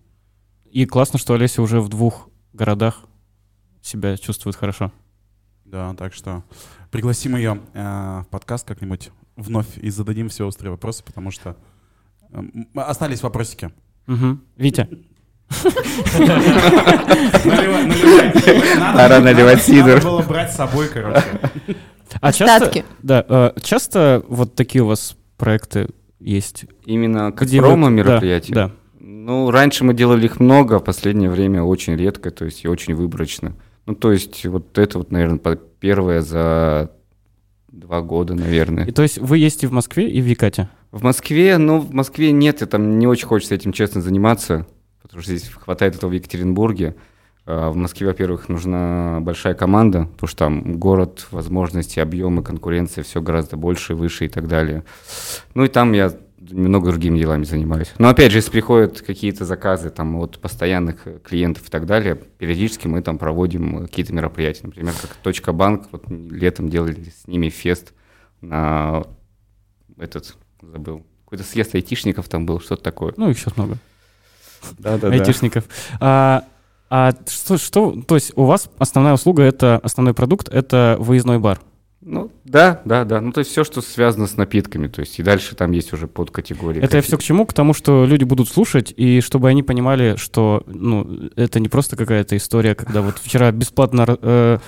И 0.71 0.87
классно, 0.87 1.19
что 1.19 1.35
Олеся 1.35 1.63
уже 1.63 1.81
в 1.81 1.89
двух 1.89 2.29
городах 2.53 3.05
себя 3.81 4.17
чувствует 4.17 4.57
хорошо. 4.57 4.93
Да, 5.65 5.95
так 5.95 6.13
что 6.13 6.45
пригласим 6.91 7.37
ее 7.37 7.61
э, 7.73 8.23
в 8.25 8.27
подкаст 8.31 8.69
как-нибудь 8.69 9.11
вновь 9.37 9.79
и 9.79 9.91
зададим 9.91 10.29
все 10.29 10.47
острые 10.47 10.71
вопросы, 10.71 11.03
потому 11.03 11.31
что 11.31 11.57
э, 12.31 12.43
остались 12.75 13.23
вопросики. 13.23 13.71
Мгм. 14.07 14.43
Витя, 14.57 14.89
Пора 18.95 19.21
наливать 19.21 19.63
сидр. 19.63 19.95
Надо 19.95 20.07
было 20.07 20.23
брать 20.23 20.53
с 20.53 20.57
собой, 20.57 20.89
короче. 20.93 21.23
а 22.21 22.33
часто, 22.33 22.85
да, 23.03 23.25
э, 23.29 23.51
часто 23.63 24.23
вот 24.29 24.55
такие 24.55 24.83
у 24.83 24.87
вас 24.87 25.17
проекты 25.37 25.89
есть? 26.21 26.65
Именно 26.85 27.33
как 27.33 27.49
Где 27.49 27.61
вы- 27.61 27.69
промо-мероприятие. 27.69 28.55
Да, 28.55 28.67
да. 28.69 28.73
Ну, 29.01 29.51
раньше 29.51 29.85
мы 29.85 29.95
делали 29.95 30.27
их 30.27 30.41
много, 30.41 30.77
а 30.77 30.79
в 30.79 30.85
последнее 30.85 31.31
время 31.31 31.63
очень 31.63 31.97
редко, 31.97 32.31
то 32.31 32.45
есть 32.45 32.65
и 32.65 32.69
очень 32.69 32.95
выборочно. 32.95 33.55
Ну, 33.87 33.95
то 33.95 34.13
есть 34.13 34.45
вот 34.47 34.79
это 34.79 34.99
вот, 34.99 35.11
наверное, 35.11 35.39
первое 35.81 36.21
за 36.21 36.91
два 37.69 38.01
года, 38.03 38.35
наверное. 38.35 38.85
И 38.87 38.93
то 38.93 39.03
есть 39.03 39.19
вы 39.19 39.39
ездите 39.39 39.67
в 39.67 39.73
Москве 39.73 40.09
и 40.09 40.21
в 40.21 40.27
Якате? 40.27 40.69
В 40.93 41.03
Москве, 41.03 41.57
ну, 41.59 41.81
в 41.81 41.93
Москве 41.93 42.31
нет, 42.33 42.63
и 42.63 42.67
там 42.67 42.99
не 42.99 43.07
очень 43.07 43.27
хочется 43.27 43.55
этим 43.55 43.73
честно 43.73 44.01
заниматься, 44.03 44.67
потому 45.03 45.23
что 45.23 45.37
здесь 45.37 45.51
хватает 45.51 45.97
этого 45.97 46.11
в 46.11 46.15
Екатеринбурге. 46.15 46.97
А 47.45 47.71
В 47.71 47.77
Москве, 47.77 48.07
во-первых, 48.07 48.49
нужна 48.49 49.19
большая 49.21 49.55
команда, 49.55 50.07
потому 50.15 50.29
что 50.29 50.39
там 50.39 50.79
город, 50.79 51.27
возможности, 51.33 51.99
объемы, 51.99 52.43
конкуренция, 52.43 53.03
все 53.03 53.21
гораздо 53.21 53.57
больше, 53.57 53.95
выше 53.95 54.27
и 54.27 54.29
так 54.29 54.47
далее. 54.47 54.85
Ну 55.55 55.65
и 55.65 55.69
там 55.69 55.93
я 55.93 56.13
много 56.51 56.91
другими 56.91 57.19
делами 57.19 57.45
занимаюсь. 57.45 57.93
Но 57.99 58.09
опять 58.09 58.33
же, 58.33 58.39
если 58.39 58.51
приходят 58.51 59.01
какие-то 59.01 59.45
заказы 59.45 59.91
там 59.91 60.17
от 60.17 60.39
постоянных 60.39 61.07
э, 61.07 61.19
клиентов 61.23 61.69
и 61.69 61.71
так 61.71 61.87
далее, 61.87 62.17
периодически 62.17 62.89
мы 62.89 63.03
там 63.03 63.19
проводим 63.19 63.87
какие-то 63.87 64.13
мероприятия. 64.13 64.63
Например, 64.65 64.93
как 65.01 65.11
Точка 65.23 65.53
Банк, 65.53 65.87
вот 65.93 66.05
летом 66.09 66.69
делали 66.69 67.13
с 67.17 67.29
ними 67.29 67.49
фест 67.49 67.93
на 68.41 69.05
этот, 69.99 70.37
забыл, 70.61 71.05
какой-то 71.25 71.45
съезд 71.45 71.75
айтишников 71.75 72.29
там 72.29 72.45
был, 72.45 72.61
что-то 72.61 72.83
такое. 72.83 73.15
Ну, 73.17 73.31
их 73.31 73.39
сейчас 73.39 73.57
много. 73.57 73.79
Айтишников. 74.85 75.65
А, 76.01 76.45
а 76.91 77.13
что, 77.29 77.59
что, 77.59 78.03
то 78.07 78.17
есть 78.17 78.33
у 78.37 78.45
вас 78.45 78.69
основная 78.79 79.15
услуга, 79.15 79.43
это 79.43 79.81
основной 79.83 80.15
продукт, 80.15 80.49
это 80.49 80.97
выездной 80.99 81.39
бар? 81.39 81.61
Ну, 82.05 82.33
да, 82.45 82.83
да, 82.85 83.05
да. 83.05 83.21
Ну, 83.21 83.31
то 83.31 83.39
есть 83.39 83.53
все, 83.53 83.63
что 83.63 83.81
связано 83.81 84.27
с 84.27 84.37
напитками. 84.37 84.89
То 84.89 85.01
есть 85.01 85.19
и 85.21 85.23
дальше 85.23 85.55
там 85.55 85.71
есть 85.71 85.93
уже 85.93 86.09
подкатегории. 86.09 86.83
Это 86.83 86.97
я 86.97 87.03
все 87.03 87.17
к 87.17 87.23
чему? 87.23 87.47
К 87.47 87.53
тому, 87.53 87.75
что 87.75 88.05
люди 88.05 88.25
будут 88.25 88.49
слушать, 88.49 88.93
и 88.97 89.21
чтобы 89.21 89.49
они 89.49 89.63
понимали, 89.63 90.17
что 90.17 90.65
ну, 90.67 91.31
это 91.37 91.61
не 91.61 91.69
просто 91.69 91.97
какая-то 91.97 92.37
история, 92.37 92.75
когда 92.75 93.03
вот 93.03 93.19
вчера 93.19 93.53
бесплатно 93.53 94.19
э, 94.21 94.59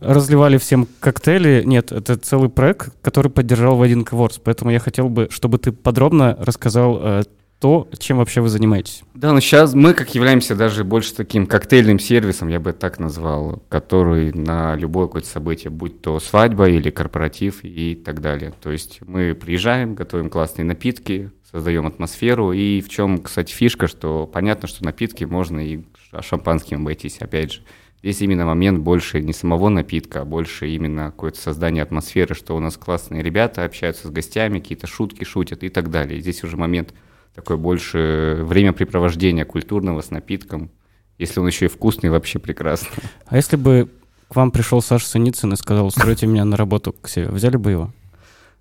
разливали 0.00 0.58
всем 0.58 0.88
коктейли. 0.98 1.62
Нет, 1.64 1.92
это 1.92 2.16
целый 2.16 2.48
проект, 2.48 2.90
который 3.00 3.30
поддержал 3.30 3.76
в 3.76 3.82
один 3.82 4.02
Awards. 4.02 4.40
Поэтому 4.42 4.72
я 4.72 4.80
хотел 4.80 5.08
бы, 5.08 5.28
чтобы 5.30 5.58
ты 5.58 5.70
подробно 5.70 6.36
рассказал 6.40 6.98
э, 7.00 7.22
то, 7.62 7.88
чем 7.96 8.18
вообще 8.18 8.40
вы 8.40 8.48
занимаетесь. 8.48 9.04
Да, 9.14 9.32
но 9.32 9.38
сейчас 9.38 9.72
мы 9.72 9.94
как 9.94 10.16
являемся 10.16 10.56
даже 10.56 10.82
больше 10.82 11.14
таким 11.14 11.46
коктейльным 11.46 12.00
сервисом, 12.00 12.48
я 12.48 12.58
бы 12.58 12.72
так 12.72 12.98
назвал, 12.98 13.62
который 13.68 14.32
на 14.32 14.74
любое 14.74 15.06
какое-то 15.06 15.28
событие, 15.28 15.70
будь 15.70 16.02
то 16.02 16.18
свадьба 16.18 16.68
или 16.68 16.90
корпоратив 16.90 17.60
и 17.62 17.94
так 17.94 18.20
далее. 18.20 18.52
То 18.60 18.72
есть 18.72 18.98
мы 19.06 19.36
приезжаем, 19.36 19.94
готовим 19.94 20.28
классные 20.28 20.64
напитки, 20.64 21.30
создаем 21.52 21.86
атмосферу. 21.86 22.50
И 22.50 22.80
в 22.80 22.88
чем, 22.88 23.22
кстати, 23.22 23.52
фишка, 23.52 23.86
что 23.86 24.26
понятно, 24.26 24.66
что 24.66 24.84
напитки 24.84 25.22
можно 25.22 25.60
и 25.60 25.84
шампанским 26.20 26.80
обойтись, 26.80 27.18
опять 27.20 27.52
же. 27.52 27.60
Здесь 28.02 28.22
именно 28.22 28.44
момент 28.44 28.80
больше 28.80 29.22
не 29.22 29.32
самого 29.32 29.68
напитка, 29.68 30.22
а 30.22 30.24
больше 30.24 30.68
именно 30.68 31.12
какое-то 31.12 31.38
создание 31.38 31.84
атмосферы, 31.84 32.34
что 32.34 32.56
у 32.56 32.58
нас 32.58 32.76
классные 32.76 33.22
ребята 33.22 33.64
общаются 33.64 34.08
с 34.08 34.10
гостями, 34.10 34.58
какие-то 34.58 34.88
шутки 34.88 35.22
шутят 35.22 35.62
и 35.62 35.68
так 35.68 35.90
далее. 35.90 36.20
Здесь 36.20 36.42
уже 36.42 36.56
момент 36.56 36.92
такое 37.34 37.56
больше 37.56 38.40
времяпрепровождения 38.42 39.44
культурного 39.44 40.00
с 40.00 40.10
напитком. 40.10 40.70
Если 41.18 41.40
он 41.40 41.46
еще 41.46 41.66
и 41.66 41.68
вкусный, 41.68 42.10
вообще 42.10 42.38
прекрасно. 42.38 42.88
А 43.26 43.36
если 43.36 43.56
бы 43.56 43.90
к 44.28 44.36
вам 44.36 44.50
пришел 44.50 44.82
Саша 44.82 45.06
Синицын 45.06 45.52
и 45.52 45.56
сказал, 45.56 45.86
устройте 45.86 46.26
меня 46.26 46.44
на 46.44 46.56
работу 46.56 46.92
к 46.92 47.08
себе, 47.08 47.28
взяли 47.28 47.56
бы 47.56 47.70
его? 47.70 47.92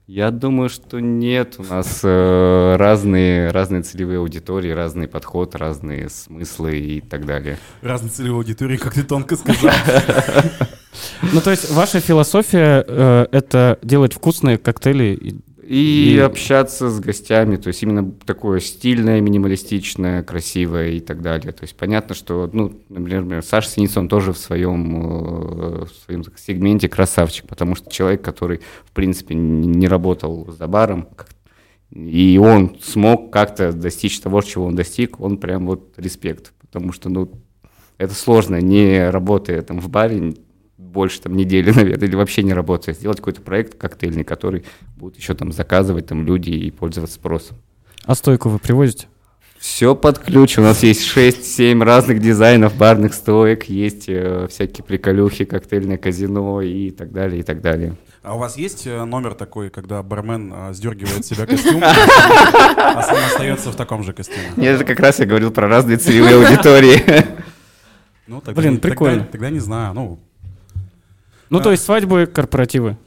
Я 0.07 0.31
думаю, 0.31 0.67
что 0.67 0.99
нет. 0.99 1.55
У 1.57 1.63
нас 1.63 2.01
э, 2.03 2.75
разные, 2.75 3.49
разные 3.51 3.81
целевые 3.81 4.19
аудитории, 4.19 4.69
разный 4.71 5.07
подход, 5.07 5.55
разные 5.55 6.09
смыслы 6.09 6.77
и 6.77 6.99
так 6.99 7.25
далее. 7.25 7.57
Разной 7.81 8.09
целевой 8.09 8.39
аудитории, 8.39 8.75
как 8.75 8.93
ты 8.93 9.03
тонко 9.03 9.37
сказал. 9.37 9.71
Ну, 11.31 11.39
то 11.39 11.51
есть 11.51 11.71
ваша 11.71 12.01
философия 12.01 12.83
э,— 12.85 13.27
это 13.31 13.79
делать 13.81 14.13
вкусные 14.13 14.57
коктейли 14.57 15.41
и 15.71 16.15
И, 16.15 16.19
общаться 16.19 16.89
с 16.89 16.99
гостями, 16.99 17.55
то 17.55 17.69
есть 17.69 17.81
именно 17.81 18.11
такое 18.11 18.59
стильное, 18.59 19.21
минималистичное, 19.21 20.21
красивое 20.21 20.89
и 20.89 20.99
так 20.99 21.21
далее. 21.21 21.53
То 21.53 21.63
есть 21.63 21.77
понятно, 21.77 22.13
что, 22.13 22.49
ну, 22.51 22.81
например, 22.89 23.41
Саша 23.41 23.69
Синицын 23.69 24.09
тоже 24.09 24.33
в 24.33 24.37
своем, 24.37 24.97
э, 24.97 25.85
в 25.85 25.91
своем 26.03 26.25
сегменте 26.35 26.89
красавчик, 26.89 27.47
потому 27.47 27.75
что 27.75 27.89
человек, 27.89 28.21
который, 28.21 28.59
в 28.83 28.91
принципе, 28.91 29.33
не 29.33 29.87
работал 29.87 30.51
за 30.51 30.67
баром, 30.67 31.07
и 31.89 32.37
он 32.37 32.77
смог 32.81 33.31
как-то 33.31 33.71
достичь 33.71 34.19
того, 34.19 34.41
чего 34.41 34.65
он 34.65 34.75
достиг, 34.75 35.21
он 35.21 35.37
прям 35.37 35.67
вот 35.67 35.93
респект, 35.95 36.51
потому 36.59 36.91
что, 36.91 37.07
ну, 37.07 37.31
это 37.97 38.13
сложно, 38.13 38.59
не 38.59 39.09
работая 39.09 39.61
там 39.61 39.79
в 39.79 39.87
баре 39.87 40.33
больше 40.91 41.21
там 41.21 41.35
недели, 41.35 41.71
наверное, 41.75 42.07
или 42.07 42.15
вообще 42.15 42.43
не 42.43 42.53
работая, 42.53 42.93
сделать 42.93 43.17
какой-то 43.17 43.41
проект 43.41 43.77
коктейльный, 43.77 44.23
который 44.23 44.63
будут 44.97 45.17
еще 45.17 45.33
там 45.33 45.51
заказывать 45.51 46.07
там 46.07 46.25
люди 46.25 46.51
и 46.51 46.71
пользоваться 46.71 47.15
спросом. 47.15 47.57
А 48.05 48.15
стойку 48.15 48.49
вы 48.49 48.59
привозите? 48.59 49.07
Все 49.59 49.95
под 49.95 50.17
ключ. 50.17 50.57
У 50.57 50.61
нас 50.61 50.81
есть 50.81 51.07
6-7 51.15 51.83
разных 51.83 52.19
дизайнов 52.19 52.75
барных 52.75 53.13
стоек, 53.13 53.65
есть 53.65 54.05
э, 54.09 54.47
всякие 54.49 54.83
приколюхи, 54.83 55.45
коктейльное 55.45 55.97
казино 55.97 56.63
и 56.63 56.89
так 56.89 57.11
далее, 57.11 57.41
и 57.41 57.43
так 57.43 57.61
далее. 57.61 57.95
А 58.23 58.35
у 58.35 58.39
вас 58.39 58.57
есть 58.57 58.87
э, 58.87 59.03
номер 59.05 59.35
такой, 59.35 59.69
когда 59.69 60.01
бармен 60.01 60.51
э, 60.51 60.73
сдергивает 60.73 61.23
с 61.23 61.29
себя 61.29 61.45
костюм, 61.47 61.79
а 61.83 63.03
сам 63.03 63.17
остается 63.23 63.71
в 63.71 63.75
таком 63.75 64.01
же 64.03 64.13
костюме? 64.13 64.41
Нет, 64.57 64.75
это 64.77 64.83
как 64.83 64.99
раз 64.99 65.19
я 65.19 65.27
говорил 65.27 65.51
про 65.51 65.67
разные 65.67 65.97
целевые 65.97 66.37
аудитории. 66.43 67.23
Ну, 68.25 68.41
тогда 68.41 68.61
Блин, 68.61 68.73
не- 68.73 68.77
тогда- 68.79 68.89
прикольно. 68.95 69.27
Тогда, 69.31 69.49
не 69.51 69.59
знаю, 69.59 69.93
ну, 69.93 70.19
Ну, 71.51 71.59
А. 71.59 71.61
то 71.61 71.71
есть 71.71 71.83
свадьбы, 71.83 72.25
корпоративы. 72.25 72.97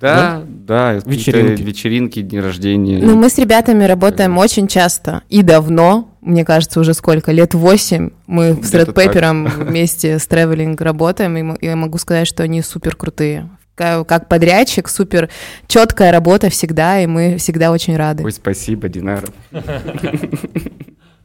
Да, 0.00 0.42
да, 0.46 0.94
какие-то 1.00 1.10
Вечеринки. 1.10 1.62
вечеринки, 1.62 2.22
дни 2.22 2.40
рождения. 2.40 2.98
Ну, 3.00 3.16
мы 3.16 3.28
с 3.28 3.38
ребятами 3.38 3.84
работаем 3.84 4.38
очень 4.38 4.66
часто 4.68 5.22
и 5.28 5.42
давно, 5.42 6.16
мне 6.20 6.44
кажется, 6.44 6.80
уже 6.80 6.94
сколько, 6.94 7.30
лет 7.32 7.54
восемь. 7.54 8.10
Мы 8.26 8.54
с 8.62 8.72
Red 8.72 8.92
Paper 8.94 9.64
вместе 9.64 10.18
с 10.18 10.28
Traveling 10.28 10.80
работаем, 10.82 11.54
и 11.54 11.64
я 11.66 11.76
могу 11.76 11.98
сказать, 11.98 12.26
что 12.26 12.42
они 12.44 12.62
супер 12.62 12.96
крутые. 12.96 13.50
Как 13.74 14.28
подрядчик, 14.28 14.88
супер 14.88 15.28
четкая 15.68 16.10
работа 16.10 16.50
всегда, 16.50 17.00
и 17.00 17.06
мы 17.06 17.36
всегда 17.36 17.70
очень 17.70 17.96
рады. 17.96 18.24
Ой, 18.24 18.32
спасибо, 18.32 18.88
Динара. 18.88 19.26
э, 19.52 19.60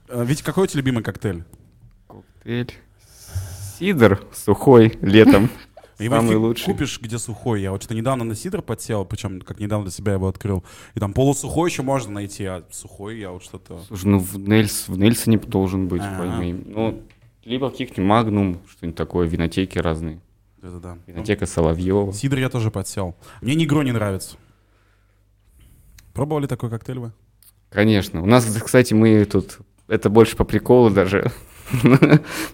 Витя, 0.26 0.43
какой 0.43 0.65
у 0.65 0.67
тебя 0.67 0.80
любимый 0.80 1.03
коктейль? 1.03 1.43
Коктейль. 2.07 2.71
Сидр 3.80 4.21
сухой 4.34 4.93
летом. 5.01 5.49
Его 6.04 6.16
Самый 6.16 6.36
лучший. 6.36 6.66
купишь, 6.74 6.99
где 7.01 7.18
сухой. 7.18 7.62
Я 7.62 7.72
вот 7.72 7.82
что-то 7.82 7.95
недавно 7.95 8.24
на 8.24 8.36
сидр 8.36 8.62
подсел, 8.62 9.06
причем 9.06 9.41
как 9.41 9.60
недавно 9.60 9.86
для 9.86 9.91
себя 9.91 10.14
его 10.14 10.28
открыл. 10.28 10.64
И 10.95 10.99
там 10.99 11.14
полусухой 11.14 11.70
еще 11.70 11.82
можно 11.84 12.12
найти, 12.14 12.45
а 12.45 12.64
сухой 12.72 13.20
я 13.20 13.32
вот 13.32 13.43
что-то... 13.43 13.80
Слушай, 13.88 14.06
ну 14.08 14.20
в, 14.20 14.38
Нельс, 14.38 14.88
в 14.88 14.97
Нельсоне 14.97 15.38
должен 15.38 15.88
быть, 15.88 16.01
А. 16.04 16.18
по 16.20 16.26
моим. 16.26 16.64
Ну, 16.68 17.01
либо 17.45 17.70
каких-нибудь 17.70 18.04
Магнум, 18.06 18.60
что-нибудь 18.70 18.97
такое, 18.97 19.28
винотеки 19.28 19.78
разные. 19.78 20.20
Да-да-да. 20.62 20.97
Винотека 21.08 21.45
Соловьева. 21.45 22.14
Сидр 22.14 22.38
я 22.39 22.49
тоже 22.49 22.72
подсел. 22.72 23.16
Мне 23.41 23.56
негро 23.56 23.82
не 23.82 23.91
нравится. 23.91 24.38
Пробовали 26.14 26.47
такой 26.47 26.70
коктейль 26.70 26.99
вы? 26.99 27.12
Конечно. 27.70 28.22
У 28.22 28.26
нас, 28.26 28.45
кстати, 28.45 28.93
мы 28.93 29.26
тут... 29.26 29.60
Это 29.88 30.10
больше 30.10 30.36
по 30.38 30.43
приколу 30.45 30.89
даже. 30.89 31.32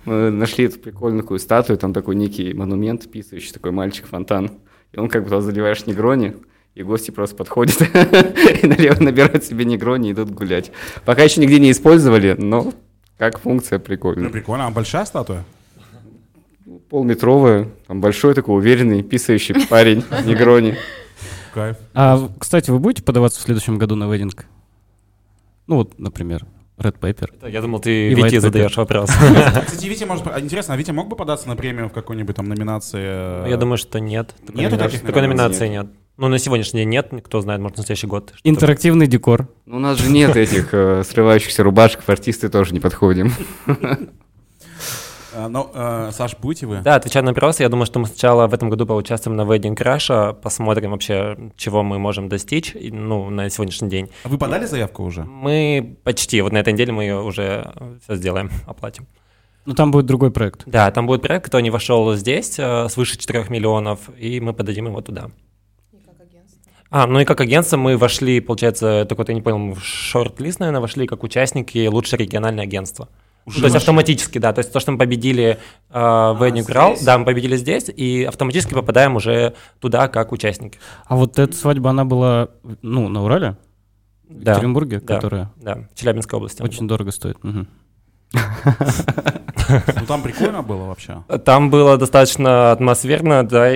Мы 0.06 0.30
нашли 0.32 0.66
эту 0.66 0.80
прикольную 0.80 1.24
такую 1.24 1.40
статую, 1.40 1.78
там 1.78 1.94
такой 1.94 2.16
некий 2.16 2.54
монумент, 2.54 3.10
писающий 3.12 3.52
такой 3.52 3.72
мальчик-фонтан. 3.72 4.52
И 4.94 5.00
он 5.00 5.10
как 5.10 5.24
бы 5.24 5.30
туда 5.30 5.42
заливаешь 5.42 5.86
негрони, 5.86 6.36
и 6.76 6.84
гости 6.84 7.12
просто 7.12 7.36
подходят 7.36 7.80
и 8.64 8.66
налево 8.68 9.04
набирают 9.04 9.44
себе 9.44 9.66
негрони 9.66 10.10
и 10.10 10.14
идут 10.14 10.32
гулять. 10.32 10.72
Пока 11.06 11.24
еще 11.24 11.42
нигде 11.42 11.60
не 11.60 11.72
использовали, 11.72 12.36
но 12.38 12.74
как 13.18 13.40
функция 13.40 13.78
Ну, 13.80 13.84
прикольная. 13.86 14.30
прикольно. 14.30 14.68
А 14.68 14.72
большая 14.72 15.06
статуя? 15.06 15.44
Полметровая, 16.90 17.68
там 17.88 18.02
большой 18.02 18.34
такой 18.34 18.58
уверенный, 18.58 19.04
писающий 19.04 19.56
парень, 19.68 20.04
негрони. 20.26 20.76
Кайф. 21.54 21.78
А, 21.94 22.30
кстати, 22.40 22.72
вы 22.72 22.80
будете 22.80 23.04
подаваться 23.04 23.40
в 23.40 23.44
следующем 23.44 23.78
году 23.78 23.96
на 23.96 24.12
вединг? 24.12 24.46
Ну 25.68 25.76
вот, 25.78 26.00
например, 26.00 26.46
Red 26.80 27.00
Paper. 27.00 27.50
Я 27.50 27.62
думал, 27.62 27.80
ты 27.80 28.10
И 28.12 28.16
Вите 28.16 28.38
White 28.38 28.42
задаешь 28.42 28.78
вопрос. 28.78 29.10
Кстати, 29.66 29.86
Витя 29.86 30.06
может... 30.06 30.26
а, 30.28 30.40
Интересно, 30.40 30.74
а 30.74 30.78
Витя 30.78 30.92
мог 30.92 31.08
бы 31.08 31.16
податься 31.16 31.48
на 31.48 31.56
премию 31.56 31.90
в 31.90 31.94
какой-нибудь 31.94 32.36
там 32.36 32.46
номинации? 32.48 33.46
э, 33.46 33.50
Я 33.50 33.58
думаю, 33.58 33.78
что 33.78 34.00
нет. 34.00 34.34
Такой 34.46 34.70
таких 34.70 35.02
Такой 35.02 35.22
номинации 35.22 35.68
нет. 35.68 35.88
Ну, 36.18 36.28
на 36.28 36.38
сегодняшний 36.38 36.82
день 36.82 36.90
нет, 36.90 37.14
кто 37.24 37.40
знает, 37.40 37.62
может, 37.62 37.78
на 37.78 37.84
следующий 37.84 38.08
год. 38.08 38.34
Интерактивный 38.44 39.08
декор. 39.08 39.48
Ну, 39.66 39.78
у 39.78 39.80
нас 39.80 39.98
же 40.00 40.12
нет 40.12 40.36
этих 40.36 40.74
э, 40.74 41.04
срывающихся 41.06 41.64
рубашек, 41.64 42.02
артисты 42.08 42.50
тоже 42.50 42.74
не 42.74 42.82
подходим. 42.82 43.32
э, 45.34 45.48
Ну, 45.48 45.70
э, 45.74 46.12
Саш, 46.12 46.36
будете 46.38 46.66
вы? 46.66 46.82
Да, 46.82 46.96
отвечая 46.96 47.24
на 47.24 47.32
вопрос, 47.32 47.60
я 47.60 47.70
думаю, 47.70 47.86
что 47.86 48.00
мы 48.00 48.08
сначала 48.08 48.48
в 48.48 48.54
этом 48.54 48.70
году 48.70 48.86
поучаствуем 48.86 49.38
на 49.38 49.42
Wedding 49.42 49.76
Crash, 49.76 50.34
посмотрим 50.34 50.92
вообще, 50.92 51.38
чего 51.56 51.84
мы 51.84 52.00
можем 52.00 52.30
достичь, 52.30 52.76
ну, 52.76 53.30
на 53.30 53.50
сегодняшний 53.50 53.90
день. 53.90 54.10
А 54.24 54.30
Вы 54.30 54.38
подали 54.38 54.66
заявку 54.66 55.04
уже? 55.04 55.24
Мы 55.24 55.98
почти, 56.04 56.42
вот 56.42 56.52
на 56.52 56.58
этой 56.58 56.74
неделе 56.74 56.92
мы 56.92 57.04
ее 57.04 57.22
уже 57.22 57.72
все 58.04 58.16
сделаем, 58.16 58.50
оплатим. 58.68 59.08
Ну 59.66 59.76
там 59.76 59.92
будет 59.92 60.06
другой 60.06 60.32
проект. 60.32 60.64
Да, 60.66 60.90
там 60.92 61.06
будет 61.06 61.22
проект, 61.22 61.46
который 61.46 61.62
не 61.62 61.70
вошел 61.70 62.16
здесь, 62.16 62.58
э, 62.58 62.90
свыше 62.90 63.18
4 63.18 63.46
миллионов, 63.50 64.00
и 64.18 64.40
мы 64.40 64.54
подадим 64.54 64.88
его 64.88 65.02
туда. 65.02 65.30
А, 66.92 67.06
ну 67.06 67.20
и 67.20 67.26
как 67.26 67.40
агентство 67.40 67.78
мы 67.78 67.98
вошли, 67.98 68.40
получается, 68.40 69.06
только 69.08 69.22
вот 69.22 69.30
я 69.30 69.36
не 69.36 69.44
понял, 69.44 69.60
мы 69.60 69.76
в 69.76 69.84
шорт-лист, 69.84 70.60
наверное, 70.60 70.82
вошли 70.82 71.06
как 71.06 71.24
участники 71.24 71.86
лучшее 71.86 72.20
региональное 72.20 72.64
агентство. 72.64 73.10
Ну, 73.56 73.60
то 73.62 73.66
есть 73.66 73.76
автоматически, 73.76 74.38
да. 74.40 74.54
То 74.54 74.60
есть 74.60 74.72
то, 74.72 74.80
что 74.80 74.92
мы 74.92 74.98
победили 74.98 75.58
э, 75.90 75.94
в 76.00 76.42
Wedding 76.42 76.66
Crawl, 76.68 76.96
здесь? 76.96 77.06
да, 77.06 77.18
мы 77.18 77.26
победили 77.26 77.56
здесь, 77.58 77.90
и 77.90 78.24
автоматически 78.24 78.74
попадаем 78.74 79.16
уже 79.16 79.54
туда 79.80 80.08
как 80.08 80.32
участники. 80.32 80.80
А 81.06 81.16
вот 81.16 81.40
эта 81.40 81.56
свадьба, 81.56 81.90
она 81.90 82.06
была, 82.06 82.50
ну, 82.82 83.08
на 83.10 83.24
Урале, 83.24 83.58
в 84.28 84.44
Да, 84.44 84.52
Екатеринбурге, 84.52 85.00
да. 85.00 85.16
которая 85.16 85.52
Да, 85.58 85.88
в 85.94 86.00
Челябинской 86.00 86.38
области. 86.38 86.62
очень 86.62 86.88
дорого 86.88 87.12
стоит. 87.12 87.44
Мгм. 87.44 87.68
Ну, 88.34 90.06
там 90.08 90.22
прикольно 90.22 90.62
было 90.64 90.86
вообще. 90.86 91.24
Там 91.46 91.70
было 91.70 91.98
достаточно 91.98 92.72
атмосферно, 92.72 93.48
да. 93.48 93.72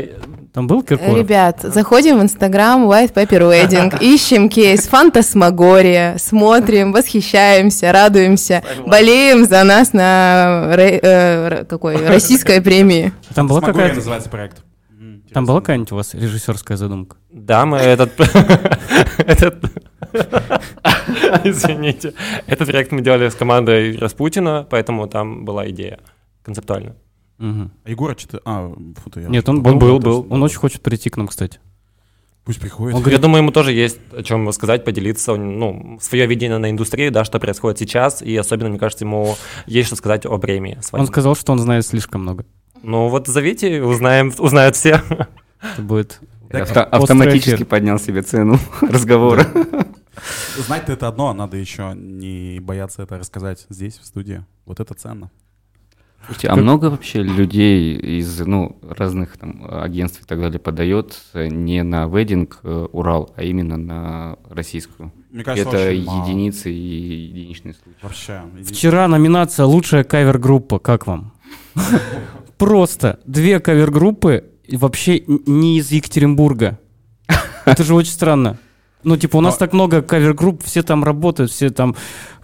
Там 0.53 0.67
был 0.67 0.83
Киркоров? 0.83 1.17
Ребят, 1.17 1.61
заходим 1.61 2.19
в 2.19 2.21
Инстаграм 2.21 2.85
White 2.87 3.13
Paper 3.13 3.49
Wedding, 3.49 3.97
ищем 4.01 4.49
кейс 4.49 4.87
Фантасмагория, 4.87 6.17
смотрим, 6.19 6.91
восхищаемся, 6.91 7.91
радуемся, 7.91 8.63
болеем 8.85 9.45
за 9.45 9.63
нас 9.63 9.93
на 9.93 10.71
э, 10.77 10.99
р- 11.01 11.65
какой 11.65 12.05
российской 12.07 12.61
премии. 12.61 13.11
Там 13.33 13.47
была 13.47 13.61
какая-то... 13.61 13.95
называется 13.95 14.29
проект? 14.29 14.63
Там 15.33 15.45
была 15.47 15.61
какая-нибудь 15.61 15.91
у 15.91 15.95
вас 15.95 16.13
режиссерская 16.13 16.77
задумка? 16.77 17.17
Да, 17.31 17.65
мы 17.65 17.77
этот... 17.79 18.11
этот- 19.17 19.71
Извините. 21.43 22.13
Этот 22.45 22.69
проект 22.69 22.91
мы 22.91 23.01
делали 23.01 23.29
с 23.29 23.33
командой 23.35 23.97
Распутина, 23.97 24.67
поэтому 24.69 25.07
там 25.07 25.45
была 25.45 25.67
идея 25.71 25.99
концептуально. 26.43 26.95
Мгм. 27.37 27.71
А 27.83 27.89
Егора 27.89 28.17
что-то... 28.17 28.41
А, 28.45 28.73
фу 29.03 29.09
ты, 29.09 29.21
я 29.21 29.27
Нет, 29.27 29.47
он 29.49 29.63
подумал, 29.63 29.99
был, 29.99 30.23
был. 30.23 30.27
Он 30.33 30.43
очень 30.43 30.57
хочет 30.57 30.81
прийти 30.81 31.09
к 31.09 31.17
нам, 31.17 31.27
кстати. 31.27 31.59
Пусть 32.45 32.59
приходит. 32.59 32.95
Он 32.95 32.99
Я 32.99 33.03
говорит, 33.03 33.21
думаю, 33.21 33.41
ему 33.41 33.51
тоже 33.51 33.71
есть 33.71 33.99
о 34.11 34.21
чем 34.21 34.51
сказать, 34.51 34.83
поделиться, 34.83 35.35
ну, 35.35 35.97
свое 36.01 36.25
видение 36.25 36.57
на 36.57 36.69
индустрии, 36.69 37.09
да, 37.09 37.23
что 37.23 37.39
происходит 37.39 37.79
сейчас, 37.79 38.21
и 38.21 38.35
особенно, 38.35 38.69
мне 38.69 38.79
кажется, 38.79 39.05
ему 39.05 39.35
есть 39.65 39.87
что 39.87 39.95
сказать 39.95 40.25
о 40.25 40.37
премии. 40.37 40.77
он 40.91 41.07
сказал, 41.07 41.35
что 41.35 41.53
он 41.53 41.59
знает 41.59 41.85
слишком 41.85 42.21
много. 42.21 42.45
Ну 42.81 43.07
вот 43.07 43.27
зовите, 43.27 43.81
узнаем, 43.81 44.33
узнают 44.37 44.75
все. 44.75 45.01
Это 45.61 45.81
будет... 45.81 46.19
Авто- 46.51 46.81
автоматически 46.83 47.55
эфир. 47.55 47.65
поднял 47.65 47.97
себе 47.97 48.21
цену 48.21 48.59
разговора. 48.81 49.47
Знать-то 50.57 50.93
это 50.93 51.07
одно, 51.07 51.29
а 51.29 51.33
надо 51.33 51.57
еще 51.57 51.93
не 51.95 52.59
бояться 52.59 53.01
это 53.01 53.17
рассказать 53.17 53.65
здесь, 53.69 53.97
в 53.97 54.05
студии. 54.05 54.45
Вот 54.65 54.79
это 54.79 54.93
ценно. 54.93 55.31
Слушайте, 56.25 56.47
а 56.47 56.55
много 56.55 56.85
вообще 56.85 57.21
людей 57.21 57.95
из 57.95 58.39
ну, 58.39 58.77
разных 58.87 59.37
там, 59.37 59.65
агентств 59.69 60.21
и 60.21 60.25
так 60.25 60.39
далее 60.39 60.59
подает 60.59 61.21
э, 61.33 61.47
не 61.47 61.83
на 61.83 62.07
Wedding 62.07 62.59
э, 62.63 62.87
Урал, 62.91 63.33
а 63.35 63.43
именно 63.43 63.77
на 63.77 64.37
российскую? 64.49 65.11
Мне 65.31 65.43
кажется, 65.43 65.69
Это 65.77 65.89
очень 65.89 66.05
мало. 66.05 66.25
единицы 66.25 66.71
и 66.71 66.75
единичные 66.75 67.73
случаи. 67.73 67.97
Вообще. 68.01 68.41
еди- 68.57 68.73
Вчера 68.73 69.07
номинация 69.07 69.65
«Лучшая 69.65 70.03
кавер-группа». 70.03 70.79
Как 70.79 71.07
вам? 71.07 71.33
Просто 72.57 73.19
две 73.25 73.59
кавер-группы 73.59 74.45
вообще 74.71 75.23
не 75.27 75.77
из 75.79 75.91
Екатеринбурга. 75.91 76.79
Это 77.65 77.83
же 77.83 77.95
очень 77.95 78.11
странно. 78.11 78.57
Ну, 79.03 79.17
типа, 79.17 79.37
у 79.37 79.41
нас 79.41 79.57
так 79.57 79.73
много 79.73 80.01
кавер-групп, 80.01 80.63
все 80.63 80.83
там 80.83 81.03
работают, 81.03 81.51
все 81.51 81.69
там 81.69 81.95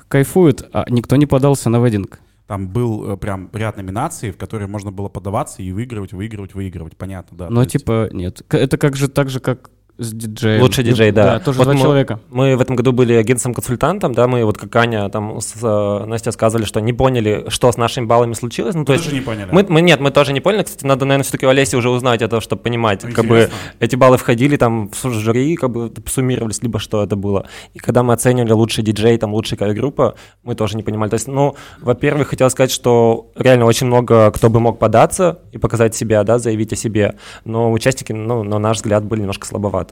кайфуют, 0.09 0.67
а 0.73 0.85
никто 0.89 1.15
не 1.15 1.25
подался 1.25 1.69
на 1.69 1.83
вединг. 1.83 2.19
Там 2.49 2.67
был 2.67 3.11
э, 3.11 3.15
прям 3.15 3.47
ряд 3.53 3.77
номинаций, 3.77 4.31
в 4.31 4.37
которые 4.37 4.67
можно 4.67 4.91
было 4.91 5.07
подаваться 5.07 5.61
и 5.61 5.71
выигрывать, 5.71 6.13
выигрывать, 6.13 6.55
выигрывать. 6.55 6.97
Понятно, 6.97 7.37
да. 7.37 7.47
Но 7.47 7.57
то 7.57 7.61
есть- 7.61 7.73
типа 7.73 8.09
нет. 8.11 8.41
Это 8.49 8.79
как 8.79 8.95
же 8.95 9.07
так 9.07 9.29
же, 9.29 9.39
как 9.39 9.69
с 9.99 10.13
диджеем. 10.13 10.61
Лучший 10.61 10.83
диджей, 10.83 11.11
да. 11.11 11.25
Да, 11.35 11.39
тоже 11.39 11.57
Вот 11.57 11.65
два 11.65 11.73
мы- 11.73 11.79
человека. 11.81 12.19
Мы 12.29 12.55
в 12.55 12.61
этом 12.61 12.75
году 12.75 12.91
были 12.93 13.13
агентством-консультантом, 13.13 14.13
да, 14.13 14.27
мы 14.27 14.45
вот 14.45 14.57
как 14.57 14.75
Аня 14.77 15.09
там 15.09 15.41
с 15.41 15.53
э, 15.61 16.05
Настей 16.05 16.31
сказали, 16.31 16.63
что 16.63 16.79
не 16.79 16.93
поняли, 16.93 17.45
что 17.49 17.71
с 17.71 17.77
нашими 17.77 18.05
баллами 18.05 18.33
случилось. 18.33 18.75
Ну, 18.75 18.85
то 18.85 18.93
Вы 18.93 18.95
есть 18.95 19.05
тоже 19.05 19.15
не 19.17 19.21
поняли. 19.21 19.49
мы, 19.51 19.65
мы 19.67 19.81
нет, 19.81 19.99
мы 19.99 20.11
тоже 20.11 20.31
не 20.33 20.39
поняли. 20.39 20.63
Кстати, 20.63 20.85
надо, 20.85 21.05
наверное, 21.05 21.23
все-таки 21.23 21.45
у 21.45 21.49
Олеси 21.49 21.75
уже 21.75 21.89
узнать 21.89 22.21
это, 22.21 22.39
чтобы 22.41 22.61
понимать, 22.61 23.03
Ну, 23.03 23.11
как 23.13 23.25
бы 23.25 23.35
интересно. 23.35 23.55
эти 23.79 23.95
баллы 23.95 24.17
входили 24.17 24.55
там 24.57 24.89
в 24.89 25.11
жюри, 25.11 25.55
как 25.55 25.69
бы 25.71 25.91
суммировались, 26.07 26.61
либо 26.63 26.79
что 26.79 27.03
это 27.03 27.15
было. 27.15 27.45
И 27.73 27.79
когда 27.79 28.01
мы 28.03 28.13
оценивали 28.13 28.53
лучший 28.53 28.83
диджей, 28.83 29.17
там 29.17 29.33
лучшая 29.33 29.57
кавер-группа, 29.57 30.15
мы 30.43 30.55
тоже 30.55 30.77
не 30.77 30.83
понимали. 30.83 31.09
То 31.09 31.15
есть, 31.15 31.27
ну, 31.27 31.55
во-первых, 31.81 32.29
хотел 32.29 32.49
сказать, 32.49 32.71
что 32.71 33.31
реально 33.35 33.65
очень 33.65 33.87
много 33.87 34.31
кто 34.31 34.49
бы 34.49 34.59
мог 34.59 34.79
податься 34.79 35.39
и 35.51 35.57
показать 35.57 35.93
себя, 35.95 36.23
да, 36.23 36.39
заявить 36.39 36.71
о 36.73 36.75
себе, 36.75 37.15
но 37.45 37.71
участники, 37.71 38.13
ну, 38.13 38.43
на 38.43 38.59
наш 38.59 38.77
взгляд, 38.77 39.03
были 39.03 39.21
немножко 39.21 39.45
слабоваты. 39.45 39.88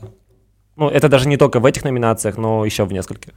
Ну, 0.76 0.90
это 0.90 1.10
даже 1.10 1.28
не 1.28 1.38
только 1.38 1.60
в 1.60 1.66
этих 1.66 1.84
номинациях, 1.84 2.38
но 2.38 2.64
еще 2.64 2.86
в 2.86 2.94
нескольких. 2.94 3.34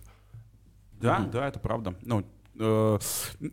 Да, 1.01 1.27
да, 1.33 1.49
это 1.49 1.59
правда. 1.59 1.95
Ну, 2.03 2.25
э, 2.59 2.99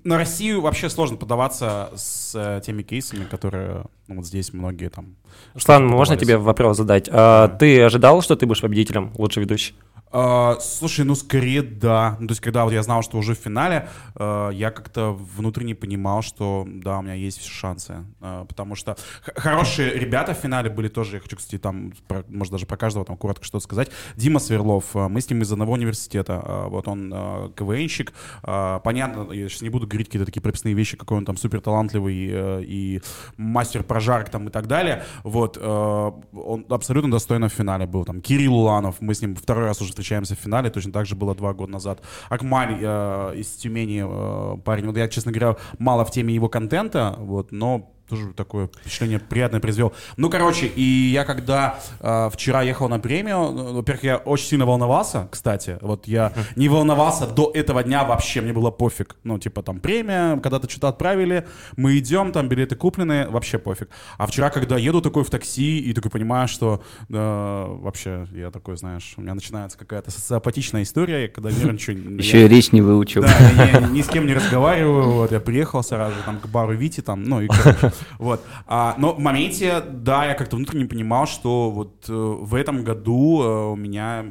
на 0.03 0.18
Россию 0.18 0.62
вообще 0.62 0.89
сложно 0.89 1.16
подаваться 1.16 1.89
с 1.95 2.34
э, 2.36 2.62
теми 2.66 2.84
кейсами, 2.84 3.24
которые, 3.24 3.86
ну, 4.08 4.16
вот 4.16 4.26
здесь 4.26 4.51
многие 4.51 4.89
там... 4.89 5.16
Руслан, 5.53 5.88
можно 5.88 6.18
тебе 6.18 6.38
вопрос 6.38 6.78
задать? 6.78 7.08
А, 7.10 7.47
ты 7.47 7.82
ожидал, 7.82 8.22
что 8.22 8.36
ты 8.36 8.45
будешь 8.45 8.62
победителем, 8.62 9.14
лучший 9.18 9.43
ведущий? 9.43 9.74
А, 10.12 10.58
слушай, 10.62 11.03
ну 11.03 11.16
скорее 11.16 11.62
да. 11.62 12.16
Ну, 12.20 12.28
то 12.28 12.32
есть, 12.32 12.41
когда 12.41 12.64
вот 12.64 12.72
я 12.74 12.82
знал, 12.82 13.01
что 13.03 13.18
уже 13.18 13.36
в 13.36 13.38
финале, 13.39 13.89
э, 14.16 14.49
я 14.53 14.72
как-то 14.72 15.12
внутренне 15.12 15.76
понимал, 15.76 16.22
что 16.22 16.66
да, 16.66 16.99
у 16.99 17.01
меня 17.01 17.14
есть 17.14 17.43
шансы. 17.43 18.05
Э, 18.22 18.45
потому 18.47 18.76
что 18.76 18.95
хорошие 19.36 19.93
ребята 19.93 20.34
в 20.34 20.38
финале 20.38 20.70
были 20.70 20.88
тоже, 20.88 21.16
я 21.18 21.20
хочу, 21.20 21.36
кстати, 21.36 21.60
там, 21.60 21.91
про- 22.08 22.24
может, 22.30 22.51
даже 22.53 22.66
про 22.66 22.78
каждого 22.78 23.05
там 23.05 23.18
коротко 23.18 23.43
что-то 23.43 23.64
сказать. 23.64 23.91
Дима 24.16 24.39
Сверлов, 24.39 24.95
э, 24.95 25.08
мы 25.10 25.20
с 25.20 25.30
ним 25.30 25.41
из 25.41 25.51
одного 25.51 25.74
университета. 25.74 26.41
Э, 26.43 26.68
вот 26.70 26.88
он 26.88 27.12
э, 27.14 27.49
КВНщик. 27.55 28.14
Э, 28.43 28.80
понятно, 28.84 29.32
я 29.34 29.49
сейчас 29.49 29.62
не 29.62 29.70
буду 29.70 29.88
говорить 29.88 30.08
какие-то 30.08 30.26
такие 30.26 30.41
прописные 30.41 30.74
вещи, 30.74 30.95
какой 30.95 31.18
он 31.18 31.26
там 31.26 31.36
супер 31.36 31.60
талантливый 31.60 32.30
э, 32.32 32.64
и 32.64 33.01
мастер 33.36 33.84
прожарок 33.84 34.30
там 34.30 34.47
и 34.47 34.51
так 34.51 34.68
далее. 34.68 35.03
Вот, 35.24 35.58
э, 35.60 35.62
он 35.62 36.66
абсолютно 36.70 37.12
достойно 37.12 37.49
в 37.49 37.53
финале 37.53 37.86
был. 37.88 38.05
Там 38.05 38.22
Кирилл 38.22 38.55
Уланов, 38.55 39.01
мы 39.01 39.14
с 39.14 39.22
ним 39.22 39.36
второй 39.36 39.66
раз 39.66 39.82
уже 39.82 39.97
встречаемся 39.98 40.36
в 40.36 40.39
финале, 40.39 40.70
точно 40.70 40.91
так 40.91 41.06
же 41.06 41.16
было 41.16 41.34
два 41.36 41.54
года 41.54 41.72
назад. 41.72 42.02
Акмаль 42.30 42.78
э, 42.82 43.34
из 43.36 43.48
Тюмени 43.48 44.04
э, 44.06 44.58
парень, 44.64 44.86
вот 44.86 44.98
я, 44.98 45.08
честно 45.08 45.32
говоря, 45.32 45.58
мало 45.80 46.06
в 46.06 46.12
теме 46.12 46.34
его 46.34 46.50
контента, 46.50 47.16
вот, 47.18 47.52
но 47.52 47.91
тоже 48.10 48.34
такое 48.34 48.68
впечатление 48.68 49.20
приятное 49.20 49.60
произвел. 49.60 49.93
Ну, 50.16 50.30
короче, 50.30 50.68
и 50.68 50.82
я 50.82 51.26
когда 51.26 51.80
э, 51.99 52.30
вчера 52.32 52.62
ехал 52.62 52.89
на 52.89 52.99
премию, 52.99 53.51
ну, 53.51 53.74
во-первых, 53.74 54.03
я 54.03 54.18
очень 54.18 54.47
сильно 54.47 54.66
волновался, 54.66 55.28
кстати. 55.32 55.78
Вот 55.82 56.08
я 56.08 56.34
не 56.55 56.70
волновался 56.70 57.28
до 57.28 57.51
этого 57.53 57.84
дня 57.84 58.03
вообще, 58.03 58.41
мне 58.41 58.53
было 58.53 58.72
пофиг. 58.72 59.18
Ну, 59.24 59.38
типа 59.39 59.62
там 59.62 59.80
премия, 59.80 60.39
когда-то 60.39 60.70
что-то 60.70 60.88
отправили, 60.89 61.45
мы 61.76 61.97
идем, 61.97 62.32
там 62.32 62.47
билеты 62.47 62.76
куплены, 62.76 63.28
вообще 63.30 63.58
пофиг. 63.58 63.89
А 64.18 64.26
вчера, 64.26 64.49
когда 64.49 64.78
еду 64.78 65.01
такой 65.01 65.24
в 65.24 65.30
такси 65.30 65.80
и 65.80 65.93
такой 65.93 66.12
понимаю, 66.12 66.47
что 66.47 66.82
э, 67.10 67.66
вообще 67.80 68.28
я 68.34 68.51
такой, 68.51 68.78
знаешь, 68.78 69.14
у 69.18 69.22
меня 69.22 69.36
начинается 69.36 69.78
какая-то 69.78 70.12
социопатичная 70.12 70.84
история, 70.84 71.28
когда 71.28 71.49
мир 71.49 71.74
ничего... 71.74 71.97
Еще 72.18 72.45
и 72.45 72.47
речь 72.47 72.72
не 72.72 72.82
выучил. 72.82 73.22
Да, 73.22 73.66
я 73.66 73.80
ни, 73.82 74.01
с 74.01 74.08
кем 74.08 74.26
не 74.26 74.34
разговариваю, 74.34 75.12
вот, 75.12 75.32
я 75.32 75.39
приехал 75.39 75.84
сразу 75.84 76.16
там 76.26 76.39
к 76.39 76.47
бару 76.47 76.74
Вити, 76.74 77.01
там, 77.01 77.24
ну, 77.24 77.41
и, 77.41 77.47
короче, 77.47 77.91
вот. 78.20 78.43
А, 78.66 78.95
но 78.98 79.14
в 79.14 79.20
моменте, 79.20 79.82
да, 79.82 80.26
я 80.26 80.34
как-то 80.34 80.56
внутренне 80.56 80.86
понимал, 80.86 81.28
что 81.28 81.72
вот 81.72 82.06
э, 82.10 82.14
в 82.14 82.56
этом 82.56 82.84
году 82.84 83.41
э, 83.41 83.72
у 83.72 83.76
меня 83.76 84.26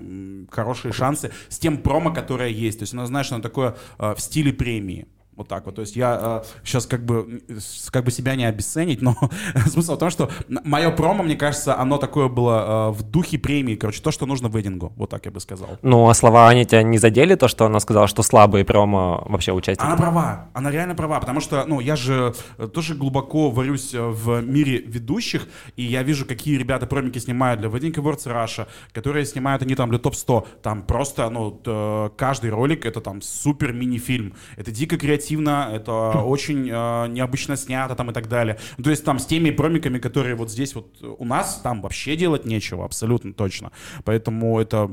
хорошие 0.51 0.93
шансы 0.93 1.33
с 1.49 1.59
тем 1.59 1.79
промо, 1.79 2.13
которое 2.13 2.51
есть. 2.51 2.79
То 2.79 2.83
есть, 2.85 2.95
оно, 2.95 3.07
знаешь, 3.07 3.31
оно 3.33 3.43
такое 3.43 3.77
э, 3.99 4.15
в 4.15 4.21
стиле 4.21 4.53
премии. 4.53 5.07
Вот 5.37 5.49
так 5.49 5.67
вот. 5.67 5.75
То 5.75 5.83
есть 5.83 5.97
я 5.97 6.43
сейчас 6.65 6.87
как 6.87 7.05
бы, 7.05 7.43
как 7.91 8.05
бы 8.05 8.11
себя 8.11 8.35
не 8.37 8.45
обесценить, 8.45 9.03
но 9.03 9.17
смысл 9.67 9.97
в 9.97 9.99
том, 9.99 10.11
что 10.11 10.31
мое 10.49 10.91
промо, 10.91 11.23
мне 11.23 11.37
кажется, 11.37 11.79
оно 11.79 11.99
такое 11.99 12.29
было 12.29 12.91
э, 12.91 12.91
в 12.93 13.03
духе 13.03 13.39
премии. 13.39 13.75
Короче, 13.75 14.03
то, 14.03 14.11
что 14.11 14.27
нужно 14.27 14.49
вейдингу. 14.49 14.93
Вот 14.97 15.11
так 15.11 15.27
я 15.27 15.31
бы 15.31 15.41
сказал. 15.41 15.79
Ну, 15.83 16.09
а 16.09 16.15
слова 16.15 16.49
Ани 16.49 16.65
тебя 16.65 16.83
не 16.83 16.99
задели, 16.99 17.35
то, 17.35 17.49
что 17.49 17.67
она 17.67 17.81
сказала, 17.81 18.09
что 18.09 18.23
слабые 18.23 18.65
промо 18.65 19.25
вообще 19.29 19.53
участники? 19.53 19.87
Она 19.87 19.97
права, 19.97 20.49
она 20.55 20.71
реально 20.71 20.95
права, 20.95 21.21
потому 21.21 21.41
что, 21.41 21.65
ну, 21.67 21.81
я 21.81 21.97
же 21.97 22.35
э, 22.59 22.69
тоже 22.69 22.95
глубоко 22.95 23.51
варюсь 23.51 23.95
э, 23.95 24.01
в 24.01 24.41
мире 24.43 24.79
ведущих, 24.79 25.49
и 25.77 25.83
я 25.83 26.03
вижу, 26.03 26.27
какие 26.27 26.57
ребята 26.57 26.87
промики 26.87 27.19
снимают 27.19 27.61
для 27.61 27.69
Wedding 27.69 27.95
Awards 27.95 28.27
Russia, 28.27 28.67
которые 28.93 29.27
снимают 29.27 29.63
они 29.63 29.75
там 29.75 29.91
для 29.91 29.99
топ-100, 29.99 30.47
там 30.63 30.83
просто, 30.83 31.29
ну, 31.31 31.61
э, 31.65 32.11
каждый 32.17 32.51
ролик 32.51 32.87
это 32.87 33.01
там 33.01 33.23
супер 33.23 33.73
мини-фильм, 33.73 34.35
это 34.57 34.71
дико 34.71 34.97
креативно, 34.97 35.26
это 35.31 35.93
очень 36.23 36.69
э, 36.71 37.09
необычно 37.09 37.57
снято 37.57 37.95
там 37.95 38.11
и 38.11 38.15
так 38.15 38.29
далее. 38.29 38.59
То 38.83 38.91
есть 38.91 39.05
там 39.05 39.19
с 39.19 39.27
теми 39.27 39.51
промиками, 39.51 39.99
которые 39.99 40.35
вот 40.35 40.51
здесь 40.51 40.75
вот 40.75 41.03
у 41.03 41.25
нас, 41.25 41.61
там 41.63 41.83
вообще 41.83 42.17
делать 42.17 42.45
нечего, 42.45 42.85
абсолютно 42.85 43.33
точно. 43.33 43.71
Поэтому 44.05 44.59
это 44.61 44.91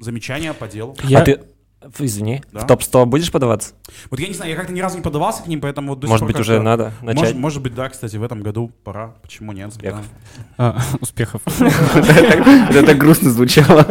замечание 0.00 0.52
по 0.54 0.66
делу. 0.68 0.96
Я- 1.04 1.20
А 1.20 1.24
ты, 1.24 1.40
извини, 1.98 2.42
Да? 2.52 2.60
в 2.60 2.66
топ-100 2.66 3.04
будешь 3.06 3.30
подаваться? 3.32 3.74
Вот 4.10 4.20
я 4.20 4.28
не 4.28 4.34
знаю, 4.34 4.50
я 4.50 4.56
как-то 4.56 4.72
ни 4.72 4.80
разу 4.80 4.96
не 4.96 5.02
подавался 5.02 5.42
к 5.42 5.46
ним, 5.46 5.60
поэтому 5.60 5.90
вот 5.90 6.00
до 6.00 6.06
Может 6.08 6.26
быть, 6.26 6.38
уже 6.38 6.60
надо 6.60 6.92
начать? 7.02 7.20
Может, 7.20 7.36
может 7.36 7.62
быть, 7.62 7.74
да, 7.74 7.88
кстати, 7.88 8.16
в 8.16 8.22
этом 8.22 8.42
году 8.42 8.70
пора. 8.84 9.14
Почему 9.22 9.52
нет? 9.52 9.68
Успехов. 9.68 10.04
А, 10.58 10.78
успехов. 11.00 11.42
Это 12.00 12.82
так 12.86 12.98
грустно 12.98 13.30
звучало. 13.30 13.86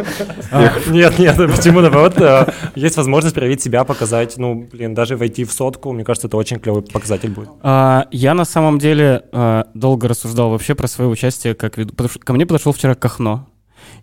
Нет, 0.88 1.18
нет, 1.18 1.36
почему 1.36 1.80
наоборот? 1.80 2.14
э, 2.18 2.46
Есть 2.74 2.96
возможность 2.96 3.34
проявить 3.34 3.62
себя, 3.62 3.84
показать, 3.84 4.36
ну, 4.36 4.68
блин, 4.70 4.94
даже 4.94 5.16
войти 5.16 5.44
в 5.44 5.52
сотку, 5.52 5.92
мне 5.92 6.04
кажется, 6.04 6.26
это 6.28 6.36
очень 6.36 6.58
клевый 6.58 6.82
показатель 6.82 7.30
будет. 7.30 7.50
А, 7.62 8.06
я 8.10 8.34
на 8.34 8.44
самом 8.44 8.78
деле 8.78 9.22
а, 9.32 9.66
долго 9.74 10.08
рассуждал 10.08 10.50
вообще 10.50 10.74
про 10.74 10.86
свое 10.86 11.10
участие 11.10 11.54
как 11.54 11.76
веду. 11.78 11.94
Что 12.08 12.18
ко 12.20 12.32
мне 12.32 12.46
подошел 12.46 12.72
вчера 12.72 12.94
Кахно 12.94 13.46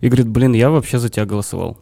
и 0.00 0.06
говорит, 0.06 0.28
блин, 0.28 0.52
я 0.52 0.70
вообще 0.70 0.98
за 0.98 1.08
тебя 1.08 1.24
голосовал. 1.26 1.78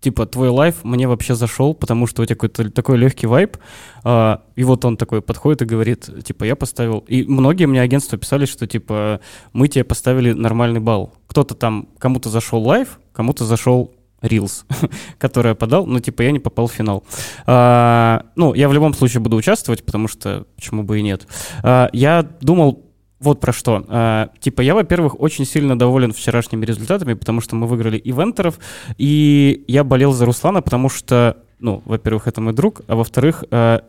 Типа, 0.00 0.26
твой 0.26 0.48
лайф 0.48 0.82
мне 0.82 1.06
вообще 1.06 1.34
зашел, 1.34 1.74
потому 1.74 2.06
что 2.06 2.22
у 2.22 2.24
тебя 2.24 2.36
какой-то 2.36 2.70
такой 2.70 2.96
легкий 2.96 3.26
вайб. 3.26 3.58
А, 4.02 4.42
и 4.56 4.64
вот 4.64 4.84
он 4.84 4.96
такой 4.96 5.20
подходит 5.20 5.62
и 5.62 5.66
говорит, 5.66 6.08
типа, 6.24 6.44
я 6.44 6.56
поставил... 6.56 7.04
И 7.06 7.24
многие 7.24 7.66
мне 7.66 7.82
агентства 7.82 8.16
писали, 8.16 8.46
что, 8.46 8.66
типа, 8.66 9.20
мы 9.52 9.68
тебе 9.68 9.84
поставили 9.84 10.32
нормальный 10.32 10.80
балл. 10.80 11.12
Кто-то 11.26 11.54
там, 11.54 11.88
кому-то 11.98 12.30
зашел 12.30 12.62
лайф, 12.62 12.98
кому-то 13.12 13.44
зашел 13.44 13.92
Reels, 14.22 14.64
который 15.18 15.48
я 15.48 15.54
подал, 15.54 15.86
но 15.86 16.00
типа 16.00 16.22
я 16.22 16.30
не 16.30 16.40
попал 16.40 16.66
в 16.66 16.72
финал. 16.72 17.04
А, 17.46 18.26
ну, 18.36 18.54
я 18.54 18.68
в 18.68 18.72
любом 18.72 18.94
случае 18.94 19.20
буду 19.20 19.36
участвовать, 19.36 19.84
потому 19.84 20.08
что 20.08 20.46
почему 20.56 20.82
бы 20.82 20.98
и 20.98 21.02
нет. 21.02 21.26
А, 21.62 21.88
я 21.92 22.22
думал 22.40 22.89
вот 23.20 23.40
про 23.40 23.52
что. 23.52 23.84
А, 23.88 24.30
типа, 24.40 24.62
я, 24.62 24.74
во-первых, 24.74 25.20
очень 25.20 25.44
сильно 25.44 25.78
доволен 25.78 26.12
вчерашними 26.12 26.64
результатами, 26.64 27.14
потому 27.14 27.40
что 27.40 27.54
мы 27.54 27.66
выиграли 27.66 28.00
ивентеров, 28.02 28.58
и 28.96 29.64
я 29.68 29.84
болел 29.84 30.12
за 30.12 30.24
Руслана, 30.24 30.62
потому 30.62 30.88
что, 30.88 31.36
ну, 31.58 31.82
во-первых, 31.84 32.26
это 32.26 32.40
мой 32.40 32.54
друг, 32.54 32.80
а 32.88 32.96
во-вторых, 32.96 33.44
а, 33.50 33.84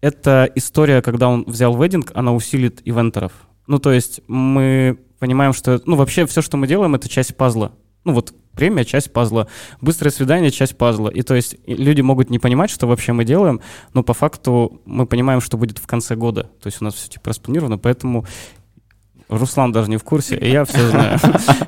эта 0.00 0.50
история, 0.54 1.00
когда 1.00 1.28
он 1.28 1.44
взял 1.46 1.80
веддинг, 1.80 2.10
она 2.14 2.34
усилит 2.34 2.80
ивентеров. 2.84 3.32
Ну, 3.66 3.78
то 3.78 3.92
есть 3.92 4.20
мы 4.26 4.98
понимаем, 5.18 5.52
что, 5.52 5.80
ну, 5.86 5.96
вообще 5.96 6.26
все, 6.26 6.42
что 6.42 6.56
мы 6.56 6.66
делаем, 6.66 6.94
это 6.94 7.08
часть 7.08 7.36
пазла. 7.36 7.72
Ну, 8.04 8.12
вот 8.12 8.34
премия— 8.56 8.84
часть 8.86 9.12
пазла, 9.12 9.46
быстрое 9.80 10.10
свидание— 10.10 10.50
часть 10.52 10.76
пазла. 10.76 11.08
И 11.08 11.22
то 11.22 11.34
есть 11.34 11.56
люди 11.66 12.00
могут 12.00 12.30
не 12.30 12.40
понимать, 12.40 12.70
что 12.70 12.88
вообще 12.88 13.12
мы 13.12 13.24
делаем, 13.24 13.60
но 13.94 14.02
по 14.02 14.14
факту 14.14 14.80
мы 14.84 15.06
понимаем, 15.06 15.40
что 15.40 15.56
будет 15.56 15.78
в 15.78 15.86
конце 15.86 16.16
года. 16.16 16.50
То 16.60 16.66
есть 16.66 16.80
у 16.80 16.84
нас 16.84 16.94
все 16.94 17.08
типа 17.08 17.30
распланировано, 17.30 17.78
поэтому 17.78 18.26
Руслан 19.28 19.72
даже 19.72 19.90
не 19.90 19.96
в 19.96 20.04
курсе, 20.04 20.36
и 20.36 20.50
я 20.50 20.64
все 20.64 20.88
знаю. 20.88 21.18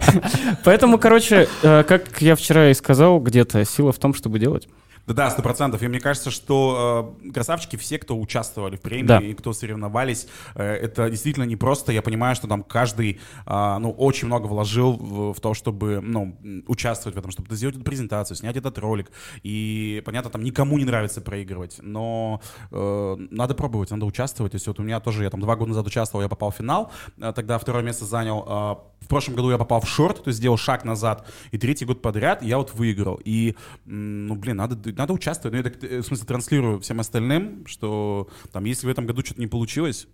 Поэтому, 0.64 0.96
короче, 0.96 1.48
э, 1.62 1.82
как 1.82 2.22
я 2.22 2.36
вчера 2.36 2.70
и 2.70 2.74
сказал, 2.74 3.18
где-то 3.18 3.64
сила 3.64 3.90
в 3.90 3.98
том, 3.98 4.14
чтобы 4.14 4.38
делать. 4.38 4.68
Да-да, 5.08 5.30
сто 5.30 5.42
процентов. 5.42 5.82
И 5.82 5.88
мне 5.88 6.00
кажется, 6.00 6.30
что 6.30 7.14
э, 7.24 7.30
красавчики 7.32 7.76
все, 7.76 7.98
кто 7.98 8.18
участвовали 8.18 8.76
в 8.76 8.80
премии 8.82 9.06
Да. 9.06 9.18
и 9.18 9.32
кто 9.32 9.54
соревновались, 9.54 10.28
э, 10.54 10.62
это 10.62 11.08
действительно 11.08 11.44
непросто. 11.44 11.92
Я 11.92 12.02
понимаю, 12.02 12.34
что 12.36 12.46
там 12.46 12.62
каждый, 12.62 13.18
э, 13.46 13.76
ну, 13.80 13.90
очень 13.90 14.26
много 14.26 14.46
вложил 14.46 14.92
в, 14.92 15.32
в 15.32 15.40
то, 15.40 15.54
чтобы, 15.54 16.00
ну, 16.02 16.36
участвовать 16.66 17.16
в 17.16 17.18
этом, 17.18 17.30
чтобы 17.30 17.56
сделать 17.56 17.76
эту 17.76 17.84
презентацию, 17.84 18.36
снять 18.36 18.56
этот 18.56 18.76
ролик. 18.78 19.10
И, 19.42 20.02
понятно, 20.04 20.30
там 20.30 20.42
никому 20.44 20.76
не 20.78 20.84
нравится 20.84 21.22
проигрывать, 21.22 21.76
но 21.80 22.42
э, 22.70 23.16
надо 23.30 23.54
пробовать, 23.54 23.90
надо 23.90 24.04
участвовать. 24.04 24.52
То 24.52 24.56
есть 24.56 24.66
вот 24.66 24.78
у 24.78 24.82
меня 24.82 25.00
тоже, 25.00 25.24
я 25.24 25.30
там 25.30 25.40
два 25.40 25.56
года 25.56 25.70
назад 25.70 25.86
участвовал, 25.86 26.22
я 26.22 26.28
попал 26.28 26.50
в 26.50 26.54
финал, 26.56 26.92
э, 27.18 27.32
тогда 27.34 27.58
второе 27.58 27.82
место 27.82 28.04
занял. 28.04 28.44
э, 28.46 28.97
в 29.08 29.10
прошлом 29.10 29.36
году 29.36 29.50
я 29.50 29.56
попал 29.56 29.80
в 29.80 29.88
шорт, 29.88 30.22
то 30.22 30.28
есть 30.28 30.36
сделал 30.38 30.58
шаг 30.58 30.84
назад, 30.84 31.26
и 31.50 31.56
третий 31.56 31.86
год 31.86 32.02
подряд 32.02 32.42
я 32.42 32.58
вот 32.58 32.74
выиграл. 32.74 33.18
И, 33.24 33.56
ну, 33.86 34.34
блин, 34.34 34.58
надо, 34.58 34.76
надо 34.92 35.14
участвовать. 35.14 35.52
Ну, 35.52 35.56
я 35.56 35.64
так, 35.64 35.82
э, 35.82 36.00
в 36.00 36.04
смысле, 36.04 36.26
транслирую 36.26 36.80
всем 36.80 37.00
остальным, 37.00 37.64
что 37.66 38.28
там, 38.52 38.66
если 38.66 38.86
в 38.86 38.90
этом 38.90 39.06
году 39.06 39.22
что-то 39.24 39.40
не 39.40 39.46
получилось, 39.46 40.06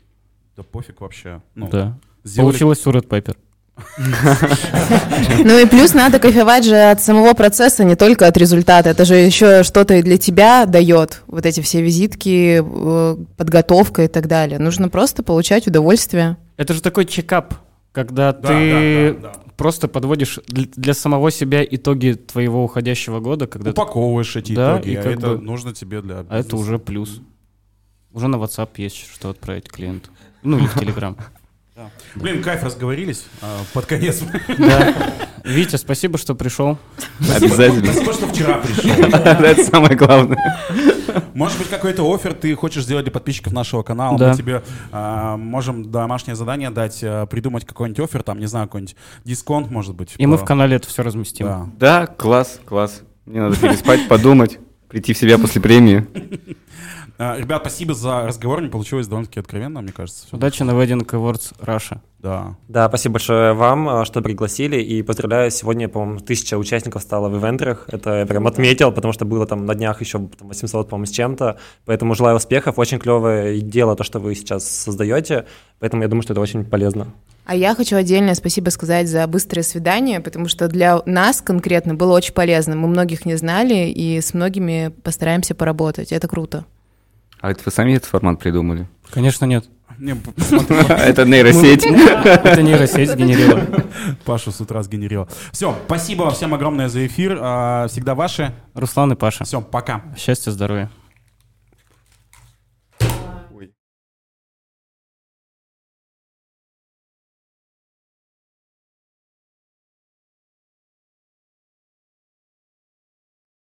да 0.57 0.63
пофиг 0.63 1.01
вообще. 1.01 1.43
Ну, 1.57 1.69
Да. 1.69 1.99
сделали- 2.23 2.53
Получилось 2.53 2.87
у 2.87 2.91
Red 2.93 3.09
Piper. 3.09 3.37
Ну 5.45 5.59
и 5.59 5.67
плюс 5.67 5.95
надо 5.95 6.21
кайфовать 6.21 6.65
же 6.65 6.77
от 6.77 7.03
самого 7.03 7.35
процесса, 7.35 7.83
не 7.83 7.97
только 7.97 8.29
от 8.29 8.37
результата. 8.37 8.91
Это 8.91 9.05
же 9.05 9.17
еще 9.17 9.65
что-то 9.65 9.95
и 9.95 10.03
для 10.03 10.17
тебя 10.19 10.65
дает. 10.67 11.23
Вот 11.27 11.45
эти 11.47 11.61
все 11.61 11.83
визитки, 11.83 12.63
э, 12.65 13.17
подготовка 13.37 14.05
и 14.05 14.09
так 14.09 14.29
далее. 14.29 14.61
Нужно 14.61 14.89
просто 14.89 15.25
получать 15.25 15.67
удовольствие. 15.67 16.37
Это 16.57 16.73
же 16.75 16.81
такой 16.83 17.05
чекап, 17.05 17.55
когда 17.95 18.33
Да, 18.33 18.49
ты 18.49 19.15
да, 19.15 19.21
да, 19.31 19.33
да. 19.35 19.41
просто 19.57 19.89
подводишь 19.89 20.39
дл- 20.49 20.71
для 20.77 20.93
самого 20.93 21.31
себя 21.31 21.65
итоги 21.65 22.13
твоего 22.13 22.65
уходящего 22.65 23.21
года, 23.21 23.47
когда 23.47 23.73
ты- 23.73 23.81
Упаковываешь 23.81 24.35
эти 24.37 24.53
Да, 24.55 24.77
итоги, 24.77 24.91
и 24.91 24.97
а 24.97 25.03
как 25.03 25.13
это 25.19 25.29
бы- 25.29 25.39
нужно 25.41 25.73
тебе 25.73 26.03
для 26.03 26.17
а 26.17 26.21
это 26.25 26.35
бизнеса. 26.49 26.57
уже 26.57 26.79
плюс. 26.79 27.21
Уже 28.13 28.29
на 28.29 28.37
WhatsApp 28.37 28.71
есть 28.77 28.97
что 29.13 29.31
отправить 29.31 29.69
клиенту. 29.69 30.11
Ну 30.43 30.59
или 30.59 30.67
в 30.67 30.77
Telegram. 30.77 31.17
Блин, 32.17 32.43
кайф, 32.43 32.63
разговорились 32.63 33.25
а, 33.41 33.61
под 33.73 33.87
конец. 33.87 34.21
Да. 34.59 34.95
Витя, 35.45 35.77
спасибо, 35.77 36.17
что 36.19 36.35
пришел. 36.35 36.79
Обязательно. 37.21 37.93
Спасибо, 37.93 38.13
что 38.15 38.27
вчера 38.29 38.59
пришел. 38.59 38.91
Это 38.91 39.65
самое 39.65 39.95
главное. 39.97 40.39
Может 41.35 41.59
быть, 41.59 41.69
какой-то 41.69 42.03
офер 42.15 42.35
ты 42.35 42.55
хочешь 42.55 42.85
сделать 42.85 43.05
для 43.05 43.13
подписчиков 43.13 43.53
нашего 43.53 43.83
канала? 43.83 44.19
Да. 44.19 44.31
Мы 44.31 44.37
тебе 44.37 44.63
а, 44.93 45.37
можем 45.37 45.91
домашнее 45.91 46.35
задание 46.37 46.71
дать, 46.71 47.01
а, 47.03 47.27
придумать 47.27 47.65
какой-нибудь 47.65 48.01
офер, 48.05 48.23
там, 48.23 48.39
не 48.39 48.47
знаю, 48.47 48.67
какой-нибудь 48.67 48.97
дисконт, 49.25 49.71
может 49.71 49.95
быть. 49.95 50.15
И 50.19 50.27
мы 50.27 50.37
по- 50.37 50.43
в 50.43 50.47
канале 50.47 50.77
это 50.77 50.89
все 50.89 51.03
разместим. 51.03 51.47
Да. 51.47 51.67
Да, 51.79 52.07
класс, 52.07 52.61
класс. 52.65 53.03
Мне 53.27 53.41
надо 53.41 53.57
переспать, 53.57 54.07
подумать, 54.09 54.59
прийти 54.89 55.13
в 55.15 55.19
себя 55.19 55.39
после 55.39 55.61
премии. 55.61 56.07
А, 57.19 57.39
Ребят, 57.39 57.63
спасибо 57.63 57.95
за 57.95 58.27
разговор, 58.27 58.61
не 58.61 58.69
получилось 58.69 59.07
довольно-таки 59.07 59.41
откровенно, 59.41 59.81
мне 59.81 59.93
кажется. 59.93 60.27
Удачи 60.33 60.63
на 60.63 60.73
Wedding 60.73 61.07
Awards 61.07 61.53
Russia. 61.61 61.99
Да. 62.19 62.57
Да, 62.69 62.89
спасибо 62.89 63.15
большое 63.15 63.53
вам, 63.53 63.89
а, 63.89 64.05
что 64.05 64.23
пригласили, 64.23 64.81
и 64.81 65.03
поздравляю, 65.03 65.51
сегодня, 65.51 65.89
по-моему, 65.89 66.21
тысяча 66.21 66.57
участников 66.57 67.03
стало 67.03 67.29
в 67.29 67.37
ивентерах, 67.39 67.85
это 67.89 68.21
я 68.21 68.27
прям 68.27 68.47
отметил, 68.47 68.93
потому 68.93 69.13
что 69.13 69.25
было 69.27 69.47
там 69.47 69.67
на 69.67 69.75
днях 69.75 70.01
еще 70.01 70.19
там, 70.19 70.49
800, 70.49 70.89
по-моему, 70.89 71.07
с 71.07 71.11
чем-то, 71.11 71.59
поэтому 71.85 72.15
желаю 72.15 72.37
успехов, 72.37 72.79
очень 72.79 72.99
клевое 72.99 73.61
дело 73.61 73.95
то, 73.95 74.05
что 74.05 74.19
вы 74.21 74.35
сейчас 74.35 74.69
создаете, 74.69 75.45
поэтому 75.79 76.03
я 76.03 76.09
думаю, 76.09 76.23
что 76.23 76.33
это 76.33 76.41
очень 76.41 76.65
полезно. 76.65 77.13
А 77.47 77.55
я 77.55 77.75
хочу 77.75 77.97
отдельное 77.97 78.35
спасибо 78.35 78.71
сказать 78.71 79.07
за 79.07 79.27
быстрое 79.27 79.63
свидание, 79.63 80.21
потому 80.21 80.49
что 80.49 80.67
для 80.67 81.03
нас 81.05 81.43
конкретно 81.43 81.95
было 81.95 82.15
очень 82.15 82.33
полезно. 82.33 82.75
Мы 82.75 82.89
многих 82.89 83.27
не 83.27 83.37
знали, 83.37 83.91
и 83.91 84.19
с 84.19 84.33
многими 84.33 84.95
постараемся 85.03 85.55
поработать. 85.55 86.11
Это 86.11 86.27
круто. 86.27 86.65
А 87.45 87.51
это 87.51 87.61
вы 87.67 87.71
сами 87.73 87.93
этот 87.93 88.09
формат 88.09 88.39
придумали? 88.39 88.89
Конечно, 89.11 89.45
нет. 89.45 89.67
Это 89.99 91.27
нейросеть. 91.27 91.85
Это 92.25 92.63
нейросеть 92.63 93.11
сгенерировала. 93.11 93.85
Пашу 94.25 94.51
с 94.51 94.63
утра 94.63 94.83
сгенерировал. 94.83 95.29
Все, 95.53 95.77
спасибо 95.85 96.31
всем 96.31 96.55
огромное 96.55 96.89
за 96.89 97.07
эфир. 97.07 97.39
а, 97.39 97.87
Всегда 97.89 98.15
ваши. 98.15 98.55
Руслан 98.73 99.13
и 99.13 99.15
Паша. 99.15 99.45
Все, 99.45 99.61
пока. 99.61 100.01
Счастья, 100.17 100.53
здоровья. 100.53 100.91